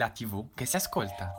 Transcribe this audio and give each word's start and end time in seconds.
la 0.00 0.08
TV 0.08 0.46
che 0.54 0.64
si 0.64 0.76
ascolta. 0.76 1.34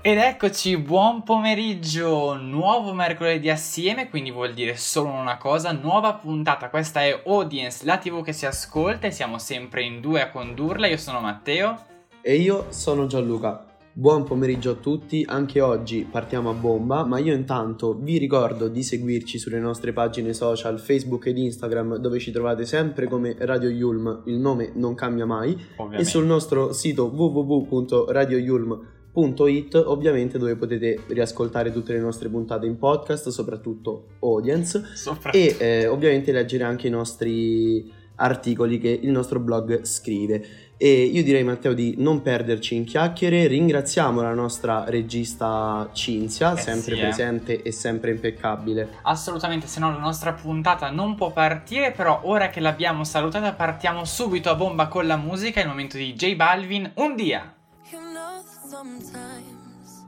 Ed 0.00 0.18
eccoci, 0.18 0.76
buon 0.76 1.24
pomeriggio, 1.24 2.36
nuovo 2.36 2.92
mercoledì 2.92 3.50
assieme, 3.50 4.08
quindi 4.08 4.30
vuol 4.30 4.54
dire 4.54 4.76
solo 4.76 5.08
una 5.08 5.36
cosa, 5.36 5.72
nuova 5.72 6.14
puntata, 6.14 6.70
questa 6.70 7.02
è 7.02 7.22
Audience, 7.26 7.84
la 7.84 7.98
TV 7.98 8.22
che 8.22 8.32
si 8.32 8.46
ascolta 8.46 9.08
e 9.08 9.10
siamo 9.10 9.40
sempre 9.40 9.82
in 9.82 10.00
due 10.00 10.22
a 10.22 10.30
condurla, 10.30 10.86
io 10.86 10.96
sono 10.96 11.18
Matteo. 11.18 11.76
E 12.20 12.36
io 12.36 12.66
sono 12.70 13.08
Gianluca. 13.08 13.64
Buon 13.98 14.24
pomeriggio 14.24 14.72
a 14.72 14.74
tutti, 14.74 15.24
anche 15.26 15.62
oggi 15.62 16.06
partiamo 16.10 16.50
a 16.50 16.52
bomba, 16.52 17.06
ma 17.06 17.16
io 17.16 17.32
intanto 17.32 17.96
vi 17.98 18.18
ricordo 18.18 18.68
di 18.68 18.82
seguirci 18.82 19.38
sulle 19.38 19.58
nostre 19.58 19.94
pagine 19.94 20.34
social 20.34 20.78
Facebook 20.78 21.24
ed 21.24 21.38
Instagram 21.38 21.96
dove 21.96 22.18
ci 22.18 22.30
trovate 22.30 22.66
sempre 22.66 23.08
come 23.08 23.34
Radio 23.38 23.70
Yulm, 23.70 24.24
il 24.26 24.36
nome 24.36 24.70
non 24.74 24.94
cambia 24.94 25.24
mai, 25.24 25.56
Ovviamente. 25.76 26.02
e 26.02 26.04
sul 26.04 26.26
nostro 26.26 26.74
sito 26.74 27.06
www.radioyulm.it 27.06 29.82
ovviamente 29.86 30.36
dove 30.36 30.56
potete 30.56 31.00
riascoltare 31.06 31.72
tutte 31.72 31.94
le 31.94 32.00
nostre 32.00 32.28
puntate 32.28 32.66
in 32.66 32.76
podcast, 32.76 33.30
soprattutto 33.30 34.08
audience, 34.18 34.82
Soprattutto. 34.94 35.38
e 35.38 35.56
eh, 35.58 35.86
ovviamente 35.86 36.32
leggere 36.32 36.64
anche 36.64 36.88
i 36.88 36.90
nostri 36.90 37.90
articoli 38.16 38.78
che 38.78 38.98
il 39.02 39.10
nostro 39.10 39.40
blog 39.40 39.84
scrive. 39.84 40.44
E 40.78 41.04
io 41.04 41.22
direi 41.22 41.42
Matteo 41.42 41.72
di 41.72 41.94
non 41.96 42.20
perderci 42.20 42.74
in 42.74 42.84
chiacchiere, 42.84 43.46
ringraziamo 43.46 44.20
la 44.20 44.34
nostra 44.34 44.84
regista 44.86 45.88
Cinzia, 45.92 46.52
Eh 46.52 46.60
sempre 46.60 46.94
sì, 46.94 47.00
eh. 47.00 47.02
presente 47.02 47.62
e 47.62 47.72
sempre 47.72 48.10
impeccabile. 48.10 48.98
Assolutamente, 49.02 49.66
se 49.68 49.80
no 49.80 49.90
la 49.90 49.98
nostra 49.98 50.34
puntata 50.34 50.90
non 50.90 51.14
può 51.14 51.30
partire, 51.32 51.92
però 51.92 52.20
ora 52.24 52.50
che 52.50 52.60
l'abbiamo 52.60 53.04
salutata 53.04 53.54
partiamo 53.54 54.04
subito 54.04 54.50
a 54.50 54.54
bomba 54.54 54.88
con 54.88 55.06
la 55.06 55.16
musica, 55.16 55.60
è 55.60 55.62
il 55.62 55.68
momento 55.70 55.96
di 55.96 56.12
J 56.12 56.36
Balvin, 56.36 56.90
un 56.96 57.16
dia. 57.16 57.54
You 57.90 58.00
know 58.12 58.42
sometimes 58.68 60.04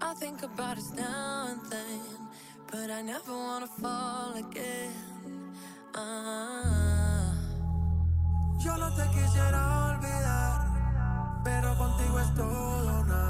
I 0.00 0.14
think 0.18 0.42
about 0.42 0.78
us 0.78 0.92
now 0.96 1.48
and 1.48 1.60
then, 1.68 2.28
but 2.70 2.88
I 2.88 3.02
never 3.02 3.34
wanna 3.34 3.68
fall 3.78 4.32
again. 4.36 4.92
Ah. 5.92 7.23
Yo 8.64 8.74
no 8.78 8.90
te 8.94 9.06
quisiera 9.10 9.88
olvidar, 9.88 11.42
pero 11.44 11.76
contigo 11.76 12.18
es 12.18 12.34
todo 12.34 13.04
nada. 13.04 13.24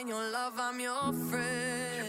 Than 0.00 0.08
your 0.08 0.30
lover. 0.30 0.62
I'm 0.62 0.80
your 0.80 1.12
friend. 1.28 2.08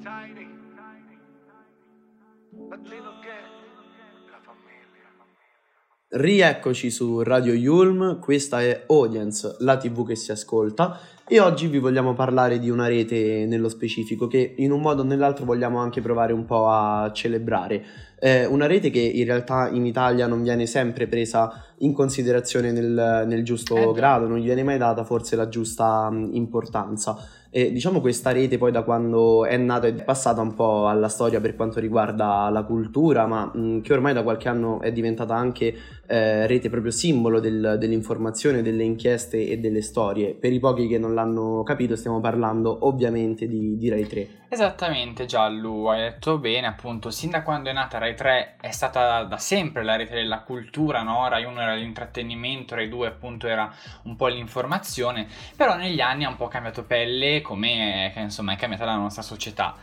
Tiny. 0.00 0.46
Latino 2.70 3.18
che 3.20 3.34
la 4.30 4.38
famiglia. 4.42 4.84
Rieccoci 6.08 6.90
su 6.90 7.22
Radio 7.24 7.52
Yulm, 7.52 8.20
questa 8.20 8.62
è 8.62 8.84
Audience, 8.86 9.56
la 9.58 9.76
TV 9.76 10.06
che 10.06 10.14
si 10.14 10.30
ascolta 10.30 11.00
e 11.26 11.40
oggi 11.40 11.66
vi 11.66 11.78
vogliamo 11.78 12.12
parlare 12.12 12.60
di 12.60 12.70
una 12.70 12.86
rete 12.86 13.46
nello 13.46 13.68
specifico 13.68 14.28
che 14.28 14.54
in 14.58 14.70
un 14.70 14.80
modo 14.80 15.02
o 15.02 15.04
nell'altro 15.04 15.44
vogliamo 15.44 15.78
anche 15.78 16.00
provare 16.00 16.32
un 16.32 16.44
po' 16.44 16.68
a 16.68 17.10
celebrare. 17.12 17.84
Eh, 18.24 18.46
una 18.46 18.64
rete 18.64 18.88
che 18.88 19.00
in 19.00 19.26
realtà 19.26 19.68
in 19.68 19.84
Italia 19.84 20.26
non 20.26 20.42
viene 20.42 20.64
sempre 20.64 21.06
presa 21.06 21.62
in 21.80 21.92
considerazione 21.92 22.72
nel, 22.72 23.24
nel 23.26 23.44
giusto 23.44 23.76
Eh, 23.76 23.92
grado, 23.92 24.26
non 24.26 24.38
gli 24.38 24.44
viene 24.44 24.62
mai 24.62 24.78
data 24.78 25.04
forse 25.04 25.36
la 25.36 25.46
giusta 25.46 26.08
mh, 26.08 26.30
importanza. 26.32 27.18
E 27.50 27.70
diciamo 27.70 28.00
questa 28.00 28.32
rete 28.32 28.56
poi 28.56 28.72
da 28.72 28.82
quando 28.82 29.44
è 29.44 29.58
nata 29.58 29.88
è 29.88 29.92
passata 29.92 30.40
un 30.40 30.54
po' 30.54 30.88
alla 30.88 31.08
storia 31.08 31.38
per 31.40 31.54
quanto 31.54 31.80
riguarda 31.80 32.48
la 32.48 32.62
cultura, 32.62 33.26
ma 33.26 33.50
mh, 33.54 33.82
che 33.82 33.92
ormai 33.92 34.14
da 34.14 34.22
qualche 34.22 34.48
anno 34.48 34.80
è 34.80 34.90
diventata 34.90 35.34
anche 35.34 35.74
eh, 36.06 36.46
rete 36.46 36.70
proprio 36.70 36.90
simbolo 36.92 37.40
del- 37.40 37.76
dell'informazione, 37.78 38.62
delle 38.62 38.84
inchieste 38.84 39.48
e 39.50 39.58
delle 39.58 39.82
storie. 39.82 40.32
Per 40.34 40.50
i 40.50 40.58
pochi 40.60 40.88
che 40.88 40.96
non 40.98 41.12
l'hanno 41.12 41.62
capito 41.62 41.94
stiamo 41.94 42.20
parlando 42.20 42.86
ovviamente 42.86 43.46
di, 43.46 43.76
di 43.76 43.88
Rai 43.90 44.06
3. 44.06 44.28
Esattamente 44.54 45.26
Giallo, 45.26 45.90
hai 45.90 45.98
detto 45.98 46.38
bene, 46.38 46.68
appunto, 46.68 47.10
sin 47.10 47.30
da 47.30 47.42
quando 47.42 47.70
è 47.70 47.72
nata 47.72 47.98
Rai 47.98 48.14
3 48.14 48.58
è 48.60 48.70
stata 48.70 49.24
da 49.24 49.36
sempre 49.36 49.82
la 49.82 49.96
rete 49.96 50.14
della 50.14 50.42
cultura, 50.42 51.02
no? 51.02 51.26
Rai 51.26 51.42
1 51.42 51.60
era 51.60 51.74
l'intrattenimento, 51.74 52.76
Rai 52.76 52.88
2 52.88 53.08
appunto 53.08 53.48
era 53.48 53.68
un 54.02 54.14
po' 54.14 54.28
l'informazione, 54.28 55.26
però 55.56 55.74
negli 55.74 56.00
anni 56.00 56.22
ha 56.22 56.28
un 56.28 56.36
po' 56.36 56.46
cambiato 56.46 56.84
pelle, 56.84 57.40
come 57.40 58.12
insomma 58.14 58.52
è 58.52 58.56
cambiata 58.56 58.84
la 58.84 58.94
nostra 58.94 59.22
società. 59.22 59.74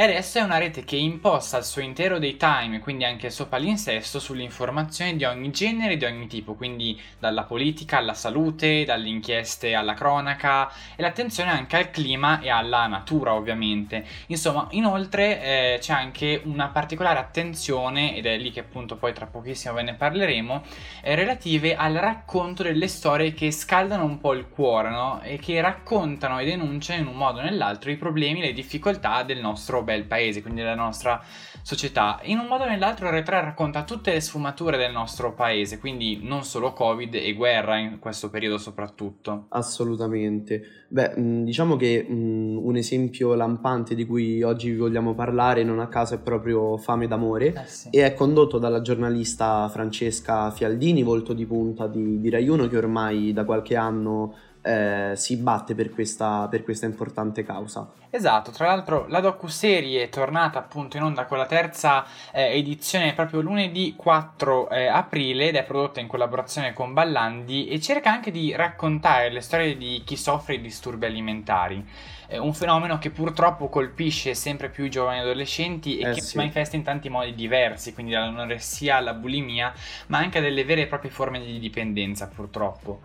Adesso 0.00 0.38
è 0.38 0.42
una 0.42 0.58
rete 0.58 0.84
che 0.84 0.94
imposta 0.94 1.58
il 1.58 1.64
suo 1.64 1.82
intero 1.82 2.20
daytime, 2.20 2.78
quindi 2.78 3.02
anche 3.04 3.26
il 3.26 3.32
suo 3.32 3.48
palinsesto, 3.48 4.20
sull'informazione 4.20 5.16
di 5.16 5.24
ogni 5.24 5.50
genere 5.50 5.94
e 5.94 5.96
di 5.96 6.04
ogni 6.04 6.28
tipo, 6.28 6.54
quindi 6.54 6.96
dalla 7.18 7.42
politica 7.42 7.96
alla 7.96 8.14
salute, 8.14 8.84
dalle 8.84 9.08
inchieste 9.08 9.74
alla 9.74 9.94
cronaca 9.94 10.70
e 10.94 11.02
l'attenzione 11.02 11.50
anche 11.50 11.76
al 11.76 11.90
clima 11.90 12.38
e 12.38 12.48
alla 12.48 12.86
natura 12.86 13.34
ovviamente. 13.34 14.06
Insomma, 14.28 14.68
inoltre 14.70 15.42
eh, 15.74 15.78
c'è 15.80 15.94
anche 15.94 16.42
una 16.44 16.68
particolare 16.68 17.18
attenzione, 17.18 18.14
ed 18.14 18.26
è 18.26 18.36
lì 18.38 18.52
che 18.52 18.60
appunto 18.60 18.94
poi 18.94 19.12
tra 19.12 19.26
pochissimo 19.26 19.74
ve 19.74 19.82
ne 19.82 19.94
parleremo, 19.94 20.62
eh, 21.02 21.16
relative 21.16 21.74
al 21.74 21.94
racconto 21.94 22.62
delle 22.62 22.86
storie 22.86 23.34
che 23.34 23.50
scaldano 23.50 24.04
un 24.04 24.20
po' 24.20 24.32
il 24.34 24.48
cuore, 24.48 24.90
no? 24.90 25.20
E 25.24 25.38
che 25.38 25.60
raccontano 25.60 26.38
e 26.38 26.44
denunciano 26.44 27.00
in 27.00 27.08
un 27.08 27.16
modo 27.16 27.40
o 27.40 27.42
nell'altro 27.42 27.90
i 27.90 27.96
problemi 27.96 28.40
le 28.40 28.52
difficoltà 28.52 29.24
del 29.24 29.40
nostro 29.40 29.86
bel 29.88 30.04
paese, 30.04 30.42
quindi 30.42 30.60
della 30.60 30.74
nostra 30.74 31.18
società. 31.62 32.20
In 32.24 32.38
un 32.38 32.46
modo 32.46 32.64
o 32.64 32.68
nell'altro 32.68 33.08
Rai 33.08 33.24
3 33.24 33.40
racconta 33.40 33.84
tutte 33.84 34.12
le 34.12 34.20
sfumature 34.20 34.76
del 34.76 34.92
nostro 34.92 35.32
paese, 35.32 35.78
quindi 35.78 36.20
non 36.22 36.44
solo 36.44 36.74
Covid 36.74 37.14
e 37.14 37.32
guerra 37.32 37.78
in 37.78 37.98
questo 37.98 38.28
periodo 38.28 38.58
soprattutto. 38.58 39.46
Assolutamente. 39.48 40.62
Beh, 40.88 41.16
mh, 41.16 41.44
diciamo 41.44 41.76
che 41.76 42.04
mh, 42.06 42.58
un 42.62 42.76
esempio 42.76 43.34
lampante 43.34 43.94
di 43.94 44.04
cui 44.04 44.42
oggi 44.42 44.70
vi 44.70 44.76
vogliamo 44.76 45.14
parlare 45.14 45.62
non 45.64 45.80
a 45.80 45.88
caso 45.88 46.14
è 46.14 46.18
proprio 46.18 46.76
Fame 46.76 47.06
d'amore 47.06 47.46
Eh 47.54 47.66
sì. 47.66 47.88
e 47.90 48.04
è 48.04 48.14
condotto 48.14 48.58
dalla 48.58 48.82
giornalista 48.82 49.68
Francesca 49.68 50.50
Fialdini, 50.50 51.02
volto 51.02 51.32
di 51.32 51.46
punta 51.46 51.86
di, 51.86 52.20
di 52.20 52.28
Rai 52.30 52.48
1 52.48 52.68
che 52.68 52.76
ormai 52.76 53.32
da 53.32 53.44
qualche 53.44 53.76
anno 53.76 54.34
eh, 54.68 55.12
si 55.16 55.36
batte 55.38 55.74
per 55.74 55.90
questa, 55.90 56.46
per 56.50 56.62
questa 56.62 56.84
importante 56.84 57.42
causa. 57.42 57.90
Esatto, 58.10 58.50
tra 58.50 58.66
l'altro 58.66 59.06
la 59.08 59.20
docuserie 59.20 60.02
è 60.02 60.08
tornata 60.10 60.58
appunto 60.58 60.98
in 60.98 61.04
onda 61.04 61.24
con 61.24 61.38
la 61.38 61.46
terza 61.46 62.04
eh, 62.32 62.56
edizione 62.56 63.14
proprio 63.14 63.40
lunedì 63.40 63.94
4 63.96 64.68
eh, 64.68 64.86
aprile 64.86 65.48
ed 65.48 65.56
è 65.56 65.64
prodotta 65.64 66.00
in 66.00 66.06
collaborazione 66.06 66.74
con 66.74 66.92
Ballandi 66.92 67.68
e 67.68 67.80
cerca 67.80 68.10
anche 68.10 68.30
di 68.30 68.54
raccontare 68.54 69.30
le 69.30 69.40
storie 69.40 69.76
di 69.76 70.02
chi 70.04 70.16
soffre 70.16 70.56
di 70.56 70.62
disturbi 70.62 71.06
alimentari. 71.06 71.84
Un 72.30 72.52
fenomeno 72.52 72.98
che 72.98 73.08
purtroppo 73.08 73.70
colpisce 73.70 74.34
sempre 74.34 74.68
più 74.68 74.84
i 74.84 74.90
giovani 74.90 75.20
adolescenti 75.20 75.96
e 75.96 76.10
Eh 76.10 76.12
che 76.12 76.20
sì. 76.20 76.26
si 76.26 76.36
manifesta 76.36 76.76
in 76.76 76.82
tanti 76.82 77.08
modi 77.08 77.34
diversi, 77.34 77.94
quindi 77.94 78.12
dall'anoressia 78.12 78.96
alla 78.96 79.14
bulimia, 79.14 79.72
ma 80.08 80.18
anche 80.18 80.36
a 80.36 80.42
delle 80.42 80.62
vere 80.62 80.82
e 80.82 80.86
proprie 80.88 81.10
forme 81.10 81.40
di 81.40 81.58
dipendenza 81.58 82.28
purtroppo. 82.28 83.00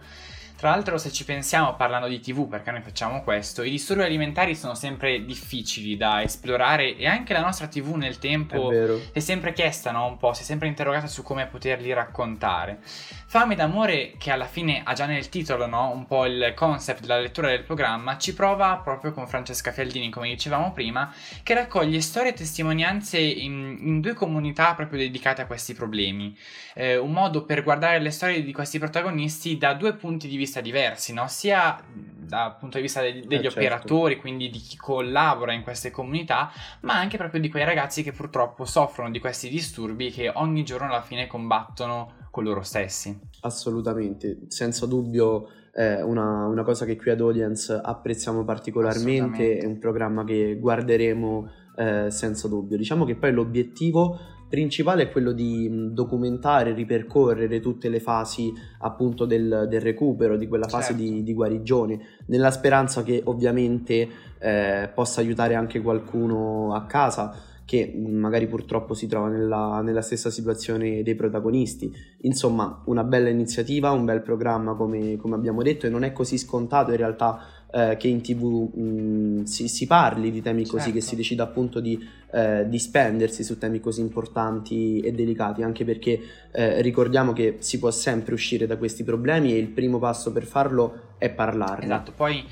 Tra 0.63 0.71
l'altro, 0.71 0.98
se 0.98 1.12
ci 1.12 1.25
pensiamo 1.25 1.75
parlando 1.75 2.07
di 2.07 2.21
TV, 2.21 2.48
perché 2.48 2.71
noi 2.71 2.80
facciamo 2.80 3.21
questo, 3.21 3.63
i 3.63 3.69
disturbi 3.69 4.04
alimentari 4.04 4.56
sono 4.56 4.75
sempre 4.75 5.25
difficili 5.25 5.98
da 5.98 6.24
esplorare 6.24 6.95
e 6.95 7.06
anche 7.06 7.33
la 7.33 7.42
nostra 7.42 7.68
TV 7.68 7.95
nel 7.95 8.15
È 8.15 8.19
tempo 8.19 8.71
si 8.71 9.10
è 9.12 9.19
sempre 9.19 9.51
chiesta, 9.51 9.92
no? 9.92 10.06
Un 10.06 10.15
po', 10.15 10.31
si 10.31 10.44
è 10.44 10.45
sempre 10.45 10.69
interrogata 10.69 11.07
su 11.07 11.21
come 11.21 11.48
poterli 11.48 11.92
raccontare. 11.92 12.80
Fame 12.81 13.56
d'amore, 13.56 14.13
che 14.18 14.31
alla 14.31 14.45
fine 14.45 14.83
ha 14.86 14.94
già 14.94 15.06
nel 15.06 15.27
titolo, 15.27 15.65
no? 15.65 15.92
Un 15.92 16.06
po' 16.06 16.25
il 16.25 16.54
concept 16.56 17.01
della 17.01 17.19
lettura 17.19 17.50
del 17.50 17.63
programma, 17.63 18.18
ci 18.18 18.33
prova 18.33 18.77
proprio 18.77 19.12
con 19.12 19.27
Francesca 19.27 19.74
Fialdini, 19.74 20.09
come 20.09 20.30
dicevamo 20.30 20.71
prima, 20.71 21.13
che 21.44 21.56
raccoglie 21.56 22.00
storie 22.00 22.30
e 22.30 22.36
testimonianze 22.36 23.18
in, 23.18 23.80
in 23.81 24.00
due 24.00 24.13
comunità 24.13 24.75
proprio 24.75 25.00
dedicate 25.00 25.42
a 25.42 25.45
questi 25.45 25.74
problemi. 25.74 26.38
Eh, 26.74 26.95
un 26.95 27.12
modo 27.12 27.44
per 27.44 27.63
guardare 27.63 28.00
le 28.00 28.12
storie 28.12 28.42
di 28.42 28.54
questi 28.54 28.80
protagonisti 28.80 29.57
da 29.57 29.74
due 29.74 29.94
punti 29.95 30.30
di 30.30 30.38
vista 30.38 30.51
diversi, 30.61 31.13
no? 31.13 31.27
Sia 31.27 31.79
dal 31.88 32.57
punto 32.57 32.77
di 32.77 32.83
vista 32.83 33.01
de- 33.01 33.23
degli 33.25 33.44
certo. 33.44 33.59
operatori, 33.59 34.17
quindi 34.17 34.50
di 34.50 34.59
chi 34.59 34.77
collabora 34.77 35.53
in 35.53 35.63
queste 35.63 35.91
comunità, 35.91 36.51
ma 36.81 36.95
anche 36.95 37.17
proprio 37.17 37.39
di 37.39 37.50
quei 37.50 37.65
ragazzi 37.65 38.03
che 38.03 38.11
purtroppo 38.11 38.65
soffrono 38.65 39.11
di 39.11 39.19
questi 39.19 39.50
disturbi 39.50 40.09
che 40.09 40.31
ogni 40.33 40.63
giorno 40.63 40.88
alla 40.88 41.01
fine 41.01 41.27
combattono 41.27 42.21
con 42.31 42.44
loro 42.44 42.61
stessi. 42.61 43.17
Assolutamente, 43.41 44.39
senza 44.47 44.85
dubbio 44.88 45.50
è 45.71 46.01
una, 46.01 46.45
una 46.45 46.63
cosa 46.63 46.85
che 46.85 46.95
qui 46.95 47.11
ad 47.11 47.19
Audience 47.19 47.79
apprezziamo 47.81 48.44
particolarmente, 48.44 49.57
è 49.57 49.65
un 49.65 49.79
programma 49.79 50.23
che 50.23 50.57
guarderemo 50.59 51.51
eh, 51.75 52.11
senza 52.11 52.47
dubbio. 52.47 52.77
Diciamo 52.77 53.06
che 53.06 53.15
poi 53.15 53.31
l'obiettivo 53.31 54.19
principale 54.53 55.01
è 55.01 55.09
quello 55.09 55.31
di 55.31 55.67
documentare, 55.94 56.73
ripercorrere 56.73 57.59
tutte 57.59 57.89
le 57.89 58.00
fasi 58.00 58.53
appunto 58.81 59.25
del, 59.25 59.65
del 59.67 59.81
recupero, 59.81 60.38
di 60.38 60.47
quella 60.47 60.67
fase 60.67 60.94
Certo. 60.94 61.01
di, 61.01 61.23
di 61.23 61.33
guarigione, 61.33 62.00
nella 62.27 62.51
speranza 62.51 63.01
che 63.01 63.19
ovviamente 63.25 64.07
eh, 64.37 64.92
possa 64.94 65.21
aiutare 65.21 65.56
anche 65.56 65.81
qualcuno 65.81 66.75
a 66.75 66.85
casa 66.85 67.35
che 67.66 67.92
magari 67.95 68.45
purtroppo 68.45 68.94
si 68.94 69.07
trova 69.07 69.28
nella, 69.30 69.81
nella 69.81 70.01
stessa 70.01 70.30
situazione 70.30 71.01
dei 71.01 71.16
protagonisti. 71.16 71.92
Insomma, 72.21 72.83
una 72.85 73.04
bella 73.04 73.30
iniziativa, 73.30 73.89
un 73.89 74.06
bel 74.06 74.21
programma 74.21 74.75
come, 74.75 75.18
come 75.18 75.33
abbiamo 75.33 75.63
detto 75.63 75.87
e 75.87 75.89
non 75.89 76.04
è 76.04 76.11
così 76.11 76.37
scontato 76.37 76.92
in 76.92 76.97
realtà 76.97 77.39
eh, 77.73 77.97
che 77.97 78.07
in 78.07 78.21
tv 78.21 78.69
mh, 78.71 79.44
si, 79.45 79.68
si 79.68 79.87
parli 79.87 80.30
di 80.30 80.42
temi 80.42 80.63
così, 80.63 80.92
Certo. 80.92 80.94
che 80.94 81.01
si 81.01 81.15
decida 81.15 81.44
appunto 81.44 81.80
di, 81.80 81.99
eh, 82.31 82.69
di 82.69 82.77
spendersi 82.77 83.44
su 83.44 83.57
temi 83.57 83.80
così 83.80 84.01
importanti 84.01 84.99
e 84.99 85.11
delicati, 85.11 85.63
anche 85.63 85.83
perché 85.83 86.19
eh, 86.51 86.81
ricordiamo 86.83 87.33
che 87.33 87.57
si 87.59 87.80
può 87.80 87.89
sempre 87.89 88.35
uscire 88.35 88.68
da 88.68 88.77
questi 88.77 89.03
problemi 89.03 89.53
e 89.53 89.57
il 89.57 89.69
primo 89.69 89.97
passo 89.97 90.31
per 90.31 90.45
farlo 90.45 91.13
è 91.18 91.30
parlarne. 91.30 91.85
Esatto, 91.85 92.11
poi 92.11 92.45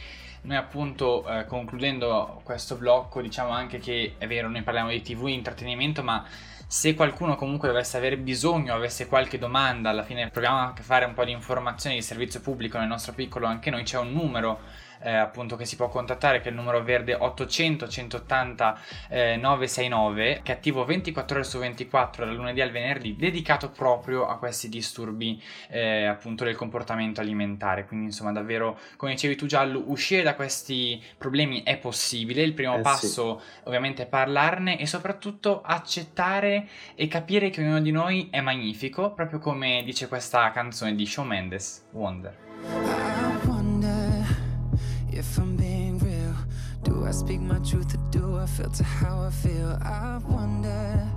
noi 0.43 0.57
appunto 0.57 1.23
eh, 1.29 1.45
concludendo 1.45 2.41
questo 2.43 2.75
blocco 2.75 3.21
diciamo 3.21 3.51
anche 3.51 3.77
che 3.77 4.15
è 4.17 4.25
vero, 4.25 4.49
noi 4.49 4.63
parliamo 4.63 4.89
di 4.89 5.01
TV 5.03 5.27
e 5.27 5.33
intrattenimento, 5.33 6.01
ma 6.01 6.25
se 6.65 6.95
qualcuno 6.95 7.35
comunque 7.35 7.67
dovesse 7.67 7.97
avere 7.97 8.17
bisogno, 8.17 8.73
avesse 8.73 9.05
qualche 9.05 9.37
domanda, 9.37 9.89
alla 9.89 10.03
fine 10.03 10.29
proviamo 10.29 10.57
anche 10.57 10.81
a 10.81 10.85
fare 10.85 11.05
un 11.05 11.13
po' 11.13 11.25
di 11.25 11.31
informazioni 11.31 11.97
di 11.97 12.01
servizio 12.01 12.39
pubblico 12.39 12.79
nel 12.79 12.87
nostro 12.87 13.13
piccolo, 13.13 13.45
anche 13.45 13.69
noi 13.69 13.83
c'è 13.83 13.99
un 13.99 14.13
numero 14.13 14.59
eh, 15.03 15.13
appunto 15.13 15.55
che 15.55 15.65
si 15.65 15.75
può 15.75 15.89
contattare 15.89 16.39
che 16.41 16.48
è 16.48 16.51
il 16.51 16.55
numero 16.55 16.81
verde 16.84 17.13
800 17.13 17.88
180 17.88 18.79
eh, 19.10 19.36
969 19.38 20.41
che 20.43 20.51
è 20.53 20.55
attivo 20.55 20.86
24 20.86 21.36
ore 21.36 21.46
su 21.46 21.60
24 21.60 22.25
dal 22.25 22.36
lunedì 22.36 22.62
al 22.62 22.72
venerdì 22.72 23.15
dedicato 23.15 23.70
proprio 23.70 24.27
a 24.27 24.38
questi 24.38 24.70
disturbi 24.70 25.41
eh, 25.70 26.05
appunto 26.05 26.43
del 26.43 26.55
comportamento 26.55 27.22
alimentare. 27.22 27.86
Quindi 27.86 28.08
insomma 28.08 28.31
davvero 28.31 28.77
come 28.98 29.13
dicevi 29.13 29.36
tu 29.36 29.46
Giallo 29.46 29.84
uscire 29.88 30.24
da 30.24 30.36
questi 30.36 31.01
problemi 31.17 31.63
è 31.63 31.77
possibile. 31.77 32.41
Il 32.41 32.53
primo 32.53 32.74
Eh 32.74 32.77
sì. 32.77 32.84
passo 32.84 33.41
ovviamente 33.63 34.03
è 34.03 34.05
parlarne 34.05 34.79
e 34.79 34.86
soprattutto 34.86 35.62
accettare 35.62 36.67
e 36.96 37.08
capire 37.08 37.50
che 37.50 37.62
ognuno 37.62 37.81
di 37.81 37.91
noi 37.91 38.29
è 38.31 38.41
magnifico 38.41 39.12
proprio 39.12 39.39
come 39.39 39.81
dice 39.84 40.08
questa 40.08 40.51
canzone 40.51 40.96
di 40.96 41.05
Shawn 41.05 41.27
Mendes 41.27 41.86
wonder 41.91 43.30
if 45.21 45.37
I'm 45.37 45.55
being 45.55 45.99
real. 45.99 46.35
Do 46.81 47.05
I 47.05 47.11
speak 47.11 47.41
my 47.41 47.59
truth 47.59 47.93
or 47.93 48.01
do 48.09 48.39
I 48.39 48.47
filter 48.47 48.83
how 48.83 49.21
I 49.21 49.29
feel? 49.29 49.77
I 49.79 50.19
wonder, 50.27 51.07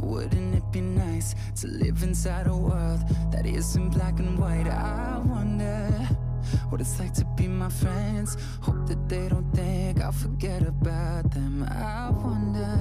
wouldn't 0.00 0.56
it 0.56 0.64
be 0.72 0.80
nice 0.80 1.36
to 1.60 1.68
live 1.68 2.02
inside 2.02 2.48
a 2.48 2.56
world 2.56 3.00
that 3.30 3.46
isn't 3.46 3.90
black 3.90 4.18
and 4.18 4.36
white? 4.36 4.66
I 4.66 5.22
wonder 5.24 5.86
what 6.70 6.80
it's 6.80 6.98
like 6.98 7.14
to 7.14 7.24
be 7.36 7.46
my 7.46 7.68
friends. 7.68 8.36
Hope 8.62 8.88
that 8.88 9.08
they 9.08 9.28
don't 9.28 9.48
think 9.52 10.00
I'll 10.00 10.10
forget 10.10 10.62
about 10.62 11.30
them. 11.30 11.62
I 11.70 12.10
wonder, 12.10 12.78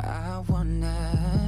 I 0.00 0.42
wonder. 0.48 1.45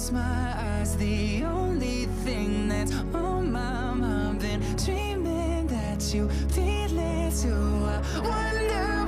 Close 0.00 0.12
my 0.12 0.54
eyes, 0.56 0.96
the 0.96 1.44
only 1.44 2.06
thing 2.24 2.68
that's 2.68 2.92
on 3.12 3.52
my 3.52 3.92
mind, 3.94 4.40
been 4.40 4.60
dreaming 4.76 5.66
that 5.66 6.14
you 6.14 6.28
feel 6.54 6.98
it 6.98 7.34
too. 7.42 7.84
I 7.84 8.00
wonder 8.22 8.99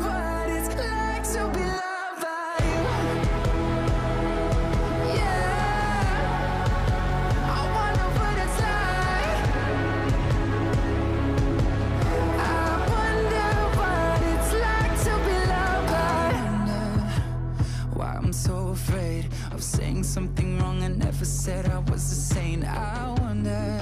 saying 20.02 20.26
something 20.26 20.58
wrong. 20.58 20.82
I 20.82 20.88
never 20.88 21.24
said 21.24 21.66
I 21.68 21.78
was 21.90 22.02
a 22.12 22.34
saint. 22.34 22.64
I 22.64 23.14
wonder 23.20 23.78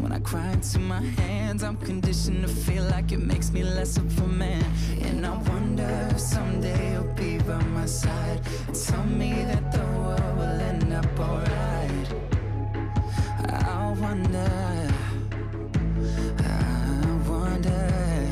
when 0.00 0.12
I 0.12 0.18
cry 0.20 0.50
into 0.52 0.78
my 0.78 1.00
hands, 1.00 1.62
I'm 1.62 1.76
conditioned 1.76 2.42
to 2.42 2.48
feel 2.48 2.84
like 2.84 3.12
it 3.12 3.20
makes 3.20 3.50
me 3.52 3.62
less 3.62 3.96
of 3.96 4.18
a 4.20 4.26
man. 4.26 4.64
And 5.02 5.26
I 5.26 5.36
wonder 5.50 6.08
if 6.10 6.20
someday 6.20 6.92
you'll 6.92 7.14
be 7.14 7.38
by 7.38 7.62
my 7.78 7.86
side. 7.86 8.40
Tell 8.72 9.04
me 9.04 9.32
that 9.44 9.72
the 9.72 9.84
world 10.00 10.36
will 10.38 10.60
end 10.70 10.92
up 10.92 11.20
alright. 11.20 12.08
I 13.48 13.94
wonder. 14.00 14.88
I 16.38 17.28
wonder 17.28 18.30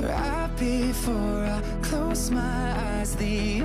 right 0.00 0.50
before 0.58 1.44
I 1.44 1.60
close 1.82 2.30
my 2.30 2.72
eyes. 2.88 3.16
The 3.16 3.55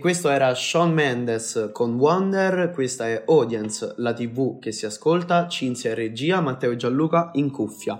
questo 0.00 0.28
era 0.30 0.52
Shawn 0.52 0.92
Mendes 0.92 1.70
con 1.72 1.94
Wonder, 1.94 2.72
questa 2.72 3.06
è 3.06 3.22
Audience, 3.26 3.94
la 3.98 4.12
tv 4.12 4.58
che 4.58 4.72
si 4.72 4.86
ascolta, 4.86 5.46
Cinzia 5.46 5.90
in 5.90 5.96
regia, 5.96 6.40
Matteo 6.40 6.72
e 6.72 6.76
Gianluca 6.76 7.30
in 7.34 7.52
cuffia. 7.52 7.96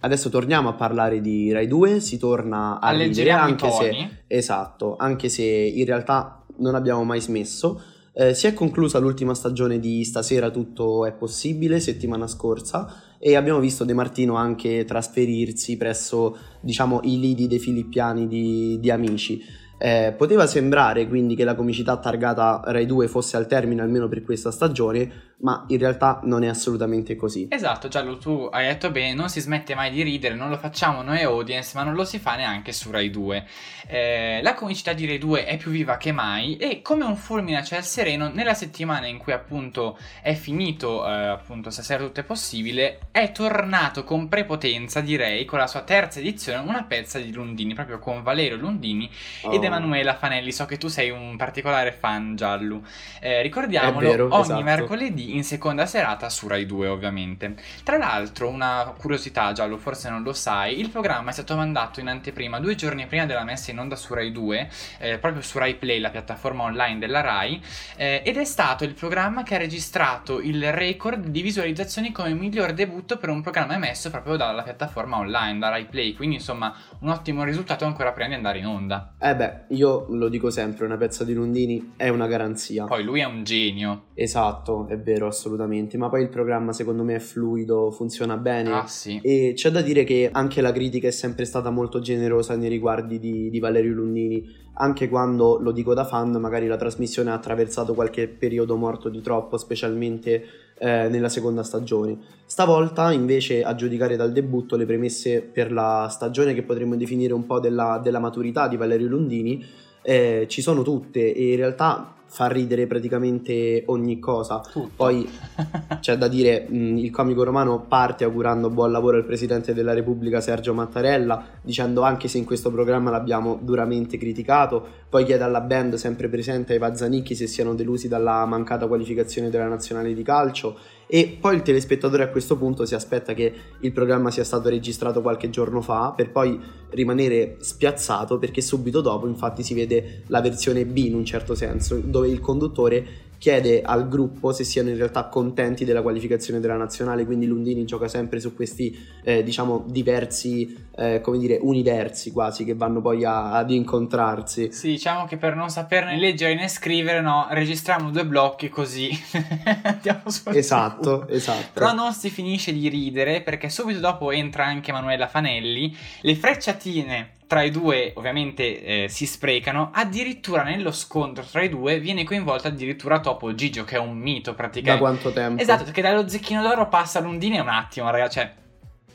Adesso 0.00 0.30
torniamo 0.30 0.70
a 0.70 0.72
parlare 0.72 1.20
di 1.20 1.52
Rai 1.52 1.68
2, 1.68 2.00
si 2.00 2.18
torna 2.18 2.80
a 2.80 2.92
i 2.92 3.30
anche 3.30 3.70
se 3.70 4.08
esatto, 4.26 4.96
anche 4.96 5.28
se 5.28 5.44
in 5.44 5.84
realtà 5.84 6.44
non 6.56 6.74
abbiamo 6.74 7.04
mai 7.04 7.20
smesso. 7.20 7.80
Eh, 8.14 8.34
si 8.34 8.46
è 8.46 8.52
conclusa 8.52 8.98
l'ultima 8.98 9.34
stagione 9.34 9.78
di 9.78 10.04
Stasera 10.04 10.50
tutto 10.50 11.06
è 11.06 11.12
possibile, 11.12 11.80
settimana 11.80 12.26
scorsa, 12.26 12.94
e 13.18 13.36
abbiamo 13.36 13.60
visto 13.60 13.84
De 13.84 13.94
Martino 13.94 14.34
anche 14.34 14.84
trasferirsi 14.84 15.76
presso, 15.76 16.36
diciamo, 16.60 17.00
i 17.04 17.20
lidi 17.20 17.46
dei 17.46 17.58
filippiani 17.58 18.26
di, 18.26 18.78
di 18.80 18.90
Amici. 18.90 19.60
Eh, 19.84 20.14
poteva 20.16 20.46
sembrare 20.46 21.08
quindi 21.08 21.34
che 21.34 21.42
la 21.42 21.56
comicità 21.56 21.96
targata 21.96 22.62
Rai 22.66 22.86
2 22.86 23.08
fosse 23.08 23.36
al 23.36 23.48
termine 23.48 23.82
almeno 23.82 24.06
per 24.06 24.22
questa 24.22 24.52
stagione, 24.52 25.31
ma 25.42 25.64
in 25.68 25.78
realtà 25.78 26.20
non 26.24 26.44
è 26.44 26.48
assolutamente 26.48 27.16
così. 27.16 27.48
Esatto, 27.50 27.88
Giallo, 27.88 28.18
tu 28.18 28.48
hai 28.50 28.66
detto 28.66 28.90
bene, 28.90 29.14
non 29.14 29.28
si 29.28 29.40
smette 29.40 29.74
mai 29.74 29.90
di 29.90 30.02
ridere, 30.02 30.34
non 30.34 30.48
lo 30.50 30.56
facciamo 30.56 31.02
noi 31.02 31.22
audience, 31.22 31.72
ma 31.74 31.82
non 31.82 31.94
lo 31.94 32.04
si 32.04 32.18
fa 32.18 32.36
neanche 32.36 32.72
su 32.72 32.90
Rai 32.90 33.10
2. 33.10 33.46
Eh, 33.88 34.40
la 34.42 34.54
comicità 34.54 34.92
di 34.92 35.06
Rai 35.06 35.18
2 35.18 35.44
è 35.44 35.56
più 35.56 35.70
viva 35.70 35.96
che 35.96 36.12
mai 36.12 36.56
e 36.56 36.82
come 36.82 37.04
un 37.04 37.16
fulmine 37.16 37.58
a 37.58 37.62
ciel 37.62 37.82
sereno, 37.82 38.28
nella 38.28 38.54
settimana 38.54 39.06
in 39.06 39.18
cui 39.18 39.32
appunto 39.32 39.98
è 40.22 40.34
finito, 40.34 41.06
eh, 41.06 41.10
appunto 41.10 41.70
stasera 41.70 42.04
tutto 42.04 42.20
è 42.20 42.24
possibile, 42.24 43.00
è 43.10 43.32
tornato 43.32 44.04
con 44.04 44.28
prepotenza, 44.28 45.00
direi, 45.00 45.44
con 45.44 45.58
la 45.58 45.66
sua 45.66 45.82
terza 45.82 46.20
edizione, 46.20 46.58
una 46.68 46.84
pezza 46.84 47.18
di 47.18 47.32
Lundini, 47.32 47.74
proprio 47.74 47.98
con 47.98 48.22
Valerio 48.22 48.56
Lundini 48.56 49.10
ed 49.50 49.62
Oh. 49.62 49.64
Emanuela 49.64 50.14
Fanelli. 50.14 50.52
So 50.52 50.66
che 50.66 50.76
tu 50.76 50.88
sei 50.88 51.10
un 51.10 51.36
particolare 51.36 51.92
fan, 51.92 52.36
Giallo. 52.36 52.82
Eh, 53.20 53.42
ricordiamolo, 53.42 54.08
vero, 54.08 54.28
ogni 54.30 54.42
esatto. 54.42 54.62
mercoledì 54.62 55.31
in 55.34 55.44
seconda 55.44 55.86
serata 55.86 56.28
su 56.28 56.48
Rai 56.48 56.66
2, 56.66 56.88
ovviamente. 56.88 57.54
Tra 57.82 57.96
l'altro, 57.96 58.48
una 58.48 58.94
curiosità, 58.98 59.52
Giallo, 59.52 59.76
forse 59.76 60.08
non 60.08 60.22
lo 60.22 60.32
sai, 60.32 60.78
il 60.78 60.90
programma 60.90 61.30
è 61.30 61.32
stato 61.32 61.56
mandato 61.56 62.00
in 62.00 62.08
anteprima 62.08 62.60
due 62.60 62.74
giorni 62.74 63.06
prima 63.06 63.26
della 63.26 63.44
messa 63.44 63.70
in 63.70 63.78
onda 63.78 63.96
su 63.96 64.14
Rai 64.14 64.32
2, 64.32 64.70
eh, 64.98 65.18
proprio 65.18 65.42
su 65.42 65.58
Rai 65.58 65.74
Play, 65.74 65.98
la 65.98 66.10
piattaforma 66.10 66.64
online 66.64 66.98
della 66.98 67.20
Rai, 67.20 67.62
eh, 67.96 68.22
ed 68.24 68.36
è 68.36 68.44
stato 68.44 68.84
il 68.84 68.94
programma 68.94 69.42
che 69.42 69.54
ha 69.54 69.58
registrato 69.58 70.40
il 70.40 70.72
record 70.72 71.26
di 71.26 71.42
visualizzazioni 71.42 72.12
come 72.12 72.32
miglior 72.34 72.72
debutto 72.72 73.16
per 73.16 73.28
un 73.28 73.42
programma 73.42 73.74
emesso 73.74 74.10
proprio 74.10 74.36
dalla 74.36 74.62
piattaforma 74.62 75.16
online, 75.16 75.58
da 75.58 75.68
Rai 75.68 75.86
Play, 75.86 76.14
quindi 76.14 76.36
insomma 76.36 76.74
un 77.00 77.08
ottimo 77.08 77.44
risultato 77.44 77.84
ancora 77.84 78.12
prima 78.12 78.28
di 78.28 78.34
andare 78.34 78.58
in 78.58 78.66
onda. 78.66 79.14
Eh 79.18 79.34
beh, 79.34 79.64
io 79.68 80.06
lo 80.10 80.28
dico 80.28 80.50
sempre, 80.50 80.84
una 80.84 80.96
pezza 80.96 81.24
di 81.24 81.32
Lundini 81.34 81.92
è 81.96 82.08
una 82.08 82.26
garanzia. 82.26 82.84
Poi 82.84 83.02
lui 83.02 83.20
è 83.20 83.24
un 83.24 83.44
genio. 83.44 84.06
Esatto, 84.14 84.86
è 84.88 84.98
vero, 84.98 85.11
assolutamente, 85.26 85.96
ma 85.96 86.08
poi 86.08 86.22
il 86.22 86.28
programma 86.28 86.72
secondo 86.72 87.02
me 87.02 87.16
è 87.16 87.18
fluido, 87.18 87.90
funziona 87.90 88.36
bene. 88.36 88.72
Ah 88.72 88.86
sì. 88.86 89.20
E 89.22 89.52
c'è 89.54 89.70
da 89.70 89.82
dire 89.82 90.04
che 90.04 90.28
anche 90.32 90.60
la 90.60 90.72
critica 90.72 91.08
è 91.08 91.10
sempre 91.10 91.44
stata 91.44 91.70
molto 91.70 92.00
generosa 92.00 92.56
nei 92.56 92.68
riguardi 92.68 93.18
di, 93.18 93.50
di 93.50 93.58
Valerio 93.58 93.94
Lundini, 93.94 94.44
anche 94.74 95.08
quando, 95.08 95.58
lo 95.58 95.72
dico 95.72 95.94
da 95.94 96.04
fan, 96.04 96.30
magari 96.32 96.66
la 96.66 96.76
trasmissione 96.76 97.30
ha 97.30 97.34
attraversato 97.34 97.94
qualche 97.94 98.28
periodo 98.28 98.76
morto 98.76 99.08
di 99.08 99.20
troppo, 99.20 99.56
specialmente 99.56 100.44
eh, 100.78 101.08
nella 101.08 101.28
seconda 101.28 101.62
stagione. 101.62 102.16
Stavolta, 102.46 103.12
invece, 103.12 103.62
a 103.62 103.74
giudicare 103.74 104.16
dal 104.16 104.32
debutto, 104.32 104.76
le 104.76 104.86
premesse 104.86 105.42
per 105.42 105.72
la 105.72 106.08
stagione 106.10 106.54
che 106.54 106.62
potremmo 106.62 106.96
definire 106.96 107.32
un 107.32 107.46
po' 107.46 107.60
della, 107.60 108.00
della 108.02 108.18
maturità 108.18 108.68
di 108.68 108.76
Valerio 108.76 109.08
Lundini 109.08 109.64
eh, 110.02 110.46
ci 110.48 110.60
sono 110.60 110.82
tutte 110.82 111.32
e 111.32 111.50
in 111.50 111.56
realtà 111.56 112.14
fa 112.32 112.46
ridere 112.46 112.86
praticamente 112.86 113.82
ogni 113.88 114.18
cosa. 114.18 114.60
Tutto. 114.60 114.90
Poi 114.96 115.28
c'è 116.00 116.16
da 116.16 116.28
dire, 116.28 116.66
mh, 116.66 116.96
il 116.96 117.10
comico 117.10 117.44
romano 117.44 117.84
parte 117.86 118.24
augurando 118.24 118.70
buon 118.70 118.90
lavoro 118.90 119.18
al 119.18 119.26
Presidente 119.26 119.74
della 119.74 119.92
Repubblica 119.92 120.40
Sergio 120.40 120.72
Mattarella, 120.72 121.44
dicendo 121.60 122.00
anche 122.00 122.28
se 122.28 122.38
in 122.38 122.46
questo 122.46 122.70
programma 122.70 123.10
l'abbiamo 123.10 123.58
duramente 123.60 124.16
criticato, 124.16 124.82
poi 125.10 125.26
chiede 125.26 125.44
alla 125.44 125.60
band 125.60 125.96
sempre 125.96 126.30
presente 126.30 126.72
ai 126.72 126.78
Vazzanicchi 126.78 127.34
se 127.34 127.46
siano 127.46 127.74
delusi 127.74 128.08
dalla 128.08 128.46
mancata 128.46 128.86
qualificazione 128.86 129.50
della 129.50 129.68
nazionale 129.68 130.14
di 130.14 130.22
calcio 130.22 130.78
e 131.14 131.36
poi 131.38 131.56
il 131.56 131.60
telespettatore 131.60 132.22
a 132.22 132.30
questo 132.30 132.56
punto 132.56 132.86
si 132.86 132.94
aspetta 132.94 133.34
che 133.34 133.52
il 133.80 133.92
programma 133.92 134.30
sia 134.30 134.44
stato 134.44 134.70
registrato 134.70 135.20
qualche 135.20 135.50
giorno 135.50 135.82
fa 135.82 136.14
per 136.16 136.30
poi 136.30 136.58
rimanere 136.88 137.56
spiazzato 137.60 138.38
perché 138.38 138.62
subito 138.62 139.02
dopo 139.02 139.26
infatti 139.26 139.62
si 139.62 139.74
vede 139.74 140.22
la 140.28 140.40
versione 140.40 140.86
B 140.86 140.96
in 140.96 141.14
un 141.14 141.26
certo 141.26 141.54
senso 141.54 142.00
dove 142.02 142.28
il 142.28 142.40
conduttore 142.40 143.30
chiede 143.42 143.82
al 143.82 144.06
gruppo 144.06 144.52
se 144.52 144.62
siano 144.62 144.90
in 144.90 144.96
realtà 144.96 145.24
contenti 145.24 145.84
della 145.84 146.00
qualificazione 146.00 146.60
della 146.60 146.76
nazionale, 146.76 147.24
quindi 147.26 147.46
Lundini 147.46 147.84
gioca 147.84 148.06
sempre 148.06 148.38
su 148.38 148.54
questi 148.54 148.96
eh, 149.24 149.42
diciamo 149.42 149.84
diversi, 149.88 150.86
eh, 150.94 151.20
come 151.20 151.38
dire, 151.38 151.58
universi 151.60 152.30
quasi 152.30 152.64
che 152.64 152.74
vanno 152.76 153.00
poi 153.00 153.24
a- 153.24 153.50
ad 153.54 153.72
incontrarsi. 153.72 154.70
Sì, 154.70 154.90
diciamo 154.90 155.24
che 155.24 155.38
per 155.38 155.56
non 155.56 155.70
saperne 155.70 156.16
leggere 156.20 156.54
né 156.54 156.68
scrivere, 156.68 157.20
no, 157.20 157.48
registriamo 157.50 158.10
due 158.12 158.24
blocchi 158.24 158.68
così 158.68 159.10
andiamo 159.82 160.22
sul 160.30 160.54
Esatto, 160.56 161.02
sicuro. 161.02 161.28
esatto. 161.28 161.66
Però 161.72 161.92
non 161.92 162.12
si 162.12 162.30
finisce 162.30 162.72
di 162.72 162.88
ridere 162.88 163.40
perché 163.42 163.68
subito 163.70 163.98
dopo 163.98 164.30
entra 164.30 164.66
anche 164.66 164.92
Manuela 164.92 165.26
Fanelli. 165.26 165.92
Le 166.20 166.36
frecciatine 166.36 167.30
tra 167.52 167.62
i 167.62 167.70
due 167.70 168.12
ovviamente 168.14 168.82
eh, 168.82 169.08
si 169.10 169.26
sprecano. 169.26 169.90
Addirittura 169.92 170.62
nello 170.62 170.90
scontro 170.90 171.44
tra 171.44 171.62
i 171.62 171.68
due 171.68 172.00
viene 172.00 172.24
coinvolto 172.24 172.68
addirittura 172.68 173.20
Topo 173.20 173.54
Gigio, 173.54 173.84
che 173.84 173.96
è 173.96 173.98
un 173.98 174.16
mito 174.16 174.52
Da 174.52 174.56
praticamente. 174.56 174.98
quanto 174.98 175.32
tempo? 175.34 175.60
Esatto, 175.60 175.84
perché 175.84 176.00
dallo 176.00 176.26
zecchino 176.26 176.62
d'oro 176.62 176.88
passa 176.88 177.20
Lundini 177.20 177.58
un 177.58 177.68
attimo, 177.68 178.08
ragazzi, 178.08 178.38
cioè 178.38 178.54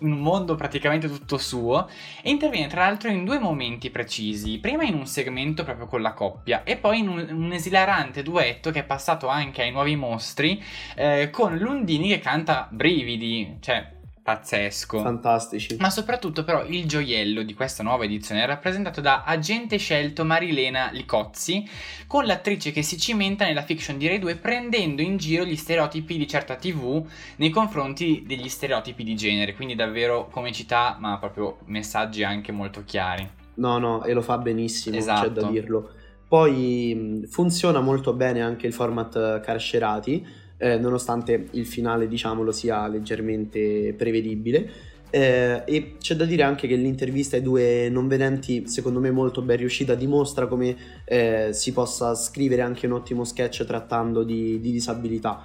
un 0.01 0.19
mondo 0.19 0.53
praticamente 0.53 1.07
tutto 1.07 1.39
suo 1.39 1.89
e 2.21 2.29
interviene 2.29 2.67
tra 2.67 2.81
l'altro 2.81 3.09
in 3.09 3.25
due 3.25 3.39
momenti 3.39 3.89
precisi, 3.89 4.59
prima 4.59 4.83
in 4.83 4.93
un 4.93 5.07
segmento 5.07 5.63
proprio 5.63 5.87
con 5.87 6.03
la 6.03 6.13
coppia 6.13 6.61
e 6.63 6.77
poi 6.77 6.99
in 6.99 7.07
un, 7.07 7.27
un 7.31 7.51
esilarante 7.51 8.21
duetto 8.21 8.69
che 8.69 8.81
è 8.81 8.83
passato 8.83 9.27
anche 9.29 9.63
ai 9.63 9.71
nuovi 9.71 9.95
mostri 9.95 10.63
eh, 10.95 11.31
con 11.31 11.57
Lundini 11.57 12.09
che 12.09 12.19
canta 12.19 12.67
Brividi, 12.69 13.57
cioè 13.61 13.95
pazzesco. 14.27 14.99
Fantastici. 14.99 15.77
Ma 15.79 15.89
soprattutto 15.89 16.43
però 16.43 16.65
il 16.65 16.85
gioiello 16.85 17.43
di 17.43 17.53
questa 17.53 17.81
nuova 17.81 18.03
edizione 18.03 18.43
è 18.43 18.45
rappresentato 18.45 18.99
da 18.99 19.23
agente 19.23 19.77
scelto 19.77 20.25
Marilena 20.25 20.89
Licozzi 20.91 21.65
con 22.07 22.25
l'attrice 22.25 22.73
che 22.73 22.81
si 22.81 22.97
cimenta 22.97 23.45
nella 23.45 23.61
fiction 23.61 23.97
di 23.97 24.05
Rai 24.05 24.19
2 24.19 24.35
prendendo 24.35 25.01
in 25.01 25.15
giro 25.15 25.45
gli 25.45 25.55
stereotipi 25.55 26.17
di 26.17 26.27
certa 26.27 26.55
tv 26.55 27.07
nei 27.37 27.51
confronti 27.51 28.25
degli 28.27 28.49
stereotipi 28.49 29.05
di 29.05 29.15
genere, 29.15 29.55
quindi 29.55 29.75
davvero 29.75 30.27
comicità 30.29 30.97
ma 30.99 31.17
proprio 31.19 31.59
messaggi 31.67 32.25
anche 32.25 32.51
molto 32.51 32.83
chiari. 32.83 33.25
No, 33.53 33.77
no, 33.77 34.03
e 34.03 34.11
lo 34.11 34.21
fa 34.21 34.37
benissimo, 34.39 34.95
c'è 34.95 35.01
Esatto. 35.01 35.29
da 35.29 35.47
dirlo. 35.47 35.91
Poi 36.27 37.23
funziona 37.29 37.79
molto 37.79 38.11
bene 38.11 38.41
anche 38.41 38.67
il 38.67 38.73
format 38.73 39.15
eh, 39.15 39.39
carcerati, 39.41 40.27
eh, 40.57 40.77
nonostante 40.77 41.47
il 41.51 41.65
finale, 41.65 42.07
diciamolo, 42.07 42.51
sia 42.51 42.87
leggermente 42.87 43.93
prevedibile. 43.97 44.95
Eh, 45.09 45.63
e 45.65 45.95
c'è 45.99 46.15
da 46.15 46.25
dire 46.25 46.43
anche 46.43 46.67
che 46.67 46.75
l'intervista 46.75 47.37
ai 47.37 47.41
due 47.41 47.87
non 47.89 48.07
vedenti, 48.07 48.67
secondo 48.67 48.99
me 48.99 49.09
molto 49.09 49.41
ben 49.41 49.57
riuscita, 49.57 49.95
dimostra 49.95 50.47
come 50.47 50.75
eh, 51.05 51.49
si 51.53 51.71
possa 51.71 52.13
scrivere 52.13 52.61
anche 52.61 52.87
un 52.87 52.91
ottimo 52.91 53.23
sketch 53.23 53.63
trattando 53.63 54.23
di, 54.23 54.59
di 54.59 54.71
disabilità. 54.71 55.41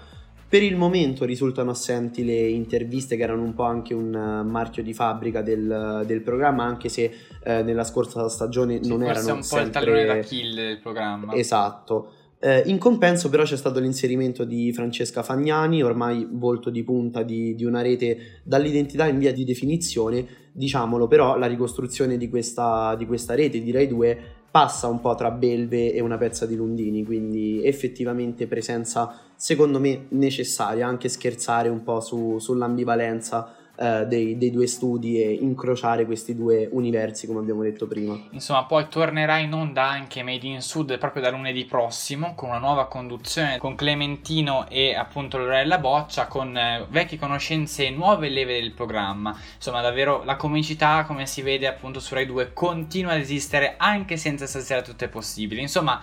Per 0.48 0.62
il 0.62 0.76
momento 0.76 1.24
risultano 1.24 1.70
assenti 1.70 2.26
le 2.26 2.48
interviste 2.48 3.16
che 3.16 3.22
erano 3.22 3.42
un 3.42 3.54
po' 3.54 3.62
anche 3.62 3.94
un 3.94 4.12
eh, 4.14 4.42
marchio 4.42 4.82
di 4.82 4.92
fabbrica 4.92 5.40
del, 5.40 6.02
del 6.04 6.20
programma, 6.20 6.64
anche 6.64 6.90
se 6.90 7.10
eh, 7.42 7.62
nella 7.62 7.84
scorsa 7.84 8.28
stagione 8.28 8.82
Sì, 8.82 8.90
non 8.90 8.98
forse 8.98 9.12
erano 9.12 9.28
è 9.28 9.32
un 9.32 9.38
po' 9.38 9.44
sempre... 9.44 9.64
il 9.64 9.70
tallone 9.70 10.04
d'Achille 10.04 10.62
del 10.62 10.78
programma. 10.80 11.34
Esatto. 11.34 12.12
Eh, 12.44 12.64
in 12.66 12.78
compenso 12.78 13.28
però 13.28 13.44
c'è 13.44 13.56
stato 13.56 13.78
l'inserimento 13.78 14.42
di 14.42 14.72
Francesca 14.72 15.22
Fagnani, 15.22 15.80
ormai 15.80 16.26
volto 16.28 16.70
di 16.70 16.82
punta 16.82 17.22
di, 17.22 17.54
di 17.54 17.64
una 17.64 17.82
rete 17.82 18.40
dall'identità 18.42 19.06
in 19.06 19.18
via 19.18 19.32
di 19.32 19.44
definizione, 19.44 20.26
diciamolo 20.50 21.06
però 21.06 21.38
la 21.38 21.46
ricostruzione 21.46 22.16
di 22.16 22.28
questa, 22.28 22.96
di 22.96 23.06
questa 23.06 23.36
rete 23.36 23.62
di 23.62 23.70
Rai 23.70 23.86
2 23.86 24.18
passa 24.50 24.88
un 24.88 24.98
po' 24.98 25.14
tra 25.14 25.30
Belve 25.30 25.92
e 25.92 26.00
una 26.00 26.18
pezza 26.18 26.44
di 26.44 26.56
Lundini, 26.56 27.04
quindi 27.04 27.64
effettivamente 27.64 28.48
presenza 28.48 29.20
secondo 29.36 29.78
me 29.78 30.06
necessaria, 30.08 30.84
anche 30.84 31.08
scherzare 31.08 31.68
un 31.68 31.84
po' 31.84 32.00
su- 32.00 32.40
sull'ambivalenza 32.40 33.54
eh, 33.76 34.04
dei, 34.06 34.36
dei 34.36 34.50
due 34.50 34.66
studi 34.66 35.22
e 35.22 35.32
incrociare 35.32 36.04
questi 36.04 36.34
due 36.34 36.68
universi 36.70 37.26
come 37.26 37.40
abbiamo 37.40 37.62
detto 37.62 37.86
prima. 37.86 38.18
Insomma, 38.30 38.64
poi 38.64 38.86
tornerà 38.88 39.38
in 39.38 39.52
onda 39.52 39.88
anche 39.88 40.22
Made 40.22 40.46
in 40.46 40.60
Sud 40.60 40.98
proprio 40.98 41.22
da 41.22 41.30
lunedì 41.30 41.64
prossimo 41.64 42.34
con 42.34 42.50
una 42.50 42.58
nuova 42.58 42.86
conduzione 42.86 43.58
con 43.58 43.74
Clementino 43.74 44.68
e 44.68 44.94
appunto 44.94 45.38
Lorella 45.38 45.78
Boccia 45.78 46.26
con 46.26 46.56
eh, 46.56 46.86
vecchie 46.90 47.18
conoscenze 47.18 47.86
e 47.86 47.90
nuove 47.90 48.28
leve 48.28 48.60
del 48.60 48.72
programma. 48.72 49.36
Insomma, 49.54 49.80
davvero 49.80 50.22
la 50.24 50.36
comicità, 50.36 51.04
come 51.06 51.26
si 51.26 51.42
vede 51.42 51.66
appunto 51.66 51.98
su 51.98 52.14
Rai 52.14 52.26
2, 52.26 52.52
continua 52.52 53.12
ad 53.12 53.20
esistere 53.20 53.74
anche 53.78 54.16
senza 54.16 54.46
stasera 54.46 54.82
tutto 54.82 55.04
è 55.04 55.08
possibile. 55.08 55.60
Insomma, 55.60 56.00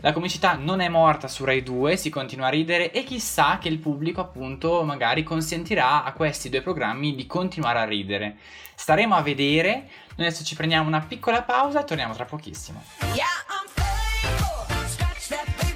la 0.00 0.12
comicità 0.12 0.54
non 0.54 0.80
è 0.80 0.88
morta 0.88 1.26
su 1.26 1.44
Rai 1.44 1.62
2, 1.62 1.96
si 1.96 2.08
continua 2.10 2.46
a 2.46 2.50
ridere 2.50 2.92
e 2.92 3.02
chissà 3.04 3.58
che 3.58 3.68
il 3.68 3.78
pubblico 3.78 4.20
appunto 4.20 4.82
magari 4.84 5.22
consentirà 5.22 6.04
a 6.04 6.12
questi 6.12 6.48
due 6.48 6.62
programmi 6.62 7.14
di 7.14 7.26
continuare 7.26 7.80
a 7.80 7.84
ridere. 7.84 8.36
Staremo 8.74 9.14
a 9.16 9.22
vedere. 9.22 9.88
Noi 10.16 10.26
adesso 10.26 10.44
ci 10.44 10.54
prendiamo 10.54 10.86
una 10.86 11.00
piccola 11.00 11.42
pausa 11.42 11.80
e 11.80 11.84
torniamo 11.84 12.14
tra 12.14 12.24
pochissimo. 12.24 12.82
Yeah, 13.14 13.26
I'm 13.48 13.68
faithful. 13.74 15.67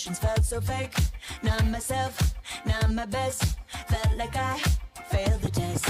Through 0.00 0.10
motions 0.12 0.18
felt 0.18 0.44
so 0.44 0.60
fake. 0.60 0.94
Not 1.42 1.66
myself, 1.66 2.34
not 2.64 2.92
my 2.92 3.06
best. 3.06 3.58
Felt 3.88 4.16
like 4.16 4.36
I 4.36 4.58
failed 5.08 5.40
the 5.42 5.50
test. 5.50 5.86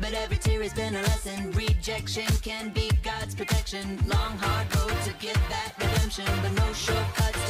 But 0.00 0.12
every 0.14 0.36
tear 0.36 0.62
has 0.62 0.74
been 0.74 0.94
a 0.94 1.02
lesson. 1.02 1.52
Rejection 1.52 2.26
can 2.42 2.70
be 2.70 2.90
God's 3.02 3.34
protection. 3.34 3.98
Long, 4.06 4.38
hard 4.38 4.74
road 4.76 5.02
to 5.04 5.12
get 5.20 5.38
that 5.50 5.72
redemption, 5.78 6.26
but 6.42 6.52
no 6.52 6.72
shortcuts 6.72 7.43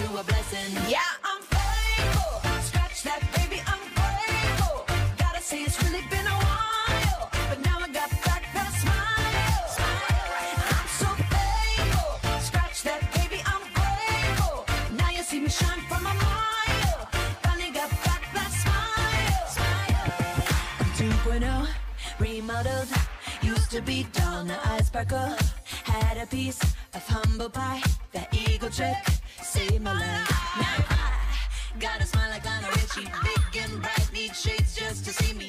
be 23.84 24.06
dull, 24.12 24.44
now 24.44 24.58
I 24.64 24.80
sparkle. 24.82 25.34
Had 25.84 26.16
a 26.16 26.26
piece 26.26 26.60
of 26.94 27.06
humble 27.06 27.50
pie. 27.50 27.82
That 28.12 28.32
eagle 28.32 28.70
trick 28.70 28.96
saved 29.42 29.82
my 29.82 29.92
life. 29.92 30.30
Now 30.58 30.84
I 30.90 31.78
got 31.78 32.00
a 32.00 32.06
smile 32.06 32.30
like 32.30 32.44
Lionel 32.44 32.70
Richie. 32.70 33.10
Big 33.22 33.62
and 33.62 33.82
bright, 33.82 34.10
need 34.12 34.34
shades 34.34 34.74
just 34.76 35.04
to 35.04 35.12
see 35.12 35.34
me. 35.34 35.43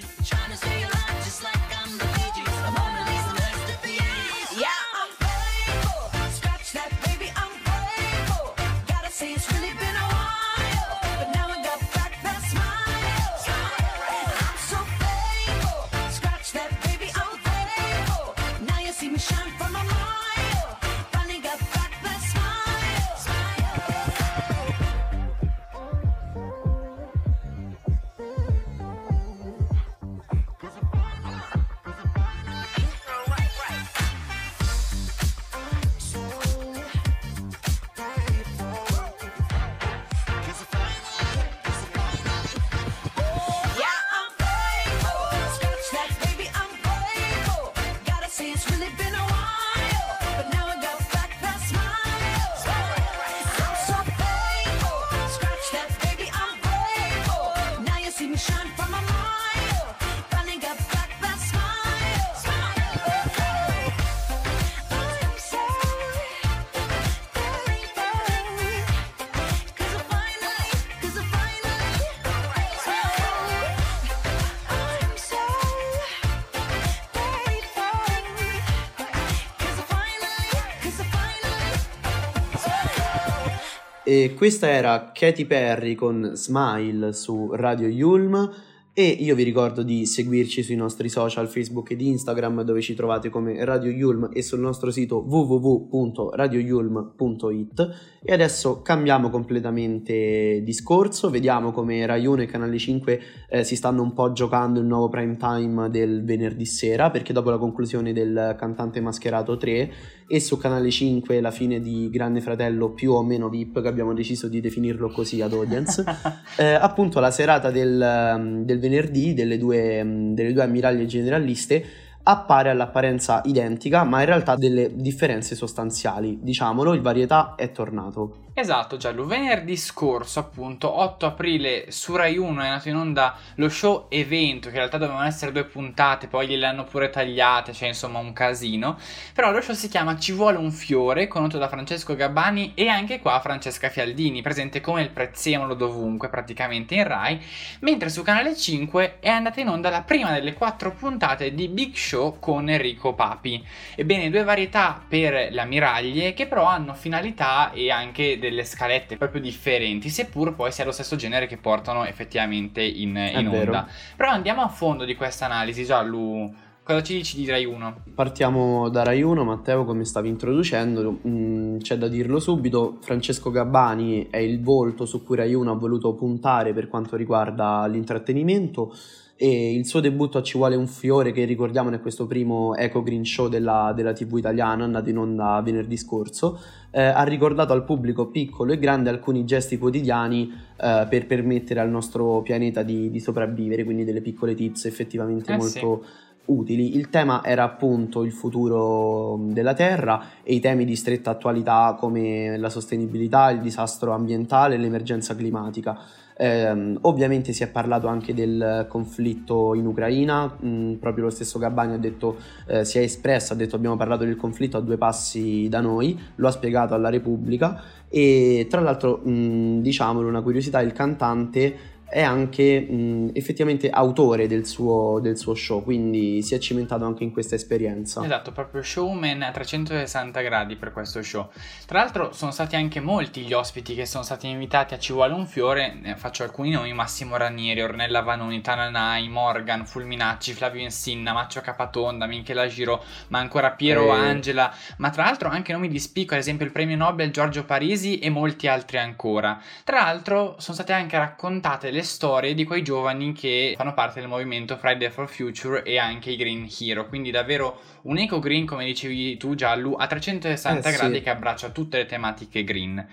E 84.15 84.34
questa 84.34 84.69
era 84.69 85.12
Katy 85.13 85.43
Perry 85.43 85.93
con 85.93 86.32
Smile 86.36 87.12
su 87.12 87.49
Radio 87.51 87.89
Yulm. 87.89 88.49
E 88.93 89.06
io 89.06 89.36
vi 89.36 89.43
ricordo 89.43 89.84
di 89.84 90.06
seguirci 90.06 90.63
sui 90.63 90.78
nostri 90.78 91.10
social 91.10 91.49
Facebook 91.49 91.91
ed 91.91 91.99
Instagram 91.99 92.62
dove 92.62 92.80
ci 92.80 92.95
trovate 92.95 93.28
come 93.28 93.65
Radio 93.65 93.91
Yulm 93.91 94.30
e 94.32 94.41
sul 94.41 94.62
nostro 94.62 94.89
sito 94.89 95.17
www.radioyulm.it 95.17 97.89
e 98.23 98.32
adesso 98.32 98.82
cambiamo 98.82 99.30
completamente 99.30 100.62
discorso, 100.63 101.30
vediamo 101.30 101.73
come 101.73 102.06
Rai 102.06 102.25
1 102.25 102.43
e 102.43 102.45
Canale 102.45 102.78
5 102.78 103.21
eh, 103.49 103.65
si 103.65 103.75
stanno 103.75 104.01
un 104.01 104.13
po' 104.13 104.32
giocando 104.32 104.80
il 104.80 104.86
nuovo 104.86 105.10
prime 105.10 105.36
time 105.36 105.89
del 105.89 106.23
venerdì 106.23 106.65
sera 106.65 107.12
perché 107.12 107.34
dopo 107.34 107.49
la 107.49 107.58
conclusione 107.58 108.13
del 108.13 108.56
cantante 108.58 109.01
mascherato 109.01 109.58
3 109.58 109.91
e 110.27 110.39
su 110.39 110.57
Canale 110.57 110.89
5 110.89 111.39
la 111.39 111.51
fine 111.51 111.79
di 111.79 112.09
Grande 112.09 112.41
Fratello 112.41 112.89
più 112.91 113.11
o 113.13 113.23
meno 113.23 113.49
VIP 113.49 113.81
che 113.81 113.88
abbiamo 113.88 114.13
deciso 114.13 114.47
di 114.47 114.59
definirlo 114.59 115.09
così 115.09 115.41
ad 115.41 115.53
audience 115.53 116.03
eh, 116.57 116.73
appunto 116.73 117.19
la 117.19 117.31
serata 117.31 117.71
del, 117.71 118.63
del 118.63 118.79
venerdì 118.79 119.33
delle 119.33 119.57
due, 119.57 120.31
delle 120.33 120.53
due 120.53 120.63
ammiraglie 120.63 121.05
generaliste 121.05 121.85
appare 122.27 122.69
all'apparenza 122.71 123.41
identica, 123.45 124.03
ma 124.03 124.19
in 124.21 124.25
realtà 124.25 124.55
delle 124.55 124.95
differenze 124.95 125.55
sostanziali. 125.55 126.39
Diciamolo, 126.41 126.93
il 126.93 127.01
varietà 127.01 127.53
è 127.55 127.71
tornato. 127.71 128.44
Esatto, 128.57 128.95
Giallo. 128.95 129.25
Venerdì 129.25 129.75
scorso, 129.75 130.39
appunto, 130.39 131.01
8 131.01 131.25
aprile, 131.25 131.91
su 131.91 132.15
Rai 132.15 132.37
1 132.37 132.61
è 132.61 132.67
andato 132.67 132.87
in 132.87 132.95
onda 132.95 133.35
lo 133.55 133.67
show 133.67 134.05
evento, 134.07 134.69
che 134.69 134.75
in 134.75 134.79
realtà 134.79 134.97
dovevano 134.97 135.25
essere 135.25 135.51
due 135.51 135.65
puntate, 135.65 136.27
poi 136.27 136.47
gliele 136.47 136.65
hanno 136.65 136.85
pure 136.85 137.09
tagliate, 137.09 137.73
cioè 137.73 137.89
insomma 137.89 138.19
un 138.19 138.31
casino. 138.31 138.97
Però 139.33 139.51
lo 139.51 139.59
show 139.59 139.75
si 139.75 139.89
chiama 139.89 140.17
Ci 140.17 140.31
vuole 140.31 140.57
un 140.57 140.71
fiore, 140.71 141.27
condotto 141.27 141.57
da 141.57 141.67
Francesco 141.67 142.15
Gabbani 142.15 142.71
e 142.75 142.87
anche 142.87 143.19
qua 143.19 143.41
Francesca 143.41 143.89
Fialdini, 143.89 144.41
presente 144.41 144.79
come 144.79 145.01
il 145.01 145.09
prezzemolo 145.09 145.73
dovunque, 145.73 146.29
praticamente 146.29 146.95
in 146.95 147.05
Rai, 147.05 147.37
mentre 147.81 148.07
su 148.07 148.23
Canale 148.23 148.55
5 148.55 149.17
è 149.19 149.27
andata 149.27 149.59
in 149.59 149.67
onda 149.67 149.89
la 149.89 150.03
prima 150.03 150.31
delle 150.31 150.53
quattro 150.53 150.93
puntate 150.93 151.53
di 151.53 151.67
Big 151.67 151.93
Show 151.93 152.39
con 152.39 152.69
Enrico 152.69 153.13
Papi. 153.15 153.61
Ebbene, 153.95 154.29
due 154.29 154.45
varietà 154.45 155.03
per 155.05 155.51
le 155.51 155.59
ammiraglie 155.59 156.33
che 156.33 156.47
però 156.47 156.63
hanno 156.63 156.93
finalità 156.93 157.73
e 157.73 157.91
anche 157.91 158.39
delle 158.49 158.63
scalette 158.63 159.17
proprio 159.17 159.41
differenti, 159.41 160.10
seppur 160.10 160.53
poi 160.55 160.71
sia 160.71 160.86
lo 160.86 160.91
stesso 160.91 161.15
genere 161.15 161.47
che 161.47 161.58
portano 161.58 162.05
effettivamente 162.05 162.81
in, 162.81 163.15
in 163.15 163.49
vero. 163.49 163.71
onda. 163.71 163.88
Però 164.15 164.29
andiamo 164.29 164.62
a 164.62 164.67
fondo 164.67 165.05
di 165.05 165.15
questa 165.15 165.45
analisi, 165.45 165.84
Giallu. 165.84 166.53
Cosa 166.84 167.01
ci 167.01 167.15
dici 167.15 167.38
di 167.38 167.49
Rai 167.49 167.65
1? 167.65 168.03
Partiamo 168.13 168.89
da 168.89 169.01
Rai 169.01 169.23
1, 169.23 169.43
Matteo, 169.43 169.86
come 169.86 170.05
stavi 170.05 170.29
introducendo, 170.29 171.19
mm, 171.27 171.79
c'è 171.79 171.97
da 171.97 172.08
dirlo 172.08 172.39
subito, 172.39 172.99
Francesco 173.01 173.49
Gabbani 173.49 174.27
è 174.29 174.38
il 174.38 174.62
volto 174.62 175.08
su 175.08 175.23
cui 175.23 175.36
Rai 175.36 175.55
1 175.55 175.71
ha 175.71 175.75
voluto 175.75 176.13
puntare 176.13 176.73
per 176.73 176.88
quanto 176.88 177.15
riguarda 177.15 177.88
l'intrattenimento 177.88 178.93
e 179.37 179.73
il 179.73 179.85
suo 179.85 179.99
debutto 179.99 180.37
a 180.37 180.41
Ci 180.43 180.57
vuole 180.57 180.75
un 180.75 180.87
fiore 180.87 181.31
che 181.31 181.43
ricordiamo 181.43 181.91
è 181.91 181.99
questo 181.99 182.25
primo 182.25 182.73
Eco 182.75 183.03
Green 183.03 183.25
Show 183.25 183.49
della, 183.49 183.91
della 183.93 184.13
TV 184.13 184.37
italiana 184.37 184.85
andato 184.85 185.09
in 185.09 185.17
onda 185.17 185.61
venerdì 185.61 185.97
scorso 185.97 186.59
eh, 186.91 187.01
ha 187.01 187.23
ricordato 187.23 187.73
al 187.73 187.83
pubblico 187.83 188.27
piccolo 188.27 188.71
e 188.71 188.79
grande 188.79 189.09
alcuni 189.09 189.43
gesti 189.43 189.77
quotidiani 189.77 190.51
eh, 190.77 191.05
per 191.09 191.25
permettere 191.25 191.81
al 191.81 191.89
nostro 191.89 192.41
pianeta 192.41 192.83
di, 192.83 193.11
di 193.11 193.19
sopravvivere 193.19 193.83
quindi 193.83 194.05
delle 194.05 194.21
piccole 194.21 194.55
tips 194.55 194.85
effettivamente 194.85 195.51
Eh 195.51 195.57
molto 195.57 196.05
utili. 196.45 196.95
Il 196.95 197.09
tema 197.09 197.43
era 197.43 197.63
appunto 197.63 198.23
il 198.23 198.31
futuro 198.31 199.37
della 199.47 199.73
Terra 199.73 200.23
e 200.43 200.55
i 200.55 200.59
temi 200.59 200.85
di 200.85 200.95
stretta 200.95 201.31
attualità 201.31 201.95
come 201.99 202.57
la 202.57 202.69
sostenibilità, 202.69 203.49
il 203.51 203.61
disastro 203.61 204.13
ambientale 204.13 204.75
e 204.75 204.77
l'emergenza 204.77 205.35
climatica. 205.35 205.97
Ehm, 206.37 206.97
ovviamente 207.01 207.53
si 207.53 207.63
è 207.63 207.67
parlato 207.67 208.07
anche 208.07 208.33
del 208.33 208.85
conflitto 208.89 209.73
in 209.73 209.85
Ucraina, 209.85 210.45
mh, 210.45 210.93
proprio 210.93 211.25
lo 211.25 211.29
stesso 211.29 211.59
Gabbani 211.59 211.93
ha 211.93 211.97
detto, 211.97 212.37
eh, 212.67 212.83
si 212.83 212.97
è 212.97 213.01
espresso, 213.01 213.53
ha 213.53 213.55
detto 213.55 213.75
abbiamo 213.75 213.95
parlato 213.95 214.25
del 214.25 214.35
conflitto 214.35 214.77
a 214.77 214.81
due 214.81 214.97
passi 214.97 215.67
da 215.69 215.79
noi, 215.79 216.19
lo 216.35 216.47
ha 216.47 216.51
spiegato 216.51 216.93
alla 216.93 217.09
Repubblica 217.09 217.81
e 218.09 218.67
tra 218.69 218.81
l'altro 218.81 219.17
mh, 219.17 219.81
diciamolo 219.81 220.27
una 220.27 220.41
curiosità, 220.41 220.81
il 220.81 220.93
cantante 220.93 221.75
è 222.07 222.21
anche 222.21 222.79
mh, 222.79 223.31
effettivamente 223.33 223.89
autore 223.89 224.47
del 224.47 224.65
suo, 224.65 225.19
del 225.19 225.37
suo 225.37 225.55
show, 225.55 225.83
quindi 225.83 226.41
si 226.43 226.53
è 226.55 226.59
cimentato 226.59 227.05
anche 227.05 227.23
in 227.23 227.31
questa 227.31 227.55
esperienza. 227.55 228.23
Esatto, 228.23 228.51
proprio 228.51 228.81
showman 228.83 229.41
a 229.41 229.51
360 229.51 230.41
gradi 230.41 230.75
per 230.75 230.91
questo 230.91 231.21
show. 231.21 231.49
Tra 231.85 231.99
l'altro 231.99 232.31
sono 232.31 232.51
stati 232.51 232.75
anche 232.75 232.99
molti 232.99 233.41
gli 233.41 233.53
ospiti 233.53 233.95
che 233.95 234.05
sono 234.05 234.23
stati 234.23 234.47
invitati 234.47 234.93
a 234.93 234.99
Ci 234.99 235.13
vuole 235.13 235.33
un 235.33 235.47
fiore, 235.47 235.97
ne 236.01 236.15
faccio 236.15 236.43
alcuni 236.43 236.71
nomi, 236.71 236.93
Massimo 236.93 237.37
Ranieri, 237.37 237.81
Ornella 237.81 238.21
Vanoni, 238.21 238.61
Tananai, 238.61 239.27
Morgan, 239.27 239.85
Fulminacci, 239.85 240.53
Flavio 240.53 240.81
Insinna, 240.81 241.33
Maccio 241.33 241.61
Capatonda, 241.61 242.27
Michela 242.27 242.67
Giro, 242.67 243.03
ma 243.29 243.39
ancora 243.39 243.71
Piero 243.71 244.05
Eh. 244.05 244.11
Angela, 244.11 244.71
ma 244.97 245.09
tra 245.09 245.23
l'altro 245.23 245.49
anche 245.49 245.73
nomi 245.73 245.87
di 245.87 245.99
spicco, 245.99 246.33
ad 246.33 246.39
esempio 246.39 246.65
il 246.65 246.71
premio 246.71 246.95
Nobel 246.95 247.31
Giorgio 247.31 247.65
Parisi 247.65 248.19
e 248.19 248.29
molti 248.29 248.67
altri 248.67 248.99
ancora. 248.99 249.59
Tra 249.83 250.01
l'altro 250.03 250.55
sono 250.59 250.75
state 250.75 250.93
anche 250.93 251.17
raccontate 251.17 251.91
le 251.95 252.03
storie 252.03 252.53
di 252.53 252.65
quei 252.65 252.84
giovani 252.84 253.31
che 253.31 253.73
fanno 253.77 253.93
parte 253.93 254.19
del 254.19 254.27
movimento 254.27 254.75
Friday 254.75 255.10
for 255.10 255.29
Future 255.29 255.81
e 255.84 255.97
anche 255.97 256.29
i 256.29 256.36
Green 256.36 256.67
Hero, 256.79 257.08
quindi 257.08 257.31
davvero 257.31 257.79
un 258.03 258.17
eco 258.17 258.39
green, 258.39 258.65
come 258.65 258.84
dicevi 258.86 259.38
tu 259.38 259.55
Giallu, 259.55 259.95
a 259.97 260.05
360 260.05 260.89
Eh, 260.89 260.91
sì. 260.91 260.97
gradi 260.97 261.21
che 261.21 261.29
abbraccia 261.29 261.69
tutte 261.69 261.97
le 261.97 262.05
tematiche 262.05 262.63
green. 262.63 263.08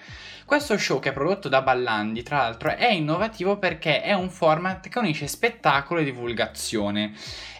Questo 0.44 0.76
show 0.76 0.98
che 0.98 1.10
è 1.10 1.12
prodotto 1.12 1.48
da 1.48 1.62
Ballandi, 1.62 2.22
tra 2.22 2.38
l'altro, 2.38 2.74
è 2.76 2.90
innovativo 2.90 3.56
perché 3.56 4.02
è 4.02 4.12
un 4.12 4.28
format 4.28 4.88
che 4.88 4.98
unisce 4.98 5.26
spettacolo 5.26 6.00
e 6.00 6.04
divulgazione. 6.04 7.12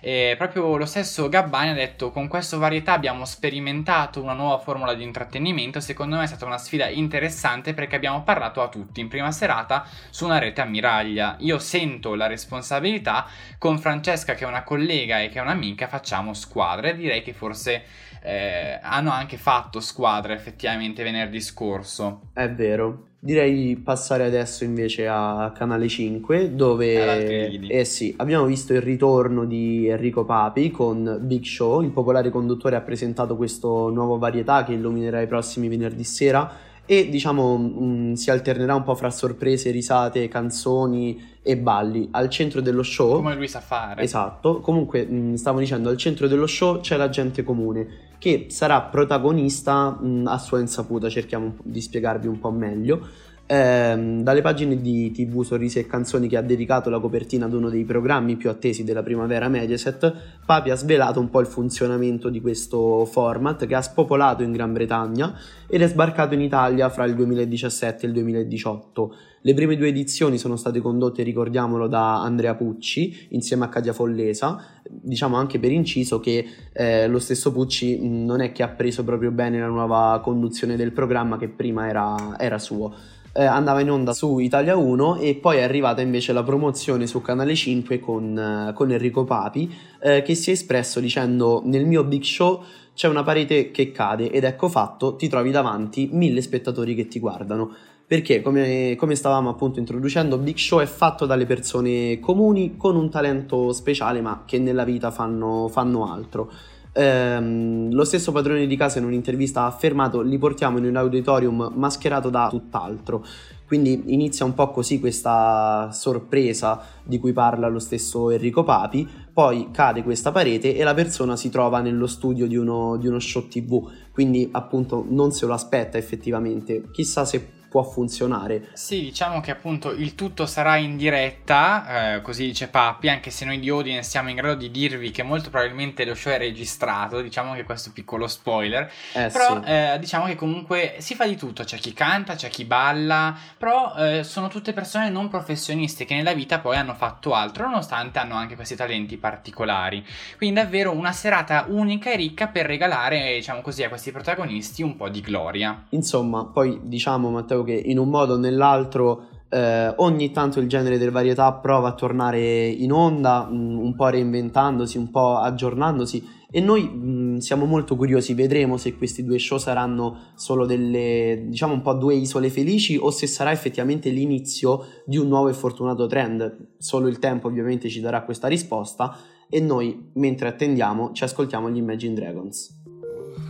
E 0.05 0.35
proprio 0.37 0.77
lo 0.77 0.85
stesso 0.85 1.29
Gabbani 1.29 1.71
ha 1.71 1.75
detto: 1.75 2.11
Con 2.11 2.27
questa 2.29 2.57
varietà 2.57 2.93
abbiamo 2.93 3.25
sperimentato 3.25 4.21
una 4.21 4.33
nuova 4.33 4.59
formula 4.59 4.95
di 4.95 5.05
intrattenimento. 5.05 5.81
Secondo 5.81 6.17
me 6.17 6.25
è 6.25 6.27
stata 6.27 6.45
una 6.45 6.59
sfida 6.59 6.89
interessante 6.89 7.73
perché 7.73 7.97
abbiamo 7.97 8.23
parlato 8.25 8.61
a 8.61 8.69
tutti 8.69 9.01
in 9.01 9.09
prima 9.09 9.31
serata 9.31 9.87
su 10.11 10.25
una 10.25 10.39
rete 10.39 10.61
ammiraglia. 10.61 11.12
Io 11.12 11.59
sento 11.59 12.14
la 12.14 12.27
responsabilità 12.27 13.27
con 13.59 13.79
Francesca, 13.79 14.35
che 14.35 14.44
è 14.44 14.48
una 14.48 14.62
collega 14.62 15.20
e 15.20 15.29
che 15.29 15.38
è 15.38 15.42
un'amica, 15.42 15.88
facciamo 15.88 16.35
squadra. 16.35 16.88
E 16.88 16.96
direi 16.96 17.22
che 17.22 17.33
forse 17.33 17.85
eh, 18.22 18.79
hanno 18.83 19.11
anche 19.11 19.37
fatto 19.37 19.81
squadra 19.81 20.33
effettivamente 20.33 21.03
venerdì 21.03 21.40
scorso. 21.40 22.31
È 22.33 22.48
vero. 22.51 23.09
Direi 23.25 23.77
passare 23.77 24.25
adesso 24.25 24.64
invece 24.64 25.07
a 25.07 25.53
Canale 25.55 25.87
5 25.87 26.37
Ad 26.38 26.42
altri 26.42 26.57
dove 26.57 27.68
eh 27.68 27.85
sì, 27.85 28.12
abbiamo 28.16 28.46
visto 28.46 28.72
il 28.72 28.81
ritorno 28.81 29.44
di 29.44 29.87
Enrico 29.87 30.25
Papi 30.25 30.72
con 30.72 31.18
Big 31.20 31.44
Show, 31.44 31.83
il 31.83 31.90
popolare 31.90 32.31
conduttore 32.31 32.75
ha 32.75 32.81
presentato 32.81 33.37
questo 33.37 33.90
nuovo 33.90 34.18
varietà 34.18 34.64
che 34.64 34.72
illuminerà 34.72 35.20
i 35.20 35.29
prossimi 35.29 35.68
venerdì 35.68 36.03
sera 36.03 36.53
e 36.85 37.09
diciamo 37.09 37.57
mh, 37.57 38.12
si 38.14 38.31
alternerà 38.31 38.75
un 38.75 38.83
po' 38.83 38.95
fra 38.95 39.11
sorprese, 39.11 39.71
risate, 39.71 40.29
canzoni 40.29 41.38
e 41.42 41.57
balli. 41.57 42.09
Al 42.11 42.29
centro 42.29 42.61
dello 42.61 42.83
show 42.83 43.16
Come 43.16 43.35
lui 43.35 43.49
sa 43.49 43.61
fare. 43.61 44.03
Esatto, 44.03 44.61
comunque 44.61 45.05
mh, 45.05 45.35
stavo 45.35 45.59
dicendo, 45.59 45.88
al 45.88 45.97
centro 45.97 46.29
dello 46.29 46.47
show 46.47 46.81
c'è 46.81 46.97
la 46.97 47.09
gente 47.09 47.42
comune 47.42 48.11
che 48.18 48.47
sarà 48.51 48.81
protagonista 48.83 49.90
mh, 49.90 50.27
a 50.29 50.38
sua 50.38 50.61
insaputa, 50.61 51.09
cerchiamo 51.09 51.57
di 51.62 51.81
spiegarvi 51.81 52.29
un 52.29 52.38
po' 52.38 52.51
meglio. 52.51 53.09
Ehm, 53.53 54.23
dalle 54.23 54.41
pagine 54.41 54.81
di 54.81 55.11
TV 55.11 55.43
Sorrisi 55.43 55.79
e 55.79 55.87
Canzoni 55.87 56.27
che 56.27 56.38
ha 56.38 56.41
dedicato 56.41 56.88
la 56.88 56.99
copertina 56.99 57.45
ad 57.45 57.53
uno 57.53 57.69
dei 57.69 57.85
programmi 57.85 58.37
più 58.37 58.49
attesi 58.49 58.83
della 58.83 59.03
primavera 59.03 59.49
Mediaset, 59.49 60.11
Papi 60.47 60.71
ha 60.71 60.75
svelato 60.75 61.21
un 61.21 61.29
po' 61.29 61.41
il 61.41 61.47
funzionamento 61.47 62.31
di 62.31 62.41
questo 62.41 63.05
format 63.05 63.67
che 63.67 63.75
ha 63.75 63.83
spopolato 63.83 64.43
in 64.43 64.53
Gran 64.53 64.73
Bretagna 64.73 65.35
ed 65.67 65.83
è 65.83 65.87
sbarcato 65.87 66.33
in 66.33 66.41
Italia 66.41 66.88
fra 66.88 67.05
il 67.05 67.15
2017 67.15 68.07
e 68.07 68.09
il 68.09 68.15
2018. 68.15 69.15
Le 69.45 69.55
prime 69.55 69.77
due 69.77 69.88
edizioni 69.88 70.38
sono 70.38 70.57
state 70.57 70.81
condotte, 70.81 71.23
ricordiamolo, 71.23 71.88
da 71.88 72.23
Andrea 72.23 72.55
Pucci 72.55 73.27
insieme 73.31 73.65
a 73.65 73.69
Katia 73.69 73.93
Follesa. 73.93 74.81
Diciamo 74.88 75.37
anche 75.37 75.59
per 75.59 75.73
inciso 75.73 76.21
che 76.21 76.47
eh, 76.73 77.09
lo 77.09 77.19
stesso 77.19 77.53
Pucci 77.53 78.09
non 78.09 78.41
è 78.41 78.53
che 78.53 78.62
ha 78.62 78.69
preso 78.69 79.03
proprio 79.05 79.31
bene 79.31 79.59
la 79.59 79.67
nuova 79.67 80.21
conduzione 80.23 80.77
del 80.77 80.93
programma 80.93 81.38
che 81.38 81.49
prima 81.49 81.88
era, 81.88 82.37
era 82.38 82.59
suo. 82.59 82.95
Eh, 83.35 83.45
andava 83.45 83.81
in 83.81 83.90
onda 83.90 84.12
su 84.12 84.40
Italia 84.40 84.77
1 84.77 85.16
e 85.16 85.37
poi 85.37 85.57
è 85.57 85.62
arrivata 85.62 86.03
invece 86.03 86.35
la 86.35 86.42
promozione 86.42 87.07
su 87.07 87.23
Canale 87.23 87.55
5 87.55 87.99
con, 87.99 88.38
eh, 88.38 88.75
con 88.75 88.90
Enrico 88.90 89.25
Papi 89.25 89.75
eh, 90.03 90.21
che 90.21 90.35
si 90.35 90.51
è 90.51 90.53
espresso 90.53 91.01
dicendo 91.01 91.62
nel 91.64 91.87
mio 91.87 92.05
big 92.05 92.23
show 92.23 92.62
c'è 92.95 93.09
una 93.09 93.23
parete 93.23 93.71
che 93.71 93.90
cade 93.90 94.31
ed 94.31 94.45
ecco 94.45 94.68
fatto 94.68 95.16
ti 95.16 95.29
trovi 95.29 95.51
davanti 95.51 96.11
mille 96.12 96.42
spettatori 96.42 96.95
che 96.95 97.09
ti 97.09 97.18
guardano. 97.18 97.75
Perché 98.07 98.42
come, 98.42 98.95
come 98.99 99.14
stavamo 99.14 99.49
appunto 99.49 99.79
introducendo 99.79 100.37
Big 100.37 100.59
Show 100.59 100.81
è 100.81 100.87
fatto 100.87 101.25
dalle 101.25 101.47
persone 101.47 102.21
comuni 102.21 102.77
con 102.77 102.95
un 102.95 103.09
talento 103.09 103.73
speciale 103.73 104.21
ma 104.21 104.42
che 104.45 104.59
nella 104.59 104.85
vita 104.85 105.11
fanno, 105.11 105.68
fanno 105.68 106.12
altro 106.12 106.53
Ehm, 106.95 107.93
lo 107.93 108.05
stesso 108.05 108.33
padrone 108.33 108.67
di 108.67 108.77
casa 108.77 108.99
in 108.99 109.07
un'intervista 109.07 109.63
ha 109.63 109.67
affermato 109.67 110.21
li 110.21 110.37
portiamo 110.37 110.77
in 110.77 110.85
un 110.85 110.97
auditorium 110.97 111.73
mascherato 111.75 112.29
da 112.29 112.49
tutt'altro. 112.49 113.25
Quindi 113.67 114.03
inizia 114.09 114.45
un 114.45 114.53
po' 114.53 114.71
così 114.71 115.01
questa 115.01 115.89
sorpresa 115.93 116.83
di 117.03 117.19
cui 117.19 117.33
parla 117.33 117.69
lo 117.69 117.79
stesso 117.79 118.29
Enrico 118.29 118.65
Papi, 118.65 119.09
poi 119.33 119.71
cade 119.73 120.03
questa 120.03 120.31
parete 120.31 120.77
e 120.77 120.85
la 120.85 120.93
persona 120.93 121.37
si 121.37 121.49
trova 121.49 121.81
nello 121.81 122.07
studio 122.07 122.47
di 122.47 122.57
uno, 122.57 122.99
di 122.99 123.07
uno 123.07 123.19
show 123.19 123.49
tv, 123.49 123.91
quindi 124.13 124.47
appunto 124.53 125.07
non 125.09 125.33
se 125.33 125.47
lo 125.47 125.55
aspetta 125.55 125.97
effettivamente, 125.97 126.91
chissà 126.91 127.25
se 127.25 127.62
può 127.73 127.83
funzionare. 127.83 128.69
Sì, 128.75 129.01
diciamo 129.01 129.41
che 129.41 129.51
appunto 129.51 129.93
il 129.93 130.15
tutto 130.15 130.45
sarà 130.45 130.77
in 130.77 130.99
diretta, 130.99 132.17
eh, 132.17 132.21
così 132.21 132.45
dice 132.45 132.69
Papi, 132.69 133.09
anche 133.09 133.31
se 133.31 133.47
noi 133.47 133.59
di 133.59 133.71
Audience 133.71 134.11
siamo 134.11 134.29
in 134.29 134.37
grado 134.37 134.57
di 134.57 134.71
dirvi 134.71 135.11
che 135.11 135.23
molto 135.23 135.49
probabilmente 135.49 136.05
lo 136.05 136.15
show 136.15 136.33
è 136.33 136.39
registrato, 136.39 137.23
diciamo 137.23 137.55
che 137.55 137.65
questo 137.65 137.91
piccolo 137.95 138.29
spoiler, 138.29 138.93
Eh 139.15 139.29
però 139.29 139.63
sì. 139.63 139.71
eh, 139.71 139.97
diciamo 139.99 140.27
che 140.27 140.35
comunque 140.35 140.97
si 140.99 141.15
fa 141.15 141.25
di 141.25 141.35
tutto, 141.35 141.65
c'è 141.65 141.79
chi 141.79 141.95
canta, 141.95 142.35
c'è 142.35 142.51
chi 142.51 142.67
balla, 142.67 143.35
però 143.57 143.95
eh, 143.97 144.23
sono 144.23 144.49
tutte 144.49 144.75
persone 144.75 145.09
non 145.09 145.29
professionisti 145.29 146.05
che 146.05 146.15
nella 146.15 146.35
vita 146.35 146.59
poi 146.59 146.77
hanno 146.77 146.93
fatto 146.93 147.33
altro, 147.33 147.65
nonostante 147.65 148.19
hanno 148.19 148.35
anche 148.35 148.55
questi 148.55 148.77
talenti 148.77 149.17
particolari. 149.17 150.05
Quindi 150.37 150.61
davvero 150.61 150.93
una 150.93 151.13
serata 151.13 151.65
unica 151.69 152.13
e 152.13 152.17
ricca 152.17 152.49
per 152.49 152.67
regalare, 152.67 153.37
diciamo 153.37 153.63
così, 153.63 153.83
a 153.83 153.89
questi 153.89 154.13
protagonisti 154.13 154.83
un 154.83 154.95
po' 154.95 155.09
di 155.09 155.23
gloria. 155.23 155.87
Insomma, 155.89 156.45
poi 156.45 156.79
diciamo 156.83 157.31
Matteo 157.31 157.62
che 157.62 157.75
in 157.75 157.98
un 157.98 158.09
modo 158.09 158.35
o 158.35 158.37
nell'altro 158.37 159.27
eh, 159.53 159.92
ogni 159.98 160.31
tanto 160.31 160.61
il 160.61 160.68
genere 160.68 160.96
del 160.96 161.11
varietà 161.11 161.53
prova 161.53 161.88
a 161.88 161.94
tornare 161.94 162.68
in 162.68 162.90
onda, 162.90 163.44
mh, 163.44 163.79
un 163.79 163.94
po' 163.94 164.09
reinventandosi, 164.09 164.96
un 164.96 165.11
po' 165.11 165.37
aggiornandosi 165.37 166.40
e 166.51 166.61
noi 166.61 166.85
mh, 166.85 167.38
siamo 167.38 167.66
molto 167.66 167.94
curiosi, 167.96 168.33
vedremo 168.33 168.79
se 168.79 168.96
questi 168.96 169.22
due 169.25 169.38
show 169.38 169.59
saranno 169.59 170.33
solo 170.35 170.64
delle, 170.64 171.44
diciamo 171.48 171.75
un 171.75 171.83
po' 171.83 171.92
due 171.94 172.14
isole 172.14 172.48
felici 172.48 172.96
o 172.96 173.11
se 173.11 173.27
sarà 173.27 173.53
effettivamente 173.53 174.09
l'inizio 174.11 174.87
di 175.05 175.18
un 175.18 175.29
nuovo 175.29 175.48
e 175.48 175.55
fortunato 175.55 176.07
trend. 176.07 176.75
Solo 176.79 177.09
il 177.09 177.18
tempo 177.18 177.48
ovviamente 177.48 177.88
ci 177.90 178.01
darà 178.01 178.22
questa 178.22 178.48
risposta 178.48 179.16
e 179.51 179.61
noi 179.61 180.11
mentre 180.14 180.48
attendiamo 180.48 181.12
ci 181.12 181.25
ascoltiamo 181.25 181.70
gli 181.70 181.77
Imagine 181.77 182.14
Dragons. 182.14 182.81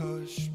Hush, 0.00 0.50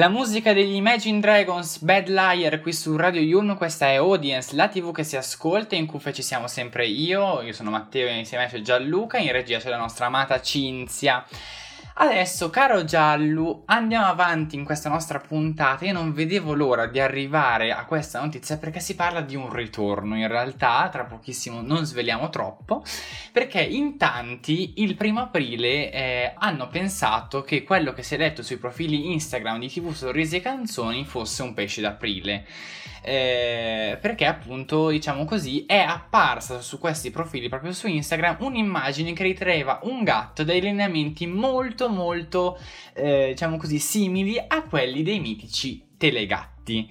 La 0.00 0.08
musica 0.08 0.54
degli 0.54 0.76
Imagine 0.76 1.20
Dragons, 1.20 1.82
Bad 1.82 2.08
Liar 2.08 2.62
qui 2.62 2.72
su 2.72 2.96
Radio 2.96 3.20
Yulm, 3.20 3.54
questa 3.54 3.88
è 3.88 3.96
Audience, 3.96 4.56
la 4.56 4.68
tv 4.68 4.94
che 4.94 5.04
si 5.04 5.18
ascolta, 5.18 5.74
in 5.74 5.84
cuffia 5.84 6.10
ci 6.10 6.22
siamo 6.22 6.48
sempre 6.48 6.86
io, 6.86 7.42
io 7.42 7.52
sono 7.52 7.68
Matteo 7.68 8.08
e 8.08 8.16
insieme 8.16 8.46
c'è 8.46 8.62
Gianluca, 8.62 9.18
in 9.18 9.30
regia 9.30 9.58
c'è 9.58 9.68
la 9.68 9.76
nostra 9.76 10.06
amata 10.06 10.40
Cinzia. 10.40 11.22
Adesso, 12.02 12.48
caro 12.48 12.82
Giallu, 12.84 13.64
andiamo 13.66 14.06
avanti 14.06 14.56
in 14.56 14.64
questa 14.64 14.88
nostra 14.88 15.18
puntata. 15.18 15.84
Io 15.84 15.92
non 15.92 16.14
vedevo 16.14 16.54
l'ora 16.54 16.86
di 16.86 16.98
arrivare 16.98 17.72
a 17.72 17.84
questa 17.84 18.22
notizia 18.22 18.56
perché 18.56 18.80
si 18.80 18.94
parla 18.94 19.20
di 19.20 19.36
un 19.36 19.52
ritorno. 19.52 20.16
In 20.16 20.26
realtà, 20.26 20.88
tra 20.90 21.04
pochissimo 21.04 21.60
non 21.60 21.84
sveliamo 21.84 22.30
troppo, 22.30 22.82
perché 23.32 23.60
in 23.60 23.98
tanti 23.98 24.80
il 24.80 24.94
primo 24.94 25.20
aprile 25.20 25.92
eh, 25.92 26.32
hanno 26.38 26.68
pensato 26.68 27.42
che 27.42 27.64
quello 27.64 27.92
che 27.92 28.02
si 28.02 28.14
è 28.14 28.16
detto 28.16 28.42
sui 28.42 28.56
profili 28.56 29.12
Instagram 29.12 29.58
di 29.58 29.68
TV 29.68 29.92
Sorrisi 29.92 30.36
e 30.36 30.40
Canzoni 30.40 31.04
fosse 31.04 31.42
un 31.42 31.52
pesce 31.52 31.82
d'aprile. 31.82 32.46
Eh, 33.02 33.96
perché 34.00 34.26
appunto 34.26 34.90
diciamo 34.90 35.24
così 35.24 35.64
è 35.66 35.78
apparsa 35.78 36.60
su 36.60 36.78
questi 36.78 37.10
profili 37.10 37.48
proprio 37.48 37.72
su 37.72 37.86
Instagram 37.86 38.36
un'immagine 38.40 39.14
che 39.14 39.22
ritraeva 39.22 39.80
un 39.84 40.02
gatto 40.04 40.44
dai 40.44 40.60
lineamenti 40.60 41.26
molto 41.26 41.88
molto 41.88 42.58
eh, 42.92 43.28
diciamo 43.30 43.56
così 43.56 43.78
simili 43.78 44.36
a 44.38 44.62
quelli 44.64 45.02
dei 45.02 45.18
mitici 45.18 45.82
telegatti 45.96 46.88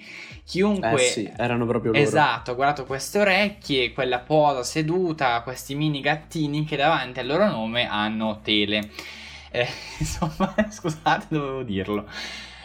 chiunque 0.49 1.05
Eh 1.05 1.09
sì, 1.09 1.31
erano 1.37 1.67
proprio 1.67 1.91
loro. 1.91 2.03
Esatto, 2.03 2.51
ho 2.51 2.55
guardato 2.55 2.85
queste 2.85 3.19
orecchie, 3.19 3.93
quella 3.93 4.17
posa 4.17 4.63
seduta, 4.63 5.41
questi 5.41 5.75
mini 5.75 6.01
gattini 6.01 6.65
che 6.65 6.75
davanti 6.75 7.19
al 7.19 7.27
loro 7.27 7.47
nome 7.47 7.87
hanno 7.87 8.39
tele. 8.41 8.89
Eh, 9.51 9.67
insomma, 9.99 10.53
scusate, 10.69 11.27
dovevo 11.29 11.61
dirlo. 11.61 12.07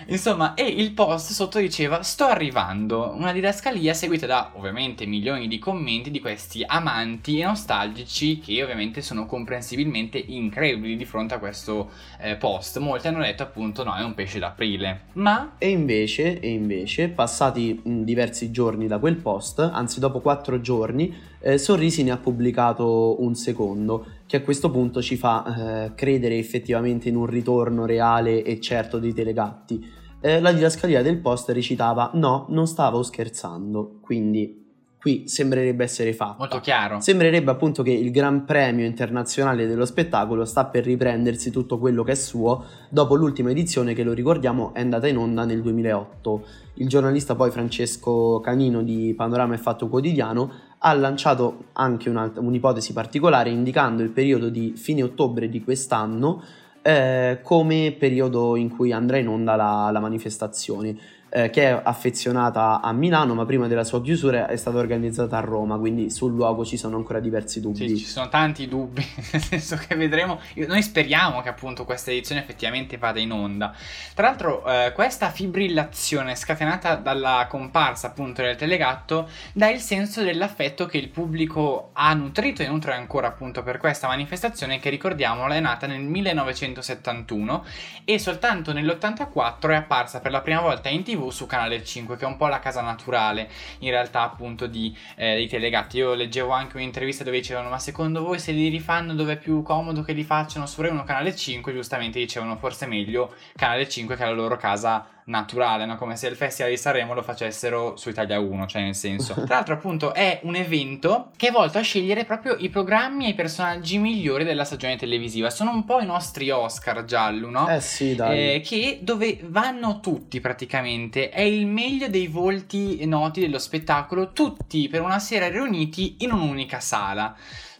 Insomma, 0.07 0.55
e 0.55 0.64
il 0.64 0.93
post 0.93 1.33
sotto 1.33 1.59
diceva 1.59 2.03
sto 2.03 2.25
arrivando, 2.25 3.12
una 3.17 3.33
didascalia 3.33 3.95
seguita 3.95 4.27
da 4.27 4.53
ovviamente 4.55 5.07
milioni 5.07 5.49
di 5.49 5.59
commenti 5.59 6.11
di 6.11 6.21
questi 6.21 6.62
amanti 6.67 7.40
e 7.40 7.45
nostalgici 7.45 8.38
che 8.38 8.62
ovviamente 8.62 9.01
sono 9.01 9.27
comprensibilmente 9.27 10.19
increduli 10.19 10.97
di 10.97 11.05
fronte 11.05 11.35
a 11.35 11.38
questo 11.38 11.90
eh, 12.21 12.37
post. 12.37 12.79
Molti 12.79 13.09
hanno 13.09 13.21
detto 13.21 13.43
appunto 13.43 13.85
no, 13.85 13.95
è 13.95 14.03
un 14.03 14.14
pesce 14.14 14.38
d'aprile. 14.38 15.03
Ma 15.14 15.55
E 15.59 15.71
invece, 15.71 16.40
e 16.40 16.51
invece, 16.51 17.09
passati 17.09 17.81
diversi 17.83 18.51
giorni 18.51 18.87
da 18.87 18.99
quel 18.99 19.17
post, 19.17 19.59
anzi 19.61 20.01
dopo 20.01 20.21
quattro 20.21 20.61
giorni, 20.61 21.33
eh, 21.44 21.59
Sorrisi 21.59 22.02
ne 22.02 22.11
ha 22.11 22.16
pubblicato 22.16 23.22
un 23.22 23.35
secondo, 23.35 24.07
che 24.26 24.38
a 24.38 24.42
questo 24.42 24.70
punto 24.70 25.02
ci 25.02 25.16
fa 25.16 25.44
eh, 25.85 25.94
credere 25.94 26.38
effettivamente 26.38 27.11
in 27.11 27.16
un 27.16 27.26
ritorno 27.26 27.85
reale 27.85 28.42
e 28.42 28.59
certo 28.61 28.98
dei 28.98 29.12
telegatti. 29.12 29.87
Eh, 30.22 30.40
la 30.40 30.52
didascalia 30.52 31.02
del 31.02 31.18
post 31.18 31.50
recitava 31.50 32.12
no, 32.14 32.46
non 32.48 32.66
stavo 32.66 33.02
scherzando, 33.02 33.98
quindi 34.00 34.62
qui 35.04 35.28
sembrerebbe 35.28 35.85
essere 35.85 36.14
fatta. 36.14 36.37
molto 36.38 36.61
chiaro. 36.61 36.98
Sembrerebbe 37.00 37.50
appunto 37.50 37.83
che 37.83 37.90
il 37.90 38.11
Gran 38.11 38.46
Premio 38.46 38.87
internazionale 38.87 39.66
dello 39.66 39.85
spettacolo 39.85 40.46
sta 40.46 40.64
per 40.64 40.85
riprendersi 40.85 41.50
tutto 41.50 41.78
quello 41.78 42.02
che 42.04 42.12
è 42.12 42.14
suo 42.14 42.64
dopo 42.88 43.14
l'ultima 43.16 43.50
edizione 43.50 43.92
che 43.92 44.02
lo 44.02 44.14
ricordiamo 44.14 44.72
è 44.72 44.80
andata 44.80 45.07
in 45.07 45.18
onda 45.18 45.44
nel 45.44 45.61
2008. 45.61 46.46
Il 46.76 46.88
giornalista 46.88 47.35
poi 47.35 47.50
Francesco 47.50 48.40
Canino 48.40 48.83
di 48.83 49.12
Panorama 49.14 49.52
e 49.52 49.59
Fatto 49.59 49.90
Quotidiano 49.90 50.50
ha 50.87 50.92
lanciato 50.92 51.68
anche 51.73 52.11
un'ipotesi 52.11 52.92
particolare 52.92 53.49
indicando 53.49 54.03
il 54.03 54.11
periodo 54.11 54.51
di 54.51 54.75
fine 54.77 55.03
ottobre 55.03 55.49
di 55.49 55.64
quest'anno 55.64 56.42
eh, 56.83 57.38
come 57.42 57.97
periodo 57.99 58.57
in 58.57 58.68
cui 58.68 58.92
andrà 58.92 59.16
in 59.16 59.29
onda 59.29 59.57
la, 59.57 59.88
la 59.90 60.01
manifestazione, 60.01 60.94
eh, 61.35 61.51
che 61.51 61.64
è 61.64 61.81
affezionata 61.83 62.81
a 62.81 62.92
Milano, 62.92 63.35
ma 63.35 63.44
prima 63.44 63.66
della 63.66 63.83
sua 63.83 64.01
chiusura 64.01 64.47
è 64.47 64.55
stata 64.55 64.79
organizzata 64.79 65.37
a 65.37 65.40
Roma, 65.40 65.77
quindi 65.79 66.09
sul 66.09 66.33
luogo 66.33 66.64
ci 66.64 66.77
sono 66.77 66.94
ancora 66.94 67.18
diversi 67.18 67.61
dubbi. 67.61 67.88
Sì, 67.88 67.97
ci 67.97 68.05
sono 68.05 68.29
tanti 68.29 68.68
dubbi, 68.68 69.05
nel 69.33 69.42
senso 69.42 69.77
che 69.77 69.97
vedremo. 69.97 70.38
Noi 70.55 70.81
speriamo 70.81 71.42
che 71.42 71.49
appunto 71.49 71.85
questa 71.85 72.12
edizione 72.12 72.40
effettivamente 72.40 72.99
vada 72.99 73.18
in 73.18 73.33
onda. 73.33 73.75
Tra 74.14 74.29
l'altro, 74.29 74.64
eh, 74.64 74.92
questa 74.94 75.31
fibrillazione 75.31 76.37
scatenata 76.37 76.94
dalla 76.94 77.47
comparsa 77.49 78.07
appunto 78.07 78.40
del 78.42 78.55
telegatto 78.55 79.29
dà 79.53 79.68
il 79.70 79.81
senso 79.81 80.23
dell'affetto 80.23 80.87
che 80.87 80.99
il 80.99 81.09
pubblico 81.09 81.90
ha 81.94 82.14
nutrito 82.14 82.62
e 82.62 82.68
nutre 82.68 82.94
ancora 82.94 83.27
appunto 83.27 83.64
per 83.64 83.79
questa 83.79 84.07
manifestazione 84.07 84.79
che 84.79 84.88
ricordiamo 84.88 85.49
è 85.49 85.59
nata 85.59 85.88
nel 85.88 86.01
1971 86.01 87.64
e 88.05 88.18
soltanto 88.20 88.73
nell'84 88.73 89.70
è 89.70 89.75
apparsa 89.75 90.20
per 90.20 90.31
la 90.31 90.40
prima 90.40 90.61
volta 90.61 90.88
in 90.88 91.03
tv 91.03 91.23
su 91.30 91.46
Canale 91.46 91.84
5, 91.84 92.16
che 92.16 92.24
è 92.24 92.28
un 92.28 92.37
po' 92.37 92.46
la 92.46 92.58
casa 92.58 92.80
naturale 92.80 93.48
in 93.80 93.90
realtà 93.90 94.22
appunto 94.22 94.66
di, 94.66 94.96
eh, 95.16 95.34
dei 95.34 95.48
telegatti. 95.48 95.98
Io 95.98 96.14
leggevo 96.14 96.50
anche 96.50 96.76
un'intervista 96.76 97.24
dove 97.24 97.38
dicevano 97.38 97.68
ma 97.68 97.78
secondo 97.78 98.22
voi 98.22 98.38
se 98.38 98.52
li 98.52 98.68
rifanno 98.68 99.14
dove 99.14 99.34
è 99.34 99.38
più 99.38 99.62
comodo 99.62 100.02
che 100.02 100.12
li 100.12 100.24
facciano 100.24 100.66
su 100.66 100.80
Rai 100.80 100.90
1 100.90 101.04
Canale 101.04 101.34
5? 101.34 101.72
Giustamente 101.72 102.18
dicevano 102.18 102.56
forse 102.56 102.87
meglio 102.87 103.34
Canale 103.56 103.88
5 103.88 104.16
che 104.16 104.22
è 104.22 104.26
la 104.26 104.32
loro 104.32 104.56
casa 104.56 105.13
naturale, 105.24 105.87
no? 105.87 105.96
come 105.96 106.16
se 106.16 106.28
il 106.28 106.37
Festival 106.37 106.70
di 106.70 106.76
Sanremo 106.76 107.14
lo 107.14 107.22
facessero 107.22 107.96
su 107.96 108.08
Italia 108.08 108.38
1, 108.38 108.66
cioè 108.66 108.82
nel 108.82 108.94
senso. 108.94 109.34
Tra 109.44 109.56
l'altro 109.56 109.74
appunto 109.74 110.12
è 110.12 110.40
un 110.42 110.54
evento 110.54 111.30
che 111.37 111.48
è 111.48 111.50
volto 111.50 111.78
a 111.78 111.82
scegliere 111.82 112.24
proprio 112.24 112.56
i 112.58 112.68
programmi 112.68 113.26
e 113.26 113.30
i 113.30 113.34
personaggi 113.34 113.98
migliori 113.98 114.44
della 114.44 114.64
stagione 114.64 114.96
televisiva. 114.96 115.50
Sono 115.50 115.70
un 115.70 115.84
po' 115.84 116.00
i 116.00 116.06
nostri 116.06 116.50
Oscar 116.50 117.04
giallo, 117.04 117.48
no? 117.50 117.68
Eh 117.68 117.80
sì, 117.80 118.14
dai. 118.14 118.54
Eh, 118.54 118.60
che 118.60 118.98
dove 119.02 119.38
vanno 119.44 120.00
tutti 120.00 120.40
praticamente 120.40 121.30
è 121.30 121.40
il 121.40 121.66
meglio 121.66 122.08
dei 122.08 122.26
volti 122.26 123.04
noti 123.06 123.40
dello 123.40 123.58
spettacolo 123.58 124.32
tutti 124.32 124.88
per 124.88 125.00
una 125.00 125.18
sera 125.18 125.48
riuniti 125.48 126.16
in 126.20 126.32
un'unica 126.32 126.80
sala 126.80 127.34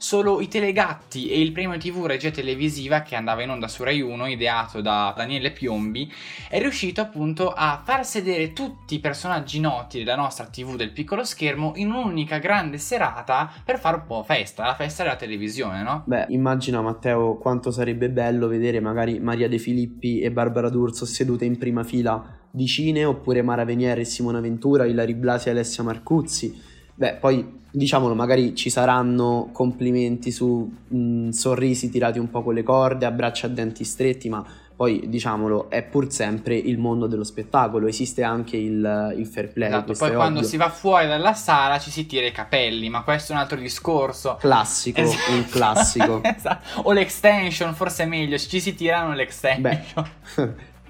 solo 0.05 0.43
i 0.43 0.49
telegatti 0.49 1.31
e 1.31 1.41
il 1.41 1.51
premio 1.51 1.79
tv 1.79 2.05
regia 2.05 2.31
televisiva 2.31 3.01
che 3.01 3.15
andava 3.17 3.43
in 3.43 3.49
onda 3.49 3.69
su 3.69 3.83
Rai 3.85 4.03
1 4.03 4.27
ideato 4.27 4.83
da 4.83 5.15
Daniele 5.17 5.51
Piombi 5.51 6.13
è 6.51 6.59
riuscito 6.59 7.01
appunto 7.01 7.51
a 7.51 7.81
far 7.83 8.05
sedere 8.05 8.53
tutti 8.53 8.97
i 8.97 9.01
personaggi 9.01 9.61
noti 9.61 10.01
della 10.01 10.15
nostra 10.15 10.45
tv 10.45 10.77
del 10.77 10.93
piccolo 10.93 11.25
schermo 11.25 11.73
in 11.77 11.91
un'unica 11.91 12.37
grande 12.37 12.77
serata 12.77 13.51
per 13.65 13.79
fare 13.79 13.97
un 13.97 14.05
po' 14.07 14.23
festa 14.25 14.67
la 14.67 14.75
festa 14.75 15.05
della 15.05 15.17
televisione 15.17 15.83
no? 15.83 16.03
Beh, 16.05 16.27
immagina 16.29 16.83
Matteo 16.83 17.39
quanto 17.39 17.71
sarebbe 17.71 18.11
bello 18.11 18.47
vedere 18.47 18.81
magari 18.81 19.19
Maria 19.21 19.49
De 19.49 19.59
Filippi 19.59 20.21
e 20.21 20.31
Barbara 20.31 20.69
D'Urso 20.69 21.07
sedute 21.07 21.47
in 21.47 21.57
prima 21.57 21.83
fila 21.83 22.43
vicine, 22.51 23.05
oppure 23.05 23.43
Mara 23.43 23.65
Veniere 23.65 24.03
e 24.03 24.05
Simona 24.05 24.41
Ventura, 24.41 24.85
Ilari 24.85 25.15
Blasi 25.15 25.49
e 25.49 25.53
Alessia 25.53 25.83
Marcuzzi. 25.83 26.73
Beh, 26.95 27.15
poi 27.15 27.63
diciamolo, 27.71 28.15
magari 28.15 28.55
ci 28.55 28.71
saranno 28.71 29.49
complimenti 29.53 30.31
su 30.31 30.71
mh, 30.89 31.31
sorrisi 31.31 31.91
tirati 31.91 32.19
un 32.19 32.31
po' 32.31 32.43
con 32.43 32.55
le 32.55 32.63
corde, 32.63 33.05
abbracci 33.07 33.47
a 33.47 33.49
denti 33.49 33.83
stretti, 33.85 34.29
ma 34.29 34.45
poi 34.77 35.05
diciamolo, 35.09 35.71
è 35.71 35.85
pur 35.85 36.11
sempre 36.11 36.57
il 36.57 36.79
mondo 36.79 37.07
dello 37.07 37.23
spettacolo, 37.23 37.87
esiste 37.87 38.25
anche 38.25 38.57
il, 38.57 39.15
il 39.17 39.27
fair 39.27 39.53
play. 39.53 39.69
Esatto, 39.69 39.93
poi 39.93 40.13
quando 40.15 40.39
ovvio. 40.39 40.49
si 40.51 40.57
va 40.57 40.69
fuori 40.69 41.07
dalla 41.07 41.35
sala 41.35 41.79
ci 41.79 41.91
si 41.91 42.07
tira 42.07 42.27
i 42.27 42.33
capelli, 42.33 42.89
ma 42.89 43.03
questo 43.03 43.33
è 43.33 43.35
un 43.37 43.41
altro 43.43 43.59
discorso. 43.59 44.37
Classico, 44.41 45.01
Esatto. 45.01 45.33
un 45.33 45.45
classico. 45.49 46.21
Esatto. 46.27 46.83
O 46.83 46.93
l'extension, 46.93 47.73
forse 47.75 48.03
è 48.03 48.07
meglio, 48.07 48.37
ci 48.39 48.61
si 48.61 48.75
tirano 48.75 49.15
l'extension. 49.15 50.05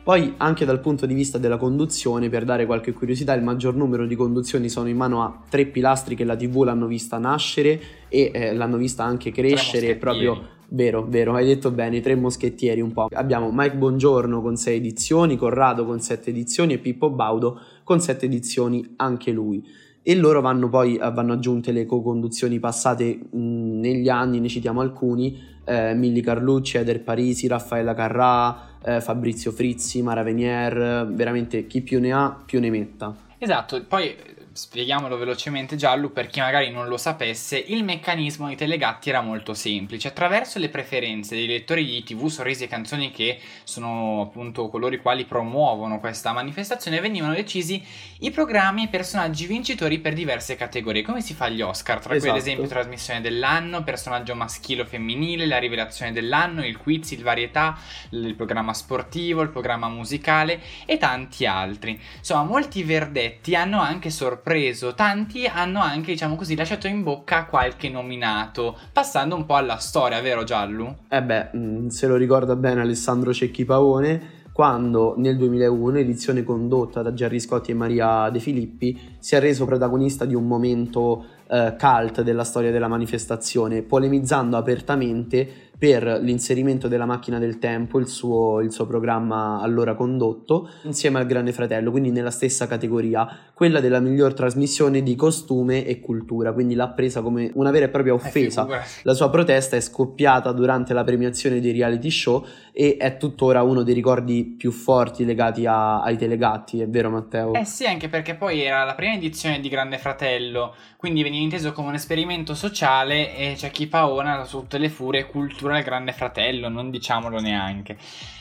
Poi 0.05 0.34
anche 0.36 0.66
dal 0.66 0.80
punto 0.80 1.07
di 1.07 1.14
vista 1.14 1.38
della 1.38 1.57
conduzione, 1.57 2.28
per 2.28 2.44
dare 2.44 2.66
qualche 2.66 2.92
curiosità, 2.92 3.32
il 3.32 3.42
maggior 3.42 3.74
numero 3.74 4.05
di 4.05 4.14
conduzioni 4.14 4.68
sono 4.68 4.86
in 4.88 4.98
mano 4.98 5.22
a 5.22 5.40
tre 5.48 5.64
pilastri 5.64 6.14
che 6.14 6.24
la 6.24 6.36
TV 6.36 6.62
l'hanno 6.62 6.86
vista 6.86 7.16
nascere 7.16 7.80
e 8.11 8.30
eh, 8.34 8.52
l'hanno 8.52 8.76
vista 8.76 9.02
anche 9.02 9.32
crescere 9.32 9.96
proprio 9.96 10.52
Vero, 10.68 11.05
vero, 11.07 11.34
hai 11.34 11.46
detto 11.46 11.70
bene, 11.70 11.98
i 11.98 12.00
tre 12.00 12.16
moschettieri 12.16 12.80
un 12.80 12.92
po'. 12.92 13.07
Abbiamo 13.12 13.50
Mike 13.52 13.76
Bongiorno 13.76 14.42
con 14.42 14.57
sei 14.57 14.78
edizioni, 14.78 15.36
Corrado 15.36 15.84
con 15.84 16.00
sette 16.00 16.30
edizioni 16.30 16.72
e 16.72 16.78
Pippo 16.78 17.11
Baudo 17.11 17.61
con 17.84 18.00
sette 18.00 18.26
edizioni 18.26 18.94
anche 18.96 19.30
lui. 19.30 19.64
E 20.07 20.14
loro 20.14 20.42
vanno 20.42 20.68
poi, 20.68 20.96
eh, 20.96 21.11
vanno 21.11 21.32
aggiunte 21.32 21.72
le 21.72 21.86
co-conduzioni 21.86 22.59
passate 22.59 23.18
mh, 23.30 23.38
negli 23.80 24.11
anni, 24.11 24.38
ne 24.38 24.48
citiamo 24.48 24.82
alcuni, 24.82 25.40
eh, 25.64 25.94
Milli 25.94 26.20
Carlucci, 26.20 26.76
Eder 26.76 27.02
Parisi, 27.02 27.46
Raffaella 27.46 27.94
Carrà, 27.94 28.78
eh, 28.84 29.00
Fabrizio 29.00 29.50
Frizzi, 29.50 30.02
Mara 30.02 30.22
Venier, 30.22 31.09
veramente 31.11 31.66
chi 31.66 31.80
più 31.80 32.00
ne 32.00 32.12
ha 32.12 32.38
più 32.44 32.61
ne 32.61 32.68
metta. 32.68 33.16
Esatto, 33.38 33.82
poi 33.88 34.14
spieghiamolo 34.55 35.16
velocemente 35.16 35.74
Giallo 35.74 36.11
per 36.11 36.28
chi 36.28 36.38
magari 36.38 36.70
non 36.70 36.86
lo 36.86 36.96
sapesse, 36.96 37.59
il 37.59 37.82
meccanismo 37.82 38.46
dei 38.46 38.57
telegatti 38.57 39.09
era 39.09 39.20
molto 39.20 39.52
semplice. 39.52 40.09
Attraverso 40.09 40.61
le 40.61 40.68
preferenze 40.68 41.34
dei 41.34 41.48
lettori 41.48 41.84
di 41.84 42.02
TV, 42.05 42.28
sorrisi 42.28 42.64
e 42.64 42.68
canzoni 42.68 43.11
che 43.11 43.40
sono 43.64 44.20
appunto 44.22 44.68
coloro 44.68 44.94
i 44.94 45.00
quali 45.00 45.24
promuovono 45.24 45.98
questa 45.98 46.32
manifestazione, 46.32 47.00
venivano 47.00 47.34
decisi 47.34 47.82
i 48.20 48.30
programmi 48.30 48.82
e 48.82 48.84
i 48.84 48.88
personaggi 48.88 49.46
vincitori 49.46 49.98
per 49.98 50.14
diverse 50.14 50.55
categorie. 50.55 51.02
Come 51.02 51.20
si 51.20 51.34
fa 51.34 51.46
agli 51.46 51.61
Oscar? 51.61 51.98
Tra 51.98 52.11
cui 52.11 52.28
ad 52.28 52.36
Esatto. 52.36 52.38
esempio 52.38 52.68
trasmissione 52.68 53.20
dell'anno, 53.20 53.82
personaggio 53.82 54.36
maschile 54.36 54.82
o 54.82 54.86
femminile, 54.86 55.46
la 55.46 55.59
rivelazione 55.59 56.12
dell'anno, 56.12 56.64
il 56.64 56.76
quiz, 56.76 57.11
il 57.11 57.22
varietà, 57.22 57.76
il 58.11 58.34
programma 58.36 58.72
sportivo, 58.72 59.42
il 59.42 59.50
programma 59.50 59.88
musicale 59.88 60.61
e 60.86 60.96
tanti 60.96 61.44
altri. 61.44 62.00
Insomma, 62.18 62.44
molti 62.44 62.84
verdetti 62.84 63.57
hanno 63.57 63.80
anche 63.80 64.11
sorpreso, 64.11 64.42
tanti 64.95 65.47
hanno 65.47 65.80
anche, 65.80 66.12
diciamo 66.12 66.36
così, 66.36 66.55
lasciato 66.55 66.86
in 66.86 67.03
bocca 67.03 67.47
qualche 67.47 67.88
nominato, 67.88 68.76
passando 68.92 69.34
un 69.34 69.47
po' 69.47 69.55
alla 69.55 69.78
storia, 69.78 70.20
vero 70.20 70.45
Giallo? 70.45 70.99
Eh 71.09 71.22
beh, 71.22 71.57
mh, 71.57 71.86
se 71.86 72.07
lo 72.07 72.16
ricorda 72.16 72.55
bene 72.55 72.82
Alessandro 72.82 73.32
Cecchi 73.32 73.64
Pavone, 73.64 74.42
quando 74.53 75.14
nel 75.16 75.38
2001, 75.38 75.99
edizione 75.99 76.45
condotta 76.45 77.01
da 77.01 77.14
Gerry 77.14 77.40
Scotti 77.40 77.70
e 77.70 77.74
Maria 77.74 78.28
De 78.30 78.38
Filippi, 78.38 79.16
si 79.18 79.34
è 79.34 79.40
reso 79.40 79.64
protagonista 79.64 80.26
di 80.26 80.34
un 80.34 80.47
momento 80.47 81.24
eh, 81.49 81.74
cult 81.78 82.20
della 82.20 82.45
storia 82.45 82.70
della 82.70 82.86
manifestazione, 82.86 83.82
polemizzando 83.82 84.57
apertamente 84.59 85.63
per 85.85 86.20
l'inserimento 86.22 86.89
della 86.89 87.05
macchina 87.05 87.39
del 87.39 87.59
tempo, 87.59 87.99
il 87.99 88.09
suo, 88.09 88.61
il 88.61 88.72
suo 88.72 88.87
programma 88.87 89.61
allora 89.61 89.95
condotto, 89.95 90.70
insieme 90.85 91.18
al 91.18 91.26
Grande 91.26 91.53
Fratello, 91.53 91.91
quindi 91.91 92.11
nella 92.11 92.30
stessa 92.30 92.66
categoria, 92.66 93.28
quella 93.53 93.80
della 93.80 94.01
miglior 94.01 94.32
trasmissione 94.32 95.03
di 95.03 95.14
costume 95.14 95.85
e 95.85 96.01
cultura, 96.01 96.55
quindi 96.55 96.74
l'ha 96.74 96.89
presa 96.89 97.20
come 97.20 97.51
una 97.57 97.70
vera 97.70 97.85
e 97.85 97.89
propria 97.91 98.14
offesa. 98.14 98.62
Eh, 98.62 98.64
figurati. 98.64 98.91
La 99.03 99.12
sua 99.12 99.28
protesta 99.28 99.76
è 99.76 99.80
scoppiata 99.80 100.53
durante 100.53 100.95
la 100.95 101.05
premiazione 101.05 101.61
dei 101.61 101.72
reality 101.72 102.11
show 102.11 102.47
e 102.72 102.97
è 102.99 103.18
tuttora 103.18 103.62
uno 103.62 103.82
dei 103.82 103.93
ricordi 103.93 104.43
più 104.57 104.70
forti 104.70 105.26
legati 105.26 105.66
a- 105.66 106.01
ai 106.01 106.16
telegatti, 106.16 106.80
è 106.80 106.89
vero 106.89 107.11
Matteo? 107.11 107.53
Eh 107.53 107.66
sì, 107.66 107.85
anche 107.85 108.09
perché 108.09 108.37
poi 108.37 108.62
era 108.62 108.85
la 108.85 108.95
prima 108.95 109.12
edizione 109.12 109.61
di 109.61 109.68
Grande 109.68 109.99
Fratello, 109.99 110.74
quindi 110.97 111.22
veniva 111.22 111.45
inteso 111.45 111.72
come 111.72 111.89
un 111.89 111.95
esperimento 111.95 112.55
sociale 112.55 113.37
e 113.37 113.53
c'è 113.55 113.70
chi 113.70 113.87
paona 113.87 114.45
su 114.45 114.61
tutte 114.61 114.78
le 114.78 114.89
furie 114.89 115.26
cultura 115.26 115.72
del 115.75 115.85
Grande 115.85 116.12
Fratello, 116.12 116.68
non 116.68 116.91
diciamolo 116.91 117.41
neanche. 117.41 117.97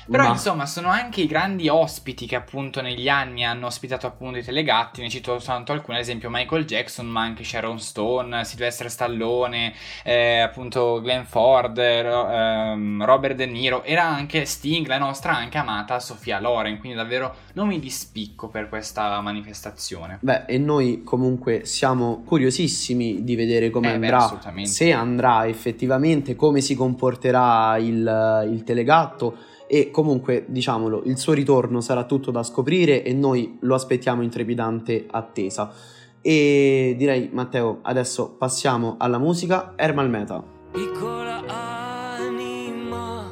Però 0.09 0.23
Ma- 0.23 0.29
insomma 0.29 0.65
sono 0.65 0.89
anche 0.89 1.21
i 1.21 1.27
grandi 1.27 1.69
ospiti 1.69 2.25
che 2.25 2.35
appunto 2.35 2.81
negli 2.81 3.07
anni 3.09 3.45
hanno 3.45 3.67
ospitato 3.67 4.07
appunto 4.07 4.37
i 4.37 4.43
telegatti, 4.43 5.01
ne 5.01 5.09
cito 5.09 5.31
soltanto 5.39 5.71
alcuni, 5.71 5.97
ad 5.97 6.03
esempio 6.03 6.29
Michael 6.29 6.65
Jackson, 6.65 7.05
ma 7.07 7.21
anche 7.21 7.43
Sharon 7.43 7.79
Stone, 7.79 8.43
Sylvester 8.43 8.89
Stallone, 8.89 9.73
eh, 10.03 10.39
appunto 10.39 10.99
Glenn 11.01 11.23
Ford, 11.23 11.77
Ro- 11.79 12.29
ehm, 12.29 13.05
Robert 13.05 13.35
De 13.35 13.45
Niro, 13.45 13.83
era 13.83 14.03
anche 14.03 14.45
Sting, 14.45 14.85
la 14.87 14.97
nostra 14.97 15.35
anche 15.35 15.57
amata 15.57 15.99
Sofia 15.99 16.39
Loren, 16.39 16.79
quindi 16.79 16.97
davvero 16.97 17.35
nomi 17.53 17.79
di 17.79 17.89
spicco 17.89 18.47
per 18.49 18.69
questa 18.69 19.19
manifestazione. 19.21 20.17
Beh, 20.21 20.45
e 20.45 20.57
noi 20.57 21.03
comunque 21.03 21.65
siamo 21.65 22.23
curiosissimi 22.25 23.23
di 23.23 23.35
vedere 23.35 23.69
come 23.69 23.93
Eh 23.93 23.97
beh, 23.99 24.05
andrà, 24.07 24.23
assolutamente. 24.25 24.69
se 24.69 24.91
andrà 24.91 25.47
effettivamente, 25.47 26.35
come 26.35 26.61
si 26.61 26.75
comporterà 26.75 27.77
il, 27.77 28.49
il 28.51 28.63
telegatto 28.63 29.37
e 29.73 29.89
comunque, 29.89 30.45
diciamolo, 30.49 31.01
il 31.05 31.17
suo 31.17 31.33
ritorno 31.33 31.81
sarà 31.81 32.03
tutto 32.03 32.29
da 32.29 32.43
scoprire 32.43 33.03
e 33.03 33.11
noi 33.11 33.57
lo 33.61 33.73
aspettiamo 33.73 34.21
in 34.21 34.29
trepidante 34.29 35.07
attesa. 35.09 35.73
E 36.21 36.93
direi, 36.95 37.31
Matteo, 37.33 37.79
adesso 37.81 38.35
passiamo 38.37 38.97
alla 38.99 39.17
musica 39.17 39.73
Ermal 39.75 40.11
Meta. 40.11 40.43
piccola 40.71 41.43
anima 41.47 43.31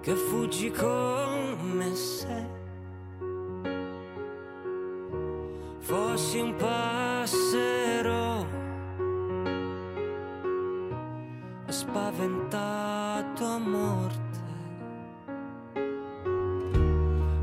che 0.00 0.14
fuggi 0.14 0.70
come 0.70 1.94
se 1.94 2.46
fossi 5.80 6.38
un 6.38 6.54
passero 6.56 8.27
spaventato 11.88 13.44
a 13.46 13.58
morte 13.58 14.38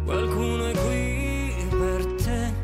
qualcuno 0.03 0.67
è 0.67 0.71
qui 0.71 1.77
per 1.77 2.05
te 2.21 2.63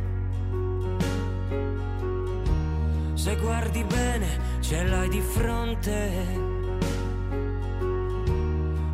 Se 3.16 3.36
guardi 3.36 3.84
bene, 3.84 4.40
ce 4.62 4.84
l'hai 4.84 5.08
di 5.08 5.22
fronte. 5.22 6.10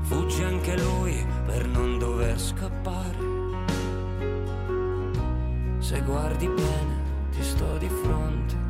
Fugge 0.01 0.43
anche 0.43 0.77
lui 0.77 1.25
per 1.45 1.65
non 1.65 1.97
dover 1.97 2.37
scappare. 2.37 3.17
Se 5.77 6.01
guardi 6.01 6.47
bene, 6.49 7.01
ti 7.31 7.41
sto 7.41 7.77
di 7.77 7.87
fronte. 7.87 8.66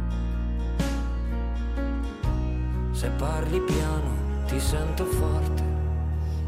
Se 2.98 3.10
parli 3.10 3.60
piano, 3.60 4.10
ti 4.48 4.60
sento 4.60 5.06
forte. 5.06 5.62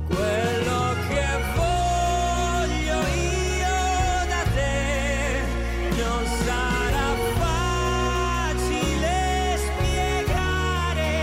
Quello 0.07 0.95
che 1.07 1.27
voglio 1.53 2.99
io 3.13 3.79
da 4.33 4.43
te 4.55 5.41
non 5.95 6.25
sarà 6.43 7.07
facile 8.17 9.13
spiegare, 9.57 11.13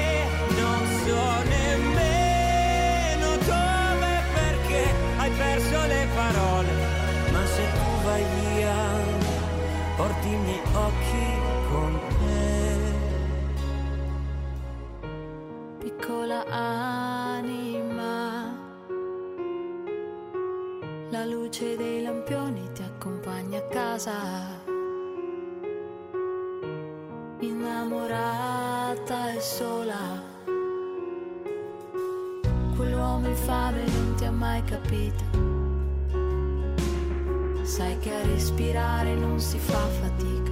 non 0.61 0.87
so 1.05 1.25
nemmeno 1.49 3.29
dove 3.51 4.07
e 4.07 4.23
perché 4.33 4.83
hai 5.19 5.31
perso 5.33 5.87
le 5.87 6.07
parole, 6.15 6.73
ma 7.33 7.45
se 7.47 7.65
tu 7.75 7.89
vai 8.05 8.25
via 8.39 8.79
porti 9.97 10.29
i 10.29 10.37
miei 10.37 10.61
occhi 10.73 11.27
con 11.69 11.91
te. 12.11 12.16
Capito. 34.87 35.25
Sai 37.65 37.99
che 37.99 38.15
a 38.15 38.23
respirare 38.23 39.15
non 39.15 39.41
si 39.41 39.59
fa 39.59 39.87
fatica. 39.89 40.46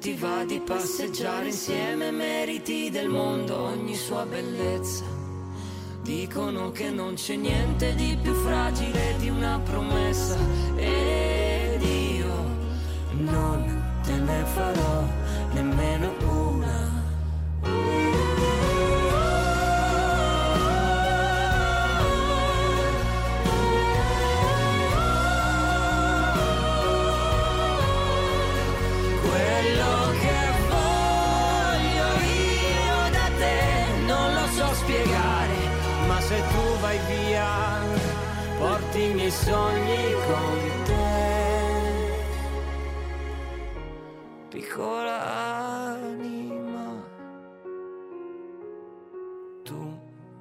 Ti 0.00 0.14
va 0.14 0.44
di 0.46 0.58
passeggiare 0.60 1.48
insieme, 1.48 2.10
meriti 2.10 2.88
del 2.88 3.10
mondo 3.10 3.64
ogni 3.64 3.94
sua 3.94 4.24
bellezza. 4.24 5.04
Dicono 6.00 6.70
che 6.70 6.88
non 6.88 7.16
c'è 7.16 7.36
niente 7.36 7.94
di 7.94 8.16
più 8.22 8.32
fragile 8.32 9.16
di 9.18 9.28
una 9.28 9.60
promessa. 9.60 10.38
Ed 10.74 11.82
io 11.82 12.34
non 13.10 14.00
te 14.02 14.14
ne 14.14 14.42
farò 14.46 15.04
nemmeno 15.52 16.19
se 36.30 36.40
tu 36.52 36.64
vai 36.80 36.98
via, 37.08 37.50
porti 38.58 39.02
i 39.02 39.14
miei 39.14 39.32
sogni 39.32 40.02
con 40.26 40.58
te. 40.86 41.08
Piccola 44.50 45.16
anima, 45.96 46.86
tu 49.64 49.82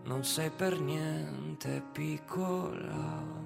non 0.04 0.24
sei 0.24 0.52
per 0.52 0.80
niente 0.80 1.82
piccola. 1.92 3.39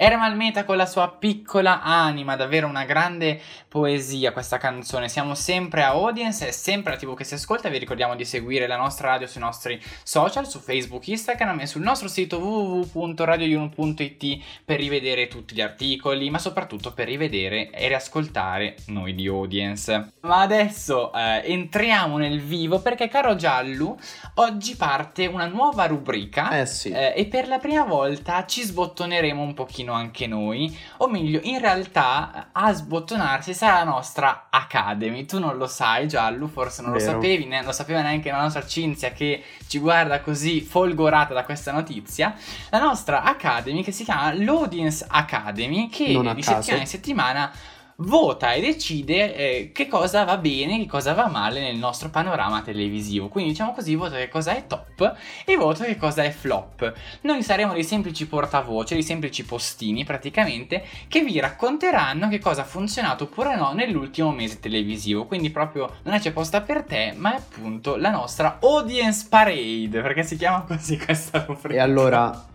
Ermal 0.00 0.36
Meta 0.36 0.64
con 0.64 0.76
la 0.76 0.86
sua 0.86 1.10
piccola 1.10 1.82
anima, 1.82 2.36
davvero 2.36 2.68
una 2.68 2.84
grande 2.84 3.40
poesia 3.66 4.30
questa 4.30 4.56
canzone. 4.56 5.08
Siamo 5.08 5.34
sempre 5.34 5.82
a 5.82 5.88
Audience, 5.88 6.46
è 6.46 6.52
sempre 6.52 6.92
la 6.92 6.98
TV 6.98 7.16
che 7.16 7.24
si 7.24 7.34
ascolta. 7.34 7.68
Vi 7.68 7.78
ricordiamo 7.78 8.14
di 8.14 8.24
seguire 8.24 8.68
la 8.68 8.76
nostra 8.76 9.08
radio 9.08 9.26
sui 9.26 9.40
nostri 9.40 9.82
social, 10.04 10.46
su 10.46 10.60
Facebook, 10.60 11.04
Instagram 11.08 11.58
e 11.58 11.66
sul 11.66 11.82
nostro 11.82 12.06
sito 12.06 12.38
www.radioyun.it 12.38 14.44
per 14.64 14.78
rivedere 14.78 15.26
tutti 15.26 15.56
gli 15.56 15.60
articoli, 15.60 16.30
ma 16.30 16.38
soprattutto 16.38 16.92
per 16.92 17.08
rivedere 17.08 17.70
e 17.70 17.88
riascoltare 17.88 18.76
noi 18.86 19.16
di 19.16 19.26
Audience. 19.26 20.12
Ma 20.20 20.42
adesso 20.42 21.12
eh, 21.12 21.42
entriamo 21.44 22.18
nel 22.18 22.40
vivo 22.40 22.78
perché, 22.78 23.08
caro 23.08 23.34
Giallu, 23.34 23.98
oggi 24.34 24.76
parte 24.76 25.26
una 25.26 25.46
nuova 25.46 25.86
rubrica. 25.86 26.60
Eh 26.60 26.66
sì. 26.66 26.90
Eh, 26.90 27.14
e 27.16 27.26
per 27.26 27.48
la 27.48 27.58
prima 27.58 27.82
volta 27.82 28.46
ci 28.46 28.62
sbottoneremo 28.62 29.42
un 29.42 29.54
pochino 29.54 29.86
anche 29.92 30.26
noi, 30.26 30.76
o 30.98 31.08
meglio, 31.08 31.40
in 31.42 31.58
realtà 31.58 32.48
a 32.52 32.72
sbottonarsi 32.72 33.54
sarà 33.54 33.78
la 33.78 33.90
nostra 33.90 34.46
Academy. 34.50 35.24
Tu 35.24 35.38
non 35.38 35.56
lo 35.56 35.66
sai, 35.66 36.08
Giallo, 36.08 36.46
forse 36.46 36.82
non 36.82 36.92
Vero. 36.92 37.04
lo 37.04 37.10
sapevi, 37.12 37.46
ne- 37.46 37.62
lo 37.62 37.72
sapeva 37.72 38.02
neanche 38.02 38.30
la 38.30 38.42
nostra 38.42 38.66
Cinzia 38.66 39.12
che 39.12 39.42
ci 39.66 39.78
guarda 39.78 40.20
così 40.20 40.60
folgorata 40.60 41.34
da 41.34 41.44
questa 41.44 41.72
notizia. 41.72 42.34
La 42.70 42.80
nostra 42.80 43.22
Academy 43.22 43.82
che 43.82 43.92
si 43.92 44.04
chiama 44.04 44.32
l'Audience 44.34 45.04
Academy, 45.08 45.88
che 45.88 46.12
Non 46.12 46.34
di 46.34 46.42
settimana 46.42 46.80
in 46.80 46.86
settimana 46.86 47.52
vota 48.00 48.52
e 48.52 48.60
decide 48.60 49.34
eh, 49.34 49.72
che 49.72 49.88
cosa 49.88 50.24
va 50.24 50.36
bene, 50.36 50.78
che 50.78 50.86
cosa 50.86 51.14
va 51.14 51.26
male 51.26 51.60
nel 51.60 51.76
nostro 51.76 52.10
panorama 52.10 52.62
televisivo. 52.62 53.28
Quindi 53.28 53.50
diciamo 53.50 53.72
così, 53.72 53.94
vota 53.94 54.16
che 54.16 54.28
cosa 54.28 54.56
è 54.56 54.66
top 54.66 55.16
e 55.44 55.56
vota 55.56 55.84
che 55.84 55.96
cosa 55.96 56.22
è 56.22 56.30
flop. 56.30 56.92
Noi 57.22 57.42
saremo 57.42 57.72
dei 57.72 57.84
semplici 57.84 58.26
portavoce, 58.26 58.94
dei 58.94 59.02
semplici 59.02 59.44
postini 59.44 60.04
praticamente, 60.04 60.84
che 61.08 61.22
vi 61.22 61.40
racconteranno 61.40 62.28
che 62.28 62.38
cosa 62.38 62.62
ha 62.62 62.64
funzionato 62.64 63.24
oppure 63.24 63.56
no 63.56 63.72
nell'ultimo 63.72 64.30
mese 64.30 64.60
televisivo. 64.60 65.26
Quindi 65.26 65.50
proprio 65.50 65.96
non 66.04 66.14
è 66.14 66.20
c'è 66.20 66.32
posta 66.32 66.60
per 66.60 66.84
te, 66.84 67.14
ma 67.16 67.34
è 67.34 67.36
appunto 67.36 67.96
la 67.96 68.10
nostra 68.10 68.58
Audience 68.60 69.26
Parade, 69.28 70.00
perché 70.00 70.22
si 70.22 70.36
chiama 70.36 70.62
così 70.62 70.96
questa 70.98 71.44
rubrica. 71.44 71.74
E 71.74 71.80
allora 71.80 72.46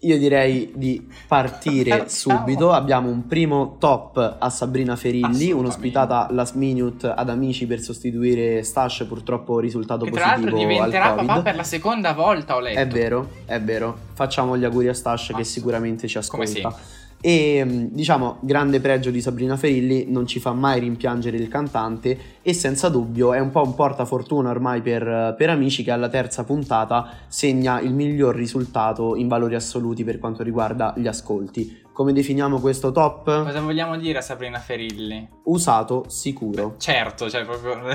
io 0.00 0.18
direi 0.18 0.72
di 0.74 1.06
partire 1.26 2.08
subito. 2.08 2.72
Abbiamo 2.72 3.08
un 3.08 3.26
primo 3.26 3.76
top 3.78 4.36
a 4.38 4.48
Sabrina 4.48 4.96
Ferilli, 4.96 5.52
un'ospitata 5.52 6.28
last 6.30 6.54
minute 6.54 7.06
ad 7.06 7.28
amici 7.28 7.66
per 7.66 7.80
sostituire 7.80 8.62
Stash, 8.62 9.04
purtroppo 9.06 9.58
risultato 9.58 10.04
Che 10.04 10.12
tra 10.12 10.26
l'altro 10.26 10.50
positivo 10.50 10.82
al 10.82 10.90
diventerà 10.90 11.12
papà 11.12 11.42
per 11.42 11.56
la 11.56 11.64
seconda 11.64 12.12
volta, 12.12 12.56
ho 12.56 12.60
letto. 12.60 12.78
È 12.78 12.86
vero, 12.86 13.28
è 13.44 13.60
vero. 13.60 13.96
Facciamo 14.14 14.56
gli 14.56 14.64
auguri 14.64 14.88
a 14.88 14.94
Stash 14.94 15.32
che 15.36 15.44
sicuramente 15.44 16.08
ci 16.08 16.18
come 16.28 16.44
ascolta. 16.44 16.78
E 17.22 17.62
mh, 17.62 17.88
diciamo, 17.92 18.38
grande 18.40 18.80
pregio 18.80 19.10
di 19.10 19.20
Sabrina 19.20 19.56
Ferilli, 19.56 20.06
non 20.08 20.26
ci 20.26 20.40
fa 20.40 20.52
mai 20.52 20.80
rimpiangere 20.80 21.36
il 21.36 21.48
cantante 21.48 22.18
e 22.40 22.52
senza 22.54 22.88
dubbio 22.88 23.34
è 23.34 23.38
un 23.38 23.50
po' 23.50 23.62
un 23.62 23.74
portafortuna 23.74 24.48
ormai 24.48 24.80
per, 24.80 25.34
per 25.36 25.50
amici 25.50 25.84
che 25.84 25.90
alla 25.90 26.08
terza 26.08 26.44
puntata 26.44 27.08
segna 27.28 27.80
il 27.80 27.92
miglior 27.92 28.34
risultato 28.34 29.16
in 29.16 29.28
valori 29.28 29.54
assoluti 29.54 30.02
per 30.02 30.18
quanto 30.18 30.42
riguarda 30.42 30.94
gli 30.96 31.06
ascolti. 31.06 31.88
Come 32.00 32.14
definiamo 32.14 32.60
questo 32.60 32.92
top? 32.92 33.24
Cosa 33.44 33.60
vogliamo 33.60 33.98
dire 33.98 34.16
a 34.16 34.22
Sabrina 34.22 34.58
Ferilli? 34.58 35.28
Usato 35.44 36.08
sicuro. 36.08 36.76
Certo, 36.78 37.28
cioè 37.28 37.44
proprio 37.44 37.78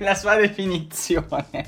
la 0.00 0.14
sua 0.16 0.34
definizione. 0.34 1.64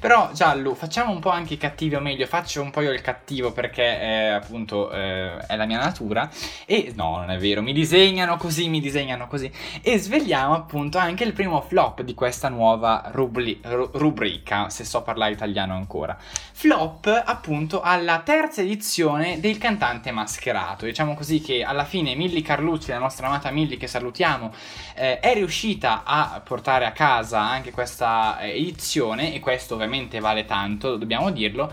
Però 0.00 0.30
Giallo, 0.32 0.74
facciamo 0.74 1.12
un 1.12 1.20
po' 1.20 1.28
anche 1.28 1.52
i 1.52 1.56
cattivi, 1.58 1.96
o 1.96 2.00
meglio, 2.00 2.24
faccio 2.24 2.62
un 2.62 2.70
po' 2.70 2.80
io 2.80 2.92
il 2.92 3.02
cattivo 3.02 3.52
perché 3.52 3.82
eh, 3.82 4.28
appunto 4.28 4.90
eh, 4.90 5.36
è 5.36 5.54
la 5.54 5.66
mia 5.66 5.76
natura. 5.76 6.30
E 6.64 6.94
no, 6.96 7.18
non 7.18 7.30
è 7.30 7.36
vero, 7.36 7.60
mi 7.60 7.74
disegnano 7.74 8.38
così, 8.38 8.70
mi 8.70 8.80
disegnano 8.80 9.26
così. 9.26 9.52
E 9.82 9.98
svegliamo 9.98 10.54
appunto 10.54 10.96
anche 10.96 11.24
il 11.24 11.34
primo 11.34 11.60
flop 11.60 12.00
di 12.00 12.14
questa 12.14 12.48
nuova 12.48 13.10
rubli- 13.12 13.60
ru- 13.62 13.90
rubrica, 13.92 14.70
se 14.70 14.84
so 14.84 15.02
parlare 15.02 15.32
italiano 15.32 15.74
ancora. 15.74 16.16
Flop 16.58 17.06
appunto 17.26 17.82
alla 17.82 18.20
terza 18.20 18.62
edizione 18.62 19.40
del 19.40 19.58
cantante 19.58 20.10
mascherato. 20.10 20.86
Diciamo 20.86 21.12
così 21.12 21.42
che 21.42 21.62
alla 21.62 21.84
fine 21.84 22.14
Milly 22.14 22.40
Carlucci, 22.40 22.88
la 22.88 22.98
nostra 22.98 23.26
amata 23.26 23.50
Milly 23.50 23.76
che 23.76 23.86
salutiamo, 23.86 24.50
eh, 24.94 25.20
è 25.20 25.34
riuscita 25.34 26.02
a 26.02 26.40
portare 26.42 26.86
a 26.86 26.92
casa 26.92 27.40
anche 27.40 27.72
questa 27.72 28.40
eh, 28.40 28.56
edizione 28.56 29.34
e 29.34 29.40
questo 29.40 29.74
ovviamente 29.74 30.18
vale 30.18 30.46
tanto, 30.46 30.96
dobbiamo 30.96 31.30
dirlo. 31.30 31.70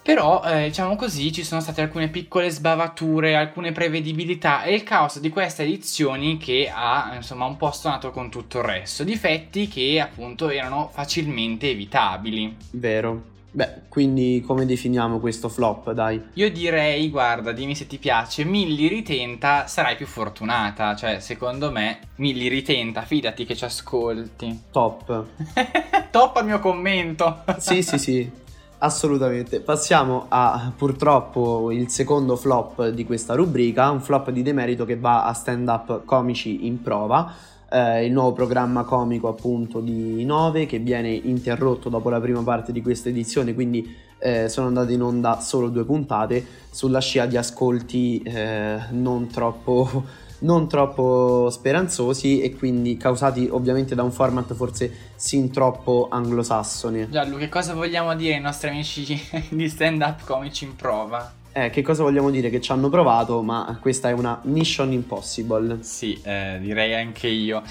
Però, 0.00 0.42
eh, 0.42 0.68
diciamo 0.68 0.96
così, 0.96 1.30
ci 1.30 1.44
sono 1.44 1.60
state 1.60 1.82
alcune 1.82 2.08
piccole 2.08 2.48
sbavature, 2.48 3.36
alcune 3.36 3.72
prevedibilità 3.72 4.62
e 4.62 4.72
il 4.72 4.84
caos 4.84 5.20
di 5.20 5.28
queste 5.28 5.64
edizioni 5.64 6.38
che 6.38 6.72
ha, 6.74 7.12
insomma, 7.14 7.44
un 7.44 7.58
po' 7.58 7.72
stonato 7.72 8.10
con 8.10 8.30
tutto 8.30 8.60
il 8.60 8.64
resto. 8.64 9.04
Difetti 9.04 9.68
che, 9.68 10.00
appunto, 10.00 10.48
erano 10.48 10.88
facilmente 10.90 11.68
evitabili. 11.68 12.56
Vero. 12.70 13.36
Beh, 13.58 13.88
quindi 13.88 14.40
come 14.46 14.64
definiamo 14.66 15.18
questo 15.18 15.48
flop, 15.48 15.90
dai? 15.90 16.22
Io 16.34 16.48
direi, 16.48 17.10
guarda, 17.10 17.50
dimmi 17.50 17.74
se 17.74 17.88
ti 17.88 17.98
piace, 17.98 18.44
Milli 18.44 18.86
ritenta, 18.86 19.66
sarai 19.66 19.96
più 19.96 20.06
fortunata. 20.06 20.94
Cioè, 20.94 21.18
secondo 21.18 21.72
me, 21.72 21.98
Milli 22.18 22.46
ritenta, 22.46 23.02
fidati 23.02 23.44
che 23.44 23.56
ci 23.56 23.64
ascolti. 23.64 24.62
Top. 24.70 25.24
Toppa 26.12 26.38
il 26.38 26.46
mio 26.46 26.60
commento. 26.60 27.42
Sì, 27.58 27.82
sì, 27.82 27.98
sì, 27.98 28.30
assolutamente. 28.78 29.58
Passiamo 29.58 30.26
a 30.28 30.72
purtroppo 30.76 31.72
il 31.72 31.88
secondo 31.88 32.36
flop 32.36 32.90
di 32.90 33.04
questa 33.04 33.34
rubrica, 33.34 33.90
un 33.90 34.00
flop 34.00 34.30
di 34.30 34.42
demerito 34.42 34.84
che 34.84 34.96
va 34.96 35.24
a 35.24 35.32
stand 35.32 35.66
up 35.66 36.04
comici 36.04 36.64
in 36.64 36.80
prova. 36.80 37.34
Eh, 37.70 38.06
il 38.06 38.12
nuovo 38.12 38.32
programma 38.32 38.84
comico 38.84 39.28
appunto 39.28 39.80
di 39.80 40.24
9 40.24 40.66
che 40.66 40.78
viene 40.78 41.10
interrotto 41.10 41.88
dopo 41.88 42.08
la 42.08 42.20
prima 42.20 42.42
parte 42.42 42.72
di 42.72 42.82
questa 42.82 43.08
edizione 43.08 43.54
quindi 43.54 43.94
eh, 44.18 44.48
sono 44.48 44.66
andate 44.66 44.92
in 44.92 45.02
onda 45.02 45.40
solo 45.40 45.68
due 45.68 45.84
puntate 45.84 46.44
sulla 46.70 47.00
scia 47.00 47.26
di 47.26 47.36
ascolti 47.36 48.20
eh, 48.22 48.78
non 48.90 49.28
troppo 49.28 50.26
non 50.40 50.68
troppo 50.68 51.50
speranzosi 51.50 52.40
e 52.40 52.54
quindi 52.54 52.96
causati 52.96 53.48
ovviamente 53.50 53.94
da 53.94 54.02
un 54.02 54.12
format 54.12 54.54
forse 54.54 55.10
sin 55.16 55.50
troppo 55.50 56.06
anglosassone. 56.10 57.08
Giallo, 57.10 57.36
che 57.36 57.48
cosa 57.48 57.74
vogliamo 57.74 58.14
dire 58.14 58.34
ai 58.34 58.40
nostri 58.40 58.68
amici 58.68 59.20
di 59.50 59.68
stand 59.68 60.00
up 60.02 60.24
comici 60.24 60.64
in 60.64 60.76
prova? 60.76 61.32
Eh, 61.60 61.70
che 61.70 61.82
cosa 61.82 62.04
vogliamo 62.04 62.30
dire? 62.30 62.50
Che 62.50 62.60
ci 62.60 62.70
hanno 62.70 62.88
provato, 62.88 63.42
ma 63.42 63.76
questa 63.80 64.10
è 64.10 64.12
una 64.12 64.38
mission 64.44 64.92
impossible. 64.92 65.78
Sì, 65.80 66.16
eh, 66.22 66.58
direi 66.60 66.94
anche 66.94 67.26
io. 67.26 67.64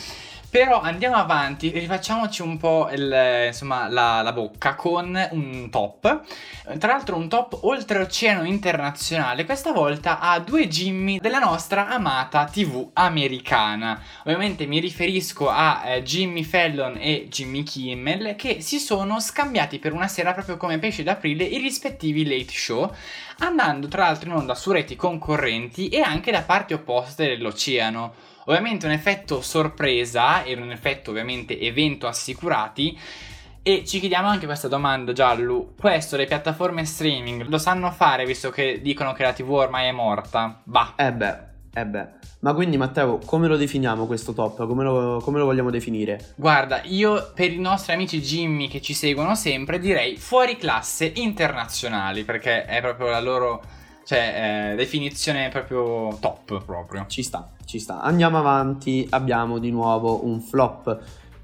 Però 0.49 0.79
andiamo 0.79 1.17
avanti, 1.17 1.69
rifacciamoci 1.71 2.41
un 2.41 2.55
po' 2.55 2.89
il, 2.91 3.45
insomma, 3.47 3.89
la, 3.89 4.21
la 4.21 4.31
bocca 4.31 4.75
con 4.75 5.27
un 5.31 5.69
top. 5.69 6.21
Tra 6.79 6.93
l'altro 6.93 7.17
un 7.17 7.27
top 7.27 7.59
oltreoceano 7.63 8.45
internazionale, 8.45 9.43
questa 9.43 9.73
volta 9.73 10.19
a 10.19 10.39
due 10.39 10.69
Jimmy 10.69 11.19
della 11.19 11.39
nostra 11.39 11.89
amata 11.89 12.45
TV 12.45 12.89
americana. 12.93 14.01
Ovviamente 14.23 14.65
mi 14.67 14.79
riferisco 14.79 15.49
a 15.49 15.83
eh, 15.85 16.03
Jimmy 16.03 16.43
Fallon 16.43 16.97
e 16.97 17.27
Jimmy 17.29 17.63
Kimmel 17.63 18.35
che 18.37 18.61
si 18.61 18.79
sono 18.79 19.19
scambiati 19.19 19.79
per 19.79 19.91
una 19.91 20.07
sera 20.07 20.33
proprio 20.33 20.55
come 20.55 20.79
pesci 20.79 21.03
d'aprile 21.03 21.43
i 21.43 21.57
rispettivi 21.57 22.25
late 22.25 22.53
show, 22.53 22.89
andando 23.39 23.89
tra 23.89 24.03
l'altro 24.03 24.29
in 24.29 24.35
onda 24.37 24.55
su 24.55 24.71
reti 24.71 24.95
concorrenti 24.95 25.89
e 25.89 25.99
anche 25.99 26.31
da 26.31 26.41
parti 26.41 26.73
opposte 26.73 27.27
dell'oceano. 27.27 28.26
Ovviamente 28.49 28.85
un 28.85 28.93
effetto 28.93 29.41
sorpresa 29.41 30.43
e 30.43 30.55
un 30.55 30.71
effetto 30.71 31.11
ovviamente 31.11 31.59
evento 31.59 32.07
assicurati. 32.07 32.97
E 33.61 33.83
ci 33.85 33.99
chiediamo 33.99 34.29
anche 34.29 34.45
questa 34.45 34.69
domanda, 34.69 35.11
Giallu. 35.11 35.73
Questo 35.77 36.15
le 36.15 36.25
piattaforme 36.25 36.85
streaming 36.85 37.47
lo 37.49 37.57
sanno 37.57 37.91
fare 37.91 38.25
visto 38.25 38.49
che 38.49 38.79
dicono 38.81 39.11
che 39.11 39.23
la 39.23 39.33
TV 39.33 39.51
ormai 39.51 39.87
è 39.87 39.91
morta? 39.91 40.61
Bah. 40.63 40.93
Eh 40.95 41.11
beh, 41.11 41.37
eh 41.73 41.85
beh. 41.85 42.07
Ma 42.39 42.53
quindi 42.53 42.77
Matteo, 42.77 43.17
come 43.17 43.47
lo 43.47 43.57
definiamo 43.57 44.05
questo 44.05 44.31
top? 44.31 44.65
Come 44.65 44.83
lo, 44.85 45.19
come 45.21 45.39
lo 45.39 45.43
vogliamo 45.43 45.69
definire? 45.69 46.33
Guarda, 46.35 46.81
io 46.83 47.33
per 47.33 47.51
i 47.51 47.59
nostri 47.59 47.91
amici 47.91 48.21
Jimmy 48.21 48.69
che 48.69 48.79
ci 48.79 48.93
seguono 48.93 49.35
sempre 49.35 49.77
direi 49.77 50.15
fuori 50.15 50.55
classe 50.55 51.11
internazionali 51.15 52.23
perché 52.23 52.63
è 52.63 52.79
proprio 52.79 53.09
la 53.09 53.19
loro 53.19 53.61
cioè, 54.07 54.71
eh, 54.71 54.75
definizione 54.77 55.49
proprio 55.49 56.17
top 56.21 56.63
proprio. 56.63 57.03
Ci 57.09 57.23
sta, 57.23 57.51
ci 57.65 57.77
sta. 57.77 57.99
Andiamo 57.99 58.37
avanti, 58.37 59.05
abbiamo 59.09 59.59
di 59.59 59.69
nuovo 59.69 60.25
un 60.25 60.39
flop 60.39 60.97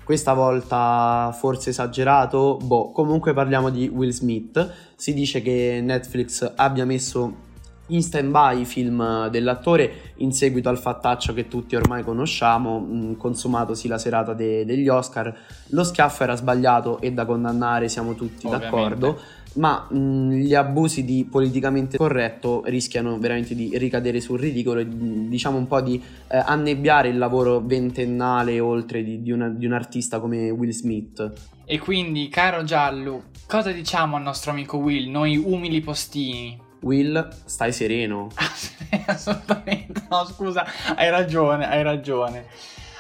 questa 0.06 0.34
volta 0.34 1.36
forse 1.38 1.72
esagerato, 1.72 2.58
boh, 2.62 2.92
comunque 2.92 3.34
parliamo 3.34 3.70
di 3.70 3.90
Will 3.90 4.12
Smith. 4.12 4.74
Si 4.96 5.14
dice 5.14 5.42
che 5.42 5.82
Netflix 5.84 6.54
abbia 6.56 6.86
messo 6.86 7.52
in 7.88 8.02
stand-by 8.02 8.62
i 8.62 8.66
film 8.66 9.28
dell'attore 9.28 10.14
in 10.18 10.32
seguito 10.32 10.70
al 10.70 10.78
fattaccio 10.78 11.34
che 11.34 11.50
tutti 11.50 11.76
ormai 11.76 12.02
conosciamo, 12.04 12.80
mh, 12.80 13.18
consumatosi 13.18 13.90
la 13.90 13.98
serata 13.98 14.34
de- 14.34 14.64
degli 14.66 14.88
Oscar. 14.88 15.34
Lo 15.68 15.84
schiaffo 15.84 16.24
era 16.24 16.36
sbagliato 16.36 17.00
e 17.02 17.12
da 17.12 17.26
condannare, 17.26 17.90
siamo 17.90 18.14
tutti 18.14 18.46
Ovviamente. 18.46 18.76
d'accordo, 18.76 19.20
ma 19.56 19.88
mh, 19.90 20.32
gli 20.34 20.54
abusi 20.56 21.04
di 21.06 21.28
politicamente 21.30 21.98
corretto 21.98 22.64
rischiano 22.66 23.18
veramente 23.20 23.54
di 23.56 23.78
ricadere 23.78 24.20
sul 24.20 24.40
ridicolo 24.40 24.80
e 24.80 24.86
mh, 24.86 25.30
diciamo 25.30 25.58
un 25.58 25.68
po' 25.68 25.82
di 25.82 26.02
eh, 26.30 26.38
annebbiare 26.38 27.10
il 27.10 27.18
lavoro 27.18 27.60
ventennale 27.60 28.60
oltre 28.60 29.04
di, 29.04 29.22
di 29.22 29.32
una- 29.32 29.50
di 29.50 29.66
un 29.66 29.74
artista 29.74 30.20
come 30.20 30.50
Will 30.50 30.72
Smith. 30.72 31.32
E 31.66 31.80
quindi, 31.80 32.28
caro 32.30 32.64
Giallo, 32.64 33.24
cosa 33.48 33.72
diciamo 33.72 34.16
al 34.18 34.22
nostro 34.24 34.52
amico 34.52 34.78
Will, 34.78 35.10
noi 35.10 35.38
umili 35.38 35.82
postini? 35.82 36.60
Will, 36.82 37.30
stai 37.46 37.72
sereno. 37.72 38.28
Assolutamente, 39.06 40.04
no, 40.10 40.26
scusa, 40.26 40.66
hai 40.96 41.10
ragione, 41.10 41.66
hai 41.68 41.82
ragione. 41.84 42.46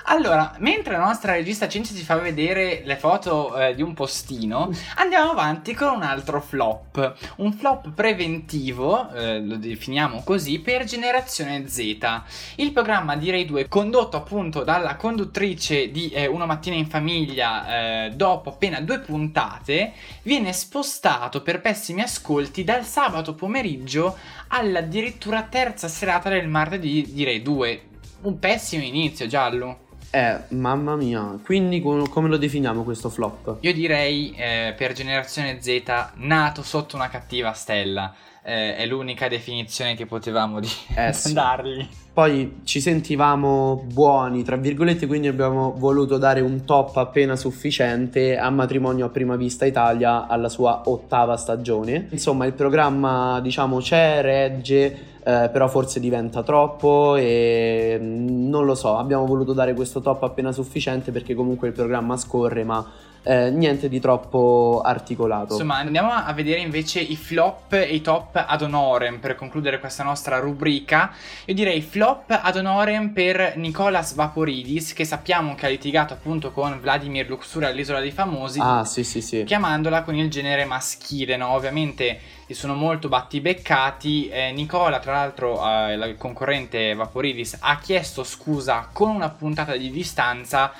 Allora, 0.05 0.53
mentre 0.59 0.97
la 0.97 1.05
nostra 1.05 1.31
regista 1.31 1.69
Cinzia 1.69 1.95
ci 1.95 2.03
fa 2.03 2.17
vedere 2.17 2.81
le 2.83 2.97
foto 2.97 3.57
eh, 3.57 3.73
di 3.73 3.81
un 3.81 3.93
postino, 3.93 4.69
andiamo 4.97 5.31
avanti 5.31 5.73
con 5.73 5.95
un 5.95 6.03
altro 6.03 6.41
flop. 6.41 7.15
Un 7.37 7.53
flop 7.53 7.91
preventivo, 7.91 9.09
eh, 9.13 9.39
lo 9.39 9.55
definiamo 9.55 10.21
così, 10.23 10.59
per 10.59 10.83
Generazione 10.83 11.67
Z. 11.69 12.21
Il 12.55 12.73
programma 12.73 13.15
di 13.15 13.31
Rai 13.31 13.45
2, 13.45 13.69
condotto 13.69 14.17
appunto 14.17 14.63
dalla 14.63 14.97
conduttrice 14.97 15.89
di 15.89 16.09
eh, 16.09 16.27
Una 16.27 16.45
mattina 16.45 16.75
in 16.75 16.87
famiglia, 16.87 18.05
eh, 18.05 18.11
dopo 18.11 18.49
appena 18.49 18.81
due 18.81 18.99
puntate, 18.99 19.93
viene 20.23 20.51
spostato 20.51 21.41
per 21.41 21.61
pessimi 21.61 22.01
ascolti 22.01 22.65
dal 22.65 22.83
sabato 22.83 23.35
pomeriggio 23.35 24.17
all'addirittura 24.49 25.43
terza 25.43 25.87
serata 25.87 26.29
del 26.29 26.49
martedì 26.49 27.13
di 27.13 27.23
Rai 27.23 27.41
2. 27.41 27.81
Un 28.23 28.39
pessimo 28.39 28.83
inizio, 28.83 29.27
giallo. 29.27 29.82
Eh, 30.15 30.37
mamma 30.49 30.95
mia. 30.95 31.39
Quindi 31.43 31.81
co- 31.81 32.07
come 32.07 32.29
lo 32.29 32.37
definiamo 32.37 32.83
questo 32.83 33.09
flop? 33.09 33.57
Io 33.61 33.73
direi 33.73 34.31
eh, 34.37 34.75
per 34.77 34.93
generazione 34.93 35.57
Z 35.59 35.81
nato 36.17 36.61
sotto 36.61 36.95
una 36.95 37.09
cattiva 37.09 37.51
stella. 37.53 38.13
Eh, 38.45 38.75
è 38.75 38.85
l'unica 38.85 39.27
definizione 39.27 39.95
che 39.95 40.05
potevamo 40.05 40.59
di- 40.59 40.67
Eh, 40.95 41.13
sì. 41.13 41.33
dargli. 41.33 41.87
Poi 42.13 42.59
ci 42.63 42.79
sentivamo 42.79 43.85
buoni, 43.91 44.43
tra 44.43 44.55
virgolette, 44.55 45.07
quindi 45.07 45.27
abbiamo 45.27 45.73
voluto 45.77 46.19
dare 46.19 46.41
un 46.41 46.63
top 46.63 46.97
appena 46.97 47.35
sufficiente 47.35 48.37
a 48.37 48.51
Matrimonio 48.51 49.07
a 49.07 49.09
prima 49.09 49.35
vista 49.35 49.65
Italia 49.65 50.27
alla 50.27 50.49
sua 50.49 50.83
ottava 50.85 51.37
stagione. 51.37 52.09
Insomma, 52.11 52.45
il 52.45 52.53
programma, 52.53 53.39
diciamo, 53.41 53.79
c'è, 53.79 54.21
regge, 54.21 55.12
eh, 55.25 55.49
però 55.51 55.67
forse 55.67 55.99
diventa 55.99 56.43
troppo 56.43 57.15
e 57.15 57.97
mm, 57.99 58.49
non 58.49 58.65
lo 58.65 58.75
so, 58.75 58.97
abbiamo 58.97 59.25
voluto 59.25 59.53
dare 59.53 59.73
questo 59.73 60.01
top 60.01 60.23
appena 60.23 60.51
sufficiente 60.51 61.11
perché 61.11 61.33
comunque 61.33 61.69
il 61.69 61.73
programma 61.73 62.17
scorre, 62.17 62.63
ma 62.63 62.85
eh, 63.23 63.49
niente 63.49 63.87
di 63.87 63.99
troppo 63.99 64.81
articolato. 64.83 65.53
Insomma, 65.53 65.77
andiamo 65.77 66.11
a 66.11 66.31
vedere 66.33 66.59
invece 66.59 66.99
i 66.99 67.15
flop 67.15 67.71
e 67.73 67.95
i 67.95 68.01
top 68.01 68.43
ad 68.45 68.61
honorem 68.61 69.19
per 69.19 69.35
concludere 69.35 69.79
questa 69.79 70.03
nostra 70.03 70.39
rubrica. 70.39 71.11
Io 71.45 71.53
direi 71.53 71.81
flop 71.81 72.37
ad 72.41 72.55
honorem 72.57 73.13
per 73.13 73.53
Nicolas 73.55 74.13
Vaporidis, 74.13 74.93
che 74.93 75.05
sappiamo 75.05 75.55
che 75.55 75.65
ha 75.65 75.69
litigato 75.69 76.13
appunto 76.13 76.51
con 76.51 76.79
Vladimir 76.81 77.27
Luxura 77.29 77.67
all'isola 77.67 78.01
dei 78.01 78.11
famosi. 78.11 78.59
Ah, 78.61 78.83
sì, 78.83 79.03
sì, 79.03 79.21
sì. 79.21 79.43
chiamandola 79.43 80.03
con 80.03 80.15
il 80.15 80.29
genere 80.29 80.65
maschile, 80.65 81.37
no? 81.37 81.49
Ovviamente 81.53 82.19
si 82.45 82.53
sono 82.53 82.75
molto 82.75 83.07
battibeccati. 83.07 84.29
Eh, 84.29 84.51
Nicola, 84.51 84.99
tra 84.99 85.13
l'altro, 85.13 85.61
eh, 85.65 85.93
il 85.93 86.15
concorrente 86.17 86.93
Vaporidis, 86.93 87.57
ha 87.61 87.77
chiesto 87.79 88.23
scusa 88.23 88.89
con 88.91 89.09
una 89.09 89.29
puntata 89.29 89.75
di 89.75 89.89
distanza. 89.89 90.73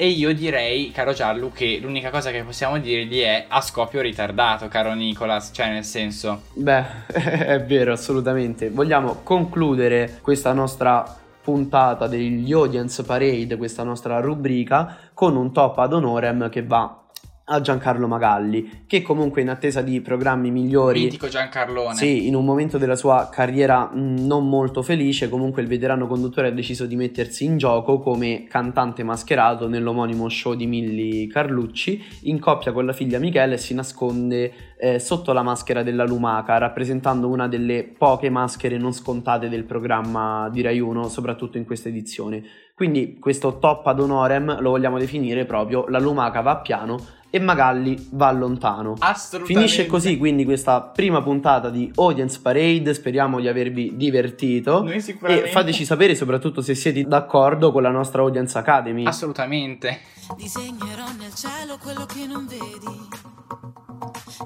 E 0.00 0.06
io 0.06 0.32
direi, 0.32 0.92
caro 0.92 1.12
Giallo, 1.12 1.50
che 1.52 1.78
l'unica 1.82 2.10
cosa 2.10 2.30
che 2.30 2.44
possiamo 2.44 2.78
dirgli 2.78 3.20
è 3.20 3.46
a 3.48 3.60
scoppio 3.60 4.00
ritardato, 4.00 4.68
caro 4.68 4.94
Nicolas. 4.94 5.50
Cioè, 5.52 5.70
nel 5.70 5.84
senso, 5.84 6.42
Beh, 6.52 7.06
è 7.12 7.60
vero, 7.64 7.92
assolutamente. 7.92 8.70
Vogliamo 8.70 9.22
concludere 9.24 10.20
questa 10.22 10.52
nostra 10.52 11.16
puntata 11.42 12.06
degli 12.06 12.52
Audience 12.52 13.02
Parade, 13.02 13.56
questa 13.56 13.82
nostra 13.82 14.20
rubrica, 14.20 15.10
con 15.14 15.34
un 15.34 15.50
top 15.50 15.78
ad 15.78 15.94
honorem 15.94 16.48
che 16.48 16.62
va 16.62 17.07
a 17.50 17.60
Giancarlo 17.60 18.06
Magalli, 18.06 18.82
che 18.86 19.02
comunque 19.02 19.40
in 19.40 19.48
attesa 19.48 19.80
di 19.80 20.00
programmi 20.00 20.50
migliori... 20.50 21.04
mitico 21.04 21.28
Giancarlone. 21.28 21.94
Sì, 21.94 22.26
in 22.26 22.34
un 22.34 22.44
momento 22.44 22.76
della 22.76 22.96
sua 22.96 23.28
carriera 23.30 23.90
mh, 23.90 24.26
non 24.26 24.48
molto 24.48 24.82
felice, 24.82 25.28
comunque 25.28 25.62
il 25.62 25.68
veterano 25.68 26.06
conduttore 26.06 26.48
ha 26.48 26.52
deciso 26.52 26.84
di 26.84 26.96
mettersi 26.96 27.44
in 27.44 27.56
gioco 27.56 27.98
come 27.98 28.44
cantante 28.44 29.02
mascherato 29.02 29.66
nell'omonimo 29.66 30.28
show 30.28 30.54
di 30.54 30.66
Milli 30.66 31.26
Carlucci, 31.26 32.04
in 32.22 32.38
coppia 32.38 32.72
con 32.72 32.84
la 32.84 32.92
figlia 32.92 33.18
Michele 33.18 33.54
e 33.54 33.58
si 33.58 33.74
nasconde 33.74 34.52
eh, 34.78 34.98
sotto 34.98 35.32
la 35.32 35.42
maschera 35.42 35.82
della 35.82 36.04
lumaca, 36.04 36.58
rappresentando 36.58 37.28
una 37.28 37.48
delle 37.48 37.84
poche 37.84 38.30
maschere 38.30 38.76
non 38.76 38.92
scontate 38.92 39.48
del 39.48 39.64
programma 39.64 40.48
di 40.50 40.60
Rai 40.60 40.80
1, 40.80 41.08
soprattutto 41.08 41.56
in 41.56 41.64
questa 41.64 41.88
edizione. 41.88 42.42
Quindi 42.74 43.18
questo 43.18 43.58
top 43.58 43.88
ad 43.88 43.98
honorem 43.98 44.60
lo 44.60 44.70
vogliamo 44.70 44.98
definire 44.98 45.44
proprio 45.44 45.86
la 45.88 45.98
lumaca 45.98 46.42
va 46.42 46.58
piano 46.58 47.16
e 47.30 47.38
Magalli 47.38 48.08
va 48.12 48.30
lontano. 48.32 48.94
Assolutamente. 48.98 49.68
Finisce 49.68 49.86
così 49.86 50.16
quindi 50.16 50.44
questa 50.44 50.80
prima 50.82 51.22
puntata 51.22 51.68
di 51.70 51.90
Audience 51.96 52.40
Parade, 52.40 52.94
speriamo 52.94 53.40
di 53.40 53.48
avervi 53.48 53.96
divertito 53.96 54.82
Noi 54.82 54.94
e 54.96 55.00
sicuramente. 55.00 55.48
fateci 55.50 55.84
sapere 55.84 56.14
soprattutto 56.14 56.62
se 56.62 56.74
siete 56.74 57.02
d'accordo 57.04 57.70
con 57.72 57.82
la 57.82 57.90
nostra 57.90 58.22
Audience 58.22 58.56
Academy. 58.56 59.04
Assolutamente. 59.04 60.00
Disegnerò 60.36 61.06
nel 61.18 61.34
cielo 61.34 61.78
quello 61.82 62.06
che 62.06 62.26
non 62.26 62.46
vedi. 62.46 63.08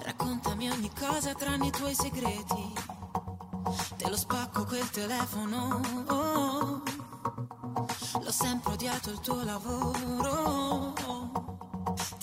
Raccontami 0.05 0.71
ogni 0.71 0.91
cosa 0.99 1.35
tranne 1.35 1.67
i 1.67 1.71
tuoi 1.71 1.95
segreti. 1.95 2.73
Te 3.97 4.09
lo 4.09 4.17
spacco 4.17 4.65
quel 4.65 4.89
telefono. 4.91 5.81
oh. 6.09 6.83
L'ho 8.23 8.31
sempre 8.31 8.73
odiato 8.73 9.11
il 9.11 9.21
tuo 9.21 9.43
lavoro. 9.45 10.93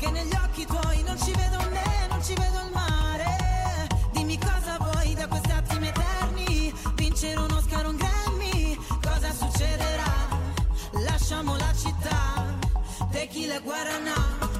che 0.00 0.10
negli 0.10 0.34
occhi 0.34 0.64
tuoi 0.64 1.02
non 1.02 1.18
ci 1.18 1.30
vedo 1.32 1.58
me, 1.70 2.06
non 2.08 2.24
ci 2.24 2.32
vedo 2.32 2.58
il 2.64 2.70
mare. 2.72 3.86
Dimmi 4.12 4.38
cosa 4.38 4.78
vuoi 4.78 5.14
da 5.14 5.28
questi 5.28 5.50
attimi 5.50 5.88
eterni, 5.88 6.74
vincere 6.94 7.38
un 7.38 7.50
Oscar, 7.50 7.86
un 7.86 7.96
Grammy, 7.96 8.78
cosa 9.02 9.30
succederà? 9.30 10.28
Lasciamo 11.04 11.54
la 11.54 11.72
città, 11.74 12.56
tequila 13.10 13.56
e 13.56 13.60
guaraná, 13.60 14.59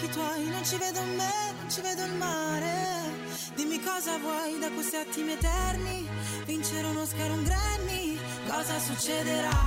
Occhi 0.00 0.08
tuoi 0.08 0.48
non 0.48 0.64
ci 0.64 0.76
vedo 0.76 1.02
me, 1.02 1.52
non 1.58 1.70
ci 1.70 1.80
vedo 1.82 2.04
il 2.04 2.12
mare. 2.14 3.18
Dimmi 3.54 3.80
cosa 3.82 4.16
vuoi 4.18 4.58
da 4.58 4.70
questi 4.70 4.96
attimi 4.96 5.32
eterni. 5.32 6.08
Vincere 6.46 6.86
un 6.86 6.96
Oscar, 6.96 7.30
un 7.30 7.42
Grammy. 7.42 8.18
Cosa 8.46 8.78
succederà? 8.78 9.58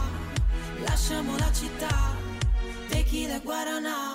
Lasciamo 0.79 1.37
la 1.37 1.51
città. 1.51 2.15
Tequila 2.87 3.39
Guaraná. 3.39 3.81
Tequila 3.83 4.12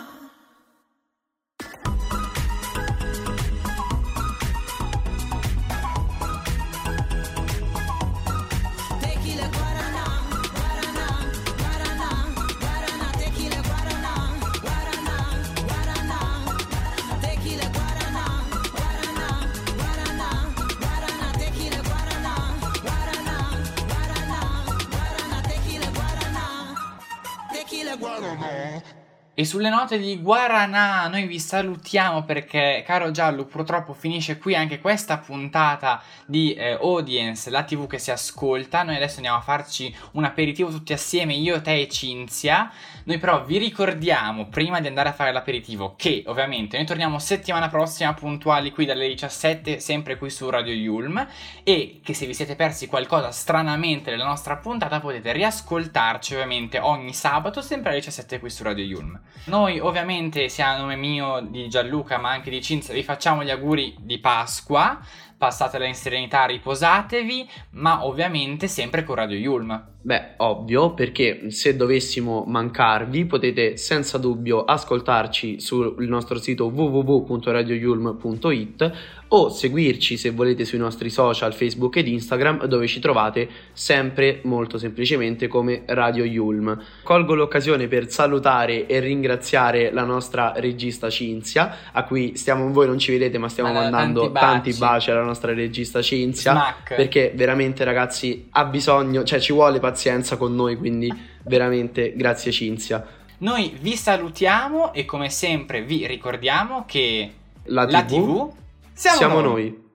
E 29.41 29.45
sulle 29.45 29.69
note 29.69 30.01
di 30.01 30.21
Guaranà 30.21 31.07
noi 31.07 31.29
vi 31.29 31.39
salutiamo 31.39 32.25
perché, 32.25 32.83
caro 32.85 33.13
Giallo, 33.13 33.45
purtroppo 33.45 33.93
finisce 33.93 34.37
qui 34.37 34.57
anche 34.57 34.81
questa 34.81 35.19
puntata 35.19 36.03
di 36.27 36.55
eh, 36.55 36.73
Audience, 36.73 37.49
la 37.49 37.63
TV 37.63 37.87
che 37.87 38.01
si 38.01 38.11
ascolta. 38.11 38.83
Noi 38.83 38.97
adesso 38.97 39.19
andiamo 39.19 39.39
a 39.39 39.41
farci 39.41 39.95
un 40.15 40.25
aperitivo 40.25 40.71
tutti 40.71 40.93
assieme, 40.93 41.35
io, 41.35 41.63
te 41.63 41.83
e 41.83 41.89
Cinzia. 41.89 42.69
Noi 43.05 43.19
però 43.19 43.45
vi 43.45 43.59
ricordiamo, 43.59 44.49
prima 44.49 44.81
di 44.81 44.89
andare 44.89 45.11
a 45.11 45.13
fare 45.13 45.31
l'aperitivo, 45.31 45.95
che 45.97 46.25
ovviamente 46.27 46.77
noi 46.77 46.85
torniamo 46.85 47.21
settimana 47.21 47.69
prossima 47.69 48.13
puntuali 48.15 48.73
qui 48.73 48.87
dalle 48.87 49.07
17, 49.07 49.79
sempre 49.79 50.19
qui 50.19 50.31
su 50.31 50.51
Radio 50.51 50.75
Yulm. 50.75 51.25
E 51.63 52.01
che 52.03 52.13
se 52.13 52.27
vi 52.27 52.35
siete 52.35 52.57
persi 52.57 52.89
qualcosa 52.89 53.31
stranamente 53.31 54.11
nella 54.11 54.27
nostra 54.27 54.57
puntata 54.57 54.99
potete 54.99 55.31
riascoltarci 55.31 56.35
ovviamente 56.35 56.81
ogni 56.81 57.15
sabato, 57.15 57.63
sempre 57.63 57.91
alle 57.91 58.01
17 58.01 58.41
qui 58.41 58.51
su 58.51 58.65
Radio 58.65 58.85
Yulm. 58.85 59.21
Noi 59.45 59.79
ovviamente 59.79 60.49
sia 60.49 60.69
a 60.69 60.79
nome 60.79 60.97
mio 60.97 61.41
di 61.41 61.69
Gianluca 61.69 62.19
ma 62.19 62.31
anche 62.31 62.51
di 62.51 62.61
Cinzia 62.61 62.93
vi 62.93 63.03
facciamo 63.03 63.43
gli 63.43 63.51
auguri 63.51 63.97
di 63.99 64.19
Pasqua, 64.19 65.01
passatela 65.37 65.87
in 65.87 65.95
serenità, 65.95 66.45
riposatevi, 66.45 67.49
ma 67.71 68.05
ovviamente 68.05 68.69
sempre 68.69 69.05
con 69.05 69.15
Radio 69.15 69.39
Yulm. 69.39 69.97
Beh, 70.01 70.35
ovvio, 70.37 70.95
perché 70.95 71.51
se 71.51 71.75
dovessimo 71.77 72.45
mancarvi 72.47 73.27
potete 73.27 73.77
senza 73.77 74.17
dubbio 74.17 74.65
ascoltarci 74.65 75.61
sul 75.61 75.97
nostro 76.07 76.39
sito 76.39 76.67
www.radioyulm.it 76.67 78.93
o 79.29 79.49
seguirci 79.51 80.17
se 80.17 80.31
volete 80.31 80.65
sui 80.65 80.79
nostri 80.79 81.11
social 81.11 81.53
Facebook 81.53 81.97
ed 81.97 82.07
Instagram 82.09 82.65
dove 82.65 82.87
ci 82.87 82.99
trovate 83.01 83.47
sempre 83.73 84.41
molto 84.45 84.79
semplicemente 84.79 85.49
come 85.49 85.83
Radio 85.87 86.25
Yulm. 86.25 86.81
Colgo 87.03 87.35
l'occasione 87.35 87.89
per 87.89 88.09
salutare 88.11 88.87
e 88.87 89.01
ringraziare 89.01 89.91
la 89.93 90.05
nostra 90.05 90.53
regista 90.57 91.11
Cinzia, 91.11 91.91
a 91.93 92.05
cui 92.05 92.37
stiamo, 92.37 92.71
voi 92.73 92.87
non 92.87 92.99
ci 92.99 93.11
vedete 93.11 93.37
ma 93.39 93.49
stiamo 93.49 93.73
Ma 93.73 93.81
mandando 93.83 94.31
tanti 94.31 94.39
tanti 94.39 94.69
baci. 94.71 94.81
baci 94.81 95.11
alla 95.11 95.23
nostra 95.23 95.53
regista 95.53 96.01
Cinzia 96.01 96.53
Smack. 96.53 96.95
perché 96.95 97.33
veramente 97.35 97.83
ragazzi 97.85 98.47
ha 98.51 98.65
bisogno, 98.65 99.25
cioè 99.25 99.41
ci 99.41 99.53
vuole 99.53 99.81
pazienza 99.89 100.37
con 100.37 100.55
noi, 100.55 100.77
quindi 100.77 101.11
veramente 101.45 102.13
grazie 102.15 102.53
Cinzia. 102.53 103.05
Noi 103.39 103.75
vi 103.81 103.97
salutiamo 103.97 104.93
e 104.93 105.05
come 105.05 105.31
sempre 105.31 105.83
vi 105.83 106.07
ricordiamo 106.07 106.85
che 106.87 107.33
La 107.65 107.87
TV, 107.87 107.93
la 107.93 108.05
TV 108.05 108.53
siamo, 108.93 109.17
siamo 109.17 109.41
noi. 109.41 109.71
noi. 109.71 109.87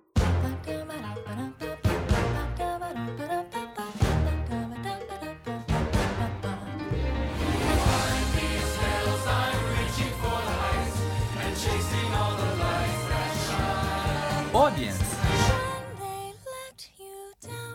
Audience, 14.55 15.03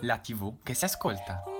la 0.01 0.17
TV 0.19 0.55
che 0.63 0.75
si 0.75 0.85
ascolta. 0.85 1.58